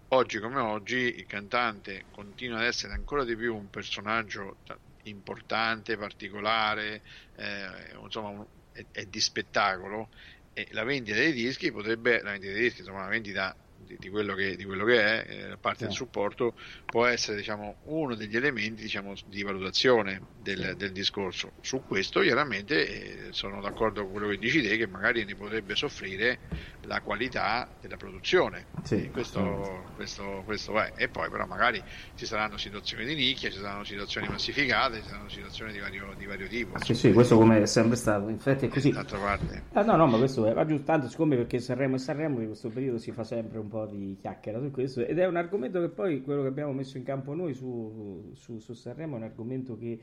oggi 0.09 0.39
come 0.39 0.61
oggi 0.61 0.97
il 0.97 1.27
cantante 1.27 2.07
continua 2.11 2.59
ad 2.59 2.65
essere 2.65 2.93
ancora 2.95 3.25
di 3.25 3.37
più 3.37 3.57
un 3.57 3.69
personaggio 3.71 4.59
ta- 4.65 4.79
importante, 5.05 5.97
particolare, 5.97 7.03
eh, 7.35 7.95
insomma 8.03 8.29
un- 8.29 8.49
è, 8.71 8.87
è 8.91 9.07
di 9.07 9.21
spettacolo 9.21 10.11
e 10.53 10.69
la 10.73 10.85
vendita 10.85 11.17
dei 11.17 11.33
dischi 11.33 11.73
potrebbe, 11.73 12.21
la 12.23 12.33
vendita 12.33 12.53
dei 12.53 12.63
dischi, 12.63 12.81
insomma 12.81 13.03
la 13.03 13.09
vendita 13.09 13.59
di, 13.93 13.97
di 13.99 14.09
quello 14.09 14.35
che, 14.35 14.57
di 14.57 14.65
quello 14.65 14.85
che 14.85 15.01
è, 15.01 15.27
eh, 15.53 15.57
parte 15.59 15.81
Sì. 15.81 15.85
del 15.85 15.93
supporto, 15.95 16.55
può 16.85 17.07
essere 17.07 17.37
diciamo, 17.37 17.77
uno 17.85 18.15
degli 18.15 18.37
elementi 18.37 18.83
diciamo, 18.83 19.15
di 19.27 19.43
valutazione 19.43 20.21
del, 20.41 20.75
del 20.77 20.93
discorso. 20.93 21.53
Su 21.61 21.83
questo 21.87 22.21
chiaramente 22.21 23.29
eh, 23.29 23.33
sono 23.33 23.61
d'accordo 23.61 24.03
con 24.03 24.13
quello 24.13 24.29
che 24.29 24.39
dici 24.39 24.63
te, 24.63 24.77
che 24.77 24.87
magari 24.87 25.25
ne 25.25 25.35
potrebbe 25.35 25.75
soffrire 25.75 26.39
la 26.83 27.01
qualità 27.01 27.69
della 27.81 27.97
produzione. 27.97 28.67
Sì, 28.83 29.09
questo, 29.11 29.85
questo, 29.97 30.43
questo 30.45 30.81
è. 30.81 30.93
E 30.97 31.09
poi 31.09 31.31
però 31.31 31.47
magari 31.47 31.83
ci 32.15 32.27
saranno 32.27 32.57
situazioni 32.57 33.05
di 33.05 33.15
nicchia, 33.15 33.51
ci 33.51 33.59
saranno 33.59 33.85
situazioni 33.85 34.29
massificate, 34.29 35.01
ci 35.03 35.09
saranno 35.09 35.29
situazioni 35.29 35.73
di 35.73 35.79
vario, 35.79 36.15
di 36.17 36.27
vario 36.27 36.47
tipo. 36.49 36.79
Sì, 36.83 36.95
sì, 36.95 37.13
questo 37.13 37.37
come 37.37 37.63
è 37.63 37.67
sempre 37.67 37.97
stato, 37.97 38.29
infatti 38.29 38.67
è 38.67 38.69
così. 38.69 38.91
D'altra 38.91 39.19
parte. 39.19 39.63
Ah, 39.73 39.83
no, 39.83 39.97
no, 39.97 40.07
ma 40.07 40.19
questo 40.19 40.47
è, 40.47 40.53
va 40.53 40.67
giusto 40.67 40.85
tanto, 40.85 41.09
siccome 41.09 41.37
perché 41.37 41.61
Sanremo 41.61 41.97
e 41.97 41.99
Sanremo 41.99 42.39
di 42.41 42.47
questo 42.47 42.69
periodo 42.69 42.99
si 42.99 43.13
fa 43.13 43.25
sempre 43.25 43.59
un 43.59 43.69
po' 43.69 43.82
di 43.87 44.17
chiacchiera 44.19 44.61
su 44.61 44.71
questo 44.71 45.05
ed 45.05 45.19
è 45.19 45.27
un 45.27 45.37
argomento 45.37 45.81
che 45.81 45.89
poi 45.89 46.23
quello 46.23 46.43
che 46.43 46.49
abbiamo 46.49 46.73
messo 46.73 46.97
in 46.97 47.05
campo 47.05 47.35
noi 47.35 47.55
su, 47.55 48.31
su, 48.35 48.59
su 48.59 48.73
Sanremo 48.75 49.15
è 49.15 49.19
un 49.19 49.25
argomento 49.25 49.77
che 49.77 50.01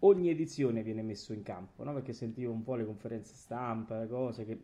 ogni 0.00 0.30
edizione 0.30 0.82
viene 0.82 1.02
messo 1.02 1.32
in 1.32 1.42
campo, 1.42 1.84
no? 1.84 1.92
Perché 1.92 2.12
sentivo 2.12 2.52
un 2.52 2.62
po' 2.62 2.74
le 2.74 2.84
conferenze 2.84 3.34
stampa, 3.34 3.98
le 3.98 4.08
cose 4.08 4.44
che 4.44 4.58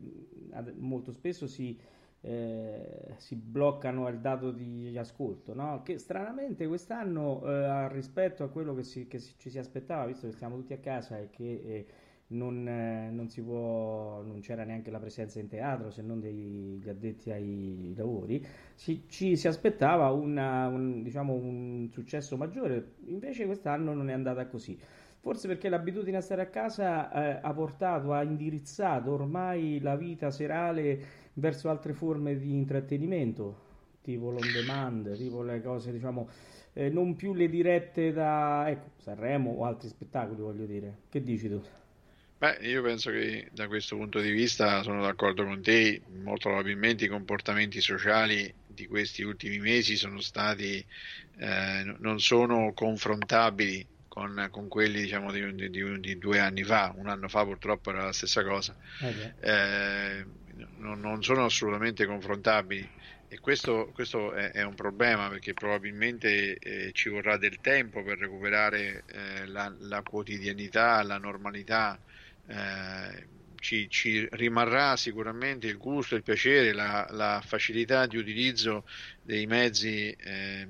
molto 0.76 1.12
spesso 1.12 1.46
si, 1.46 1.78
eh, 2.20 3.14
si 3.18 3.36
bloccano 3.36 4.06
al 4.06 4.20
dato 4.20 4.50
di 4.50 4.96
ascolto, 4.96 5.54
no? 5.54 5.82
Che 5.82 5.98
stranamente 5.98 6.66
quest'anno, 6.66 7.42
eh, 7.46 7.88
rispetto 7.92 8.44
a 8.44 8.48
quello 8.48 8.74
che, 8.74 8.82
si- 8.82 9.06
che 9.08 9.20
ci 9.20 9.50
si 9.50 9.58
aspettava, 9.58 10.06
visto 10.06 10.26
che 10.26 10.32
stiamo 10.32 10.56
tutti 10.56 10.72
a 10.72 10.78
casa 10.78 11.18
e 11.18 11.30
che 11.30 11.44
eh, 11.44 11.86
non, 12.28 12.66
eh, 12.68 13.10
non 13.10 13.28
si 13.28 13.40
può, 13.42 14.22
non 14.22 14.40
c'era 14.40 14.64
neanche 14.64 14.90
la 14.90 14.98
presenza 14.98 15.38
in 15.38 15.48
teatro 15.48 15.90
se 15.90 16.02
non 16.02 16.20
degli 16.20 16.88
addetti 16.88 17.30
ai 17.30 17.92
lavori, 17.96 18.44
si- 18.74 19.04
ci 19.08 19.36
si 19.36 19.46
aspettava 19.48 20.10
una- 20.10 20.66
un, 20.68 21.02
diciamo, 21.02 21.32
un 21.34 21.88
successo 21.92 22.36
maggiore, 22.36 22.94
invece 23.06 23.46
quest'anno 23.46 23.92
non 23.94 24.10
è 24.10 24.12
andata 24.12 24.46
così. 24.46 24.78
Forse 25.20 25.48
perché 25.48 25.68
l'abitudine 25.68 26.18
a 26.18 26.20
stare 26.20 26.42
a 26.42 26.46
casa 26.46 27.10
eh, 27.12 27.40
ha 27.42 27.52
portato, 27.52 28.12
ha 28.12 28.22
indirizzato 28.22 29.12
ormai 29.12 29.80
la 29.80 29.96
vita 29.96 30.30
serale 30.30 31.00
verso 31.34 31.68
altre 31.68 31.92
forme 31.94 32.36
di 32.38 32.54
intrattenimento, 32.56 33.64
tipo 34.02 34.30
l'on 34.30 34.52
demand, 34.52 35.16
tipo 35.16 35.42
le 35.42 35.60
cose, 35.62 35.90
diciamo, 35.92 36.28
eh, 36.74 36.90
non 36.90 37.16
più 37.16 37.34
le 37.34 37.48
dirette 37.48 38.12
da, 38.12 38.68
ecco, 38.70 38.90
Sanremo 38.98 39.50
o 39.50 39.64
altri 39.64 39.88
spettacoli, 39.88 40.40
voglio 40.40 40.64
dire. 40.66 40.98
Che 41.08 41.22
dici 41.22 41.48
tu? 41.48 41.60
Beh, 42.38 42.58
io 42.68 42.82
penso 42.82 43.10
che 43.10 43.48
da 43.50 43.66
questo 43.66 43.96
punto 43.96 44.20
di 44.20 44.30
vista 44.30 44.82
sono 44.82 45.00
d'accordo 45.02 45.42
con 45.44 45.62
te, 45.62 46.02
molto 46.08 46.48
probabilmente 46.50 47.06
i 47.06 47.08
comportamenti 47.08 47.80
sociali 47.80 48.54
di 48.62 48.86
questi 48.86 49.22
ultimi 49.22 49.58
mesi 49.58 49.96
sono 49.96 50.20
stati, 50.20 50.86
eh, 51.38 51.82
non 51.98 52.20
sono 52.20 52.74
confrontabili 52.74 53.88
con, 54.06 54.48
con 54.50 54.68
quelli 54.68 55.00
diciamo 55.00 55.32
di, 55.32 55.54
di- 55.54 55.70
di- 55.70 55.98
di 56.00 56.18
due 56.18 56.38
anni 56.38 56.62
fa, 56.62 56.92
un 56.94 57.08
anno 57.08 57.26
fa 57.28 57.42
purtroppo 57.44 57.88
era 57.90 58.04
la 58.04 58.12
stessa 58.12 58.44
cosa, 58.44 58.76
Eh, 59.00 59.14
già. 59.14 59.34
Eh, 59.40 60.26
non, 60.76 61.00
non 61.00 61.22
sono 61.22 61.44
assolutamente 61.46 62.04
confrontabili. 62.06 62.90
E 63.28 63.40
questo, 63.40 63.90
questo 63.92 64.32
è, 64.34 64.50
è 64.52 64.62
un 64.62 64.74
problema 64.74 65.28
perché 65.28 65.52
probabilmente 65.54 66.58
eh, 66.58 66.92
ci 66.92 67.08
vorrà 67.08 67.36
del 67.38 67.60
tempo 67.60 68.02
per 68.04 68.18
recuperare 68.18 69.04
eh, 69.06 69.46
la, 69.46 69.74
la 69.80 70.02
quotidianità, 70.02 71.02
la 71.02 71.18
normalità 71.18 72.00
eh, 72.46 73.28
ci, 73.56 73.88
ci 73.88 74.26
rimarrà 74.32 74.96
sicuramente 74.96 75.66
il 75.66 75.76
gusto, 75.76 76.14
il 76.14 76.22
piacere, 76.22 76.72
la, 76.72 77.06
la 77.10 77.42
facilità 77.44 78.06
di 78.06 78.16
utilizzo 78.16 78.84
dei 79.20 79.46
mezzi 79.46 80.10
eh, 80.12 80.68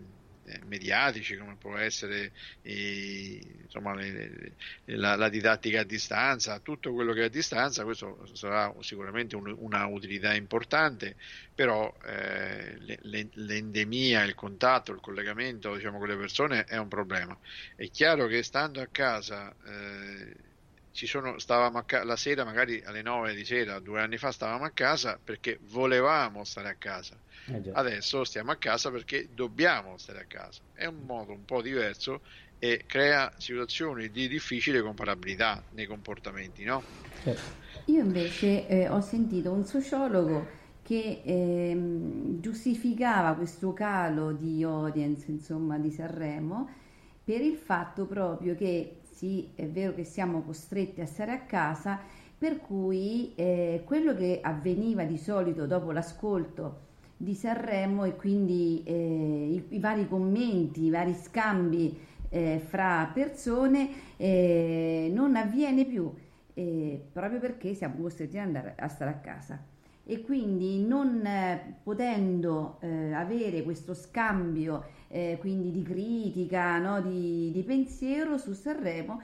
eh, 0.49 0.61
mediatici 0.64 1.37
come 1.37 1.57
può 1.57 1.77
essere 1.77 2.33
i- 2.62 3.61
insomma, 3.62 3.95
le- 3.95 4.12
le- 4.12 4.97
la, 4.97 5.16
la 5.16 5.29
didattica 5.29 5.81
a 5.81 5.85
distanza, 5.85 6.61
tutto 6.61 6.93
quello 6.93 7.12
che 7.12 7.22
è 7.22 7.24
a 7.24 7.29
distanza, 7.29 7.85
questo 7.85 8.24
sarà 8.35 8.72
sicuramente 8.81 9.35
un- 9.37 9.55
una 9.59 9.87
utilità 9.87 10.35
importante, 10.35 11.16
però 11.55 11.93
eh, 12.05 12.77
le- 12.79 12.99
le- 13.03 13.29
l'endemia, 13.33 14.22
il 14.22 14.35
contatto, 14.35 14.93
il 14.93 15.01
collegamento 15.01 15.74
diciamo, 15.74 15.99
con 15.99 16.09
le 16.09 16.16
persone 16.16 16.64
è 16.64 16.77
un 16.77 16.89
problema. 16.89 17.39
È 17.74 17.89
chiaro 17.91 18.27
che 18.27 18.43
stando 18.43 18.81
a 18.81 18.89
casa 18.91 19.55
eh, 19.66 20.45
sono, 21.05 21.38
stavamo 21.38 21.76
a 21.78 21.84
ca- 21.84 22.05
la 22.05 22.16
sera, 22.16 22.44
magari 22.44 22.80
alle 22.82 23.03
9 23.03 23.34
di 23.34 23.44
sera, 23.44 23.78
due 23.80 24.01
anni 24.01 24.16
fa 24.16 24.30
stavamo 24.32 24.64
a 24.64 24.70
casa 24.70 25.20
perché 25.22 25.59
volevamo 25.64 26.42
stare 26.44 26.68
a 26.70 26.76
casa. 26.76 27.20
Eh. 27.47 27.62
Adesso 27.72 28.24
stiamo 28.24 28.53
a 28.53 28.57
casa 28.57 28.90
perché 28.90 29.28
dobbiamo 29.34 29.99
stare 29.99 30.20
a 30.20 30.26
casa. 30.26 30.62
È 30.72 30.86
un 30.86 31.05
modo 31.05 31.32
un 31.32 31.44
po' 31.44 31.61
diverso 31.61 32.22
e 32.59 32.84
crea 32.86 33.30
situazioni 33.36 34.11
di 34.11 34.28
difficile 34.28 34.80
comparabilità 34.80 35.62
nei 35.70 35.84
comportamenti, 35.86 36.64
no? 36.64 36.88
Eh, 37.24 37.36
Io 37.86 38.01
invece 38.03 38.66
eh, 38.68 38.88
ho 38.88 39.01
sentito 39.01 39.53
un 39.53 39.64
sociologo 39.64 40.64
che 40.82 41.22
ehm, 41.24 42.40
giustificava 42.40 43.34
questo 43.34 43.72
calo 43.72 44.32
di 44.32 44.62
audience, 44.62 45.30
insomma, 45.30 45.78
di 45.78 45.90
Sanremo 45.90 46.68
per 47.24 47.40
il 47.40 47.57
fatto 47.57 48.07
proprio 48.07 48.55
che 48.55 49.01
sì, 49.16 49.48
è 49.54 49.66
vero 49.66 49.94
che 49.94 50.04
siamo 50.04 50.42
costretti 50.42 51.00
a 51.00 51.06
stare 51.06 51.32
a 51.32 51.40
casa, 51.40 51.98
per 52.36 52.60
cui 52.60 53.32
eh, 53.34 53.82
quello 53.86 54.14
che 54.14 54.40
avveniva 54.42 55.04
di 55.04 55.16
solito 55.16 55.66
dopo 55.66 55.90
l'ascolto 55.90 56.84
di 57.16 57.34
Sanremo 57.34 58.04
e 58.04 58.14
quindi 58.14 58.82
eh, 58.84 59.62
i, 59.70 59.74
i 59.76 59.78
vari 59.78 60.06
commenti, 60.06 60.84
i 60.84 60.90
vari 60.90 61.14
scambi 61.14 61.98
eh, 62.28 62.60
fra 62.62 63.10
persone 63.14 63.88
eh, 64.18 65.10
non 65.14 65.34
avviene 65.34 65.86
più 65.86 66.12
eh, 66.52 67.02
proprio 67.10 67.40
perché 67.40 67.72
siamo 67.72 67.94
costretti 68.02 68.36
ad 68.36 68.44
andare 68.44 68.74
a 68.76 68.88
stare 68.88 69.10
a 69.12 69.14
casa 69.14 69.58
e 70.09 70.22
quindi 70.22 70.80
non 70.86 71.26
eh, 71.26 71.78
potendo 71.82 72.76
eh, 72.80 73.12
avere 73.12 73.62
questo 73.64 73.92
scambio 73.92 74.84
eh, 75.09 75.36
quindi 75.40 75.72
di 75.72 75.82
critica, 75.82 76.78
no, 76.78 77.00
di, 77.02 77.50
di 77.52 77.62
pensiero 77.62 78.38
su 78.38 78.52
Sanremo 78.52 79.20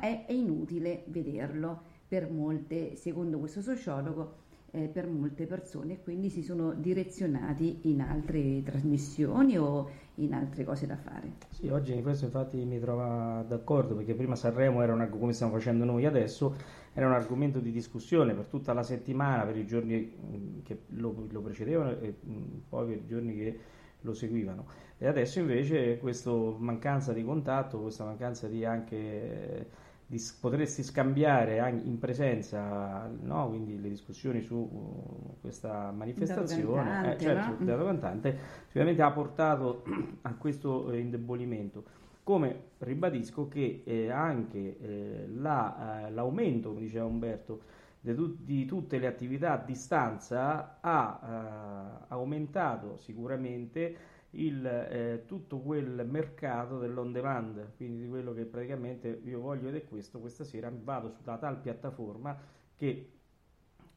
è, 0.00 0.24
è 0.26 0.32
inutile 0.32 1.02
vederlo 1.06 1.90
per 2.06 2.30
molte, 2.30 2.94
secondo 2.94 3.38
questo 3.38 3.62
sociologo, 3.62 4.40
eh, 4.72 4.88
per 4.88 5.06
molte 5.06 5.46
persone 5.46 5.94
e 5.94 6.02
quindi 6.02 6.30
si 6.30 6.42
sono 6.42 6.72
direzionati 6.72 7.80
in 7.82 8.00
altre 8.00 8.62
trasmissioni 8.62 9.58
o 9.58 9.88
in 10.16 10.34
altre 10.34 10.64
cose 10.64 10.86
da 10.86 10.96
fare. 10.96 11.32
Sì, 11.50 11.68
oggi 11.68 12.00
questo 12.02 12.26
infatti 12.26 12.64
mi 12.64 12.80
trovo 12.80 13.42
d'accordo 13.46 13.94
perché 13.94 14.14
prima 14.14 14.34
Sanremo 14.34 14.82
era 14.82 14.92
un 14.92 15.00
arg- 15.02 15.18
come 15.18 15.32
stiamo 15.32 15.52
facendo 15.52 15.84
noi 15.84 16.06
adesso, 16.06 16.54
era 16.94 17.06
un 17.06 17.12
argomento 17.12 17.58
di 17.58 17.70
discussione 17.70 18.34
per 18.34 18.46
tutta 18.46 18.72
la 18.72 18.82
settimana, 18.82 19.44
per 19.44 19.56
i 19.56 19.66
giorni 19.66 19.98
mh, 19.98 20.62
che 20.62 20.82
lo, 20.88 21.26
lo 21.30 21.40
precedevano 21.40 21.98
e 21.98 22.14
mh, 22.20 22.32
poi 22.68 22.86
per 22.86 22.96
i 22.96 23.06
giorni 23.06 23.34
che 23.34 23.58
lo 24.00 24.14
seguivano. 24.14 24.66
E 24.98 25.06
adesso 25.06 25.40
invece 25.40 25.98
questa 25.98 26.30
mancanza 26.30 27.12
di 27.12 27.24
contatto, 27.24 27.80
questa 27.80 28.04
mancanza 28.04 28.46
di 28.46 28.64
anche 28.64 29.80
di 30.12 30.22
potersi 30.38 30.82
scambiare 30.82 31.58
anche 31.58 31.86
in 31.86 31.98
presenza, 31.98 33.10
no? 33.22 33.48
quindi 33.48 33.80
le 33.80 33.88
discussioni 33.88 34.42
su 34.42 34.56
uh, 34.56 35.40
questa 35.40 35.90
manifestazione, 35.90 36.90
cantante, 36.90 37.16
eh, 37.16 37.18
certo, 37.18 37.56
no? 37.58 37.64
dato 37.64 37.84
cantante, 37.86 38.38
sicuramente 38.66 39.00
ha 39.00 39.10
portato 39.10 39.82
a 40.22 40.34
questo 40.34 40.92
indebolimento. 40.92 41.84
Come 42.24 42.70
ribadisco 42.78 43.48
che 43.48 43.82
eh, 43.84 44.08
anche 44.10 44.78
eh, 44.78 45.26
la, 45.28 46.06
eh, 46.06 46.10
l'aumento, 46.12 46.68
come 46.68 46.80
diceva 46.82 47.04
Umberto, 47.04 47.62
di, 48.00 48.14
tu- 48.14 48.36
di 48.38 48.64
tutte 48.64 48.98
le 48.98 49.06
attività 49.08 49.52
a 49.54 49.56
distanza 49.64 50.78
ha 50.80 52.00
eh, 52.04 52.06
aumentato 52.08 52.96
sicuramente 52.98 53.96
il, 54.30 54.64
eh, 54.64 55.24
tutto 55.26 55.58
quel 55.60 56.06
mercato 56.08 56.78
dell'on 56.78 57.10
demand, 57.12 57.72
quindi 57.76 58.02
di 58.02 58.08
quello 58.08 58.32
che 58.32 58.44
praticamente 58.44 59.20
io 59.24 59.40
voglio 59.40 59.68
ed 59.68 59.74
è 59.74 59.84
questo, 59.84 60.20
questa 60.20 60.44
sera 60.44 60.70
vado 60.72 61.10
sulla 61.10 61.36
tal 61.38 61.58
piattaforma 61.60 62.38
che 62.76 63.10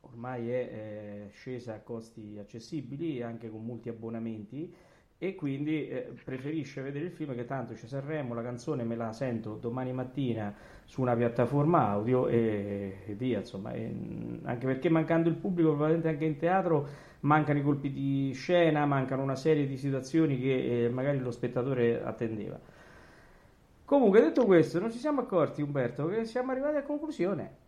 ormai 0.02 0.50
è 0.50 1.26
eh, 1.28 1.30
scesa 1.32 1.76
a 1.76 1.80
costi 1.80 2.38
accessibili 2.40 3.22
anche 3.22 3.50
con 3.50 3.66
molti 3.66 3.90
abbonamenti 3.90 4.74
e 5.18 5.36
quindi 5.36 5.88
eh, 5.88 6.14
preferisce 6.24 6.82
vedere 6.82 7.06
il 7.06 7.12
film 7.12 7.34
che 7.36 7.46
tanto 7.46 7.74
c'è 7.74 7.88
Sanremo, 7.88 8.34
la 8.34 8.42
canzone 8.44 8.84
me 8.84 8.96
la 8.96 9.14
sento 9.14 9.56
domani 9.56 9.94
mattina 9.94 10.54
su 10.84 11.02
una 11.02 11.16
piattaforma 11.16 11.88
audio 11.88 12.28
e, 12.28 12.98
e 13.06 13.14
via, 13.14 13.40
insomma, 13.40 13.72
e, 13.72 13.88
mh, 13.88 14.42
anche 14.44 14.66
perché 14.66 14.90
mancando 14.90 15.30
il 15.30 15.36
pubblico 15.36 15.70
probabilmente 15.70 16.10
anche 16.10 16.26
in 16.26 16.38
teatro 16.38 16.88
mancano 17.22 17.60
i 17.60 17.64
colpi 17.64 17.92
di 17.92 18.32
scena, 18.34 18.86
mancano 18.86 19.24
una 19.24 19.36
serie 19.36 19.66
di 19.66 19.78
situazioni 19.78 20.40
che 20.40 20.86
eh, 20.86 20.90
magari 20.90 21.20
lo 21.20 21.32
spettatore 21.32 22.04
attendeva. 22.04 22.60
Comunque, 23.86 24.20
detto 24.22 24.46
questo, 24.46 24.80
non 24.80 24.92
ci 24.92 24.98
siamo 24.98 25.22
accorti, 25.22 25.62
Umberto, 25.62 26.08
che 26.08 26.26
siamo 26.26 26.52
arrivati 26.52 26.78
a 26.78 26.84
conclusione. 26.84 27.64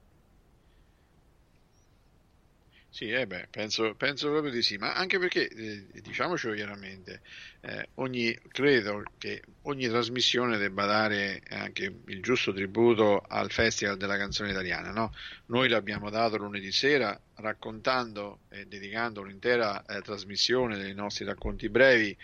Sì, 2.98 3.12
eh 3.12 3.28
beh, 3.28 3.50
penso, 3.52 3.94
penso 3.94 4.28
proprio 4.32 4.52
di 4.52 4.64
sì, 4.64 4.78
ma 4.78 4.96
anche 4.96 5.20
perché, 5.20 5.48
eh, 5.48 6.02
diciamocelo 6.02 6.56
chiaramente, 6.56 7.22
eh, 7.62 7.92
ogni, 7.96 8.34
credo 8.48 9.04
che 9.20 9.44
ogni 9.68 9.88
trasmissione 9.88 10.58
debba 10.58 10.86
dare 10.88 11.44
anche 11.50 12.02
il 12.08 12.22
giusto 12.24 12.52
tributo 12.52 13.20
al 13.22 13.52
Festival 13.52 13.98
della 13.98 14.18
canzone 14.18 14.50
italiana, 14.50 14.90
no? 14.92 15.12
Noi 15.46 15.70
l'abbiamo 15.70 16.10
dato 16.10 16.38
lunedì 16.38 16.72
sera 16.72 17.16
raccontando 17.38 18.42
e 18.50 18.66
dedicando 18.66 19.22
un'intera 19.22 19.84
eh, 19.86 20.02
trasmissione 20.02 20.78
dei 20.78 20.94
nostri 20.94 21.26
racconti 21.26 21.70
brevi 21.70 22.16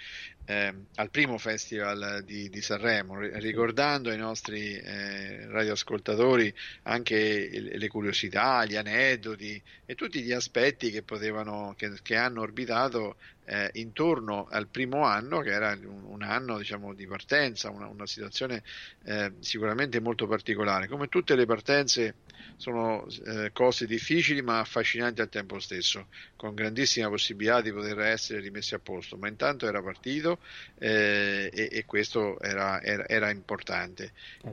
eh, 0.46 0.74
al 0.96 1.10
primo 1.10 1.38
festival 1.38 2.24
di, 2.26 2.50
di 2.50 2.62
Sanremo, 2.62 3.18
ri- 3.20 3.32
ricordando 3.40 4.10
ai 4.10 4.18
nostri 4.18 4.76
eh, 4.78 5.48
radioascoltatori 5.48 6.54
anche 6.84 7.16
il- 7.16 7.78
le 7.78 7.88
curiosità, 7.88 8.66
gli 8.66 8.76
aneddoti 8.76 9.62
e 9.86 9.96
tutti 9.96 10.22
gli 10.22 10.32
aspetti 10.34 10.92
che 10.92 11.04
potevano, 11.04 11.74
che, 11.78 11.92
che 12.02 12.16
hanno 12.16 12.42
orbitato 12.42 13.18
eh, 13.46 13.70
intorno 13.74 14.48
al 14.50 14.68
primo 14.68 15.04
anno, 15.06 15.40
che 15.42 15.52
era 15.52 15.72
un, 15.72 16.04
un 16.06 16.22
anno 16.24 16.58
diciamo, 16.58 16.94
di 16.94 17.06
partenza, 17.06 17.70
una, 17.70 17.88
una 17.88 18.06
situazione 18.06 18.64
eh, 19.06 19.34
sicuramente 19.40 20.00
molto 20.00 20.28
particolare. 20.28 20.88
Come 20.88 21.08
tutte 21.08 21.36
le 21.36 21.46
partenze 21.46 22.16
sono 22.56 23.06
eh, 23.26 23.52
cose 23.52 23.86
difficili 23.86 24.42
ma 24.42 24.60
affascinanti 24.60 25.22
al 25.22 25.30
tempo 25.30 25.60
stesso, 25.60 26.08
con 26.36 26.54
grandissima 26.54 27.10
possibilità 27.10 27.62
di 27.62 27.72
poter 27.72 28.00
essere 28.00 28.40
rimessi 28.40 28.74
a 28.76 28.80
posto, 28.80 29.18
ma 29.18 29.28
intanto 29.28 29.68
era 29.68 29.82
partito 29.82 30.40
eh, 30.80 31.50
e, 31.54 31.70
e 31.72 31.86
questo 31.86 32.40
era, 32.40 32.82
era- 32.82 33.08
era 33.08 33.30
importante. 33.30 34.14
Eh 34.44 34.52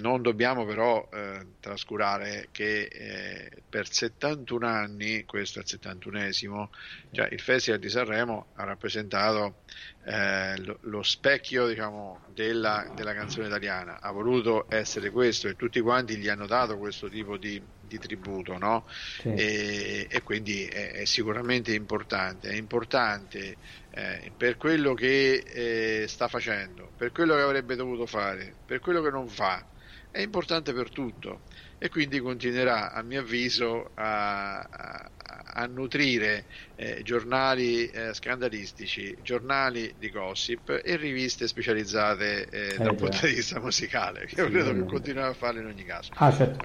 Non 0.00 0.22
dobbiamo 0.22 0.64
però 0.64 1.08
eh, 1.12 1.46
trascurare 1.60 2.48
che 2.50 3.50
per 3.68 3.90
71 3.90 4.66
anni, 4.66 5.24
questo 5.24 5.58
è 5.60 5.62
il 5.62 5.68
71esimo, 5.80 6.68
cioè 7.12 7.28
il 7.30 7.40
Festival 7.40 7.78
di 7.80 7.88
Sanremo 7.88 8.31
ha 8.54 8.64
rappresentato 8.64 9.62
eh, 10.04 10.56
lo, 10.62 10.78
lo 10.82 11.02
specchio 11.02 11.66
diciamo, 11.66 12.22
della, 12.28 12.88
della 12.92 13.14
canzone 13.14 13.46
italiana, 13.46 14.00
ha 14.00 14.10
voluto 14.10 14.66
essere 14.68 15.10
questo 15.10 15.48
e 15.48 15.54
tutti 15.56 15.80
quanti 15.80 16.16
gli 16.16 16.28
hanno 16.28 16.46
dato 16.46 16.76
questo 16.78 17.08
tipo 17.08 17.36
di, 17.36 17.62
di 17.78 17.98
tributo, 17.98 18.56
no? 18.58 18.84
Sì. 19.20 19.28
e, 19.28 20.06
e 20.10 20.22
quindi 20.22 20.66
è, 20.66 20.92
è 20.92 21.04
sicuramente 21.04 21.72
importante, 21.74 22.48
è 22.50 22.54
importante 22.54 23.58
eh, 23.90 24.32
per 24.36 24.56
quello 24.56 24.94
che 24.94 25.34
eh, 26.02 26.06
sta 26.08 26.28
facendo, 26.28 26.92
per 26.96 27.12
quello 27.12 27.34
che 27.34 27.40
avrebbe 27.42 27.76
dovuto 27.76 28.06
fare, 28.06 28.56
per 28.64 28.80
quello 28.80 29.02
che 29.02 29.10
non 29.10 29.28
fa, 29.28 29.64
è 30.10 30.20
importante 30.20 30.72
per 30.74 30.90
tutto 30.90 31.42
e 31.78 31.88
quindi 31.88 32.20
continuerà 32.20 32.92
a 32.92 33.02
mio 33.02 33.20
avviso 33.20 33.92
a, 33.94 34.60
a- 34.60 35.12
a 35.42 35.66
nutrire 35.66 36.46
eh, 36.74 37.02
giornali 37.02 37.86
eh, 37.88 38.12
scandalistici, 38.14 39.14
giornali 39.20 39.92
di 39.96 40.10
gossip 40.10 40.80
e 40.84 40.96
riviste 40.96 41.46
specializzate 41.48 42.48
eh, 42.48 42.80
da 42.80 42.90
un 42.90 42.96
già. 42.96 42.96
punto 42.96 43.26
di 43.26 43.34
vista 43.34 43.60
musicale, 43.60 44.26
che 44.26 44.34
Sì, 44.36 44.50
credo 44.50 44.72
che 44.72 44.80
eh. 44.80 44.84
continuerà 44.84 45.28
a 45.28 45.34
farlo 45.34 45.60
in 45.60 45.66
ogni 45.66 45.84
caso. 45.84 46.10
Ah, 46.14 46.30
certo. 46.32 46.60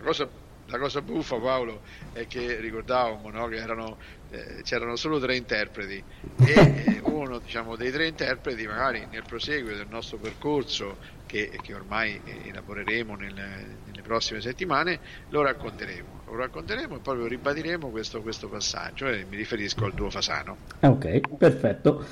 La 0.70 0.78
cosa, 0.78 1.02
buffa, 1.02 1.38
Paolo, 1.38 1.82
è 2.12 2.28
che 2.28 2.60
ricordavamo 2.60 3.30
no, 3.30 3.48
che 3.48 3.56
erano, 3.56 3.98
eh, 4.32 4.62
c'erano 4.64 4.98
solo 4.98 5.18
tre 5.18 5.38
interpreti 5.38 6.04
e 6.46 6.52
eh, 6.52 7.02
uno 7.04 7.40
diciamo, 7.40 7.78
dei 7.78 7.90
tre 7.90 8.08
interpreti, 8.08 8.68
magari 8.68 9.08
nel 9.10 9.24
proseguo 9.26 9.74
del 9.74 9.88
nostro 9.90 10.18
percorso, 10.18 10.98
che, 11.26 11.58
che 11.62 11.74
ormai 11.74 12.20
eh, 12.24 12.50
elaboreremo 12.50 13.16
nel- 13.16 13.34
nelle 13.34 14.02
prossime 14.02 14.42
settimane, 14.42 15.00
lo 15.30 15.42
racconteremo. 15.42 16.24
Lo 16.26 16.36
racconteremo 16.36 16.98
e 16.98 17.00
proprio 17.00 17.28
ribadiremo 17.28 17.90
questo, 17.90 18.22
questo 18.22 18.50
passaggio 18.50 19.08
e 19.08 19.26
mi 19.30 19.38
riferisco 19.38 19.86
al 19.86 19.94
duo 19.94 20.10
Fasano. 20.10 20.58
Ok, 20.82 21.38
perfetto. 21.38 22.06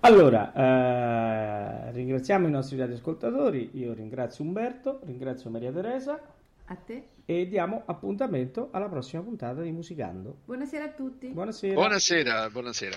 Allora, 0.00 0.52
eh, 0.52 1.92
ringraziamo 1.92 2.46
i 2.46 2.50
nostri 2.50 2.76
radioascoltatori, 2.76 3.70
io 3.74 3.92
ringrazio 3.92 4.44
Umberto, 4.44 5.00
ringrazio 5.04 5.50
Maria 5.50 5.72
Teresa 5.72 6.20
a 6.66 6.76
te. 6.76 7.08
E 7.24 7.48
diamo 7.48 7.82
appuntamento 7.86 8.68
alla 8.72 8.88
prossima 8.88 9.22
puntata 9.22 9.60
di 9.62 9.72
Musicando. 9.72 10.38
Buonasera 10.44 10.84
a 10.84 10.90
tutti. 10.90 11.28
Buonasera. 11.28 11.74
Buonasera, 11.74 12.50
buonasera. 12.50 12.96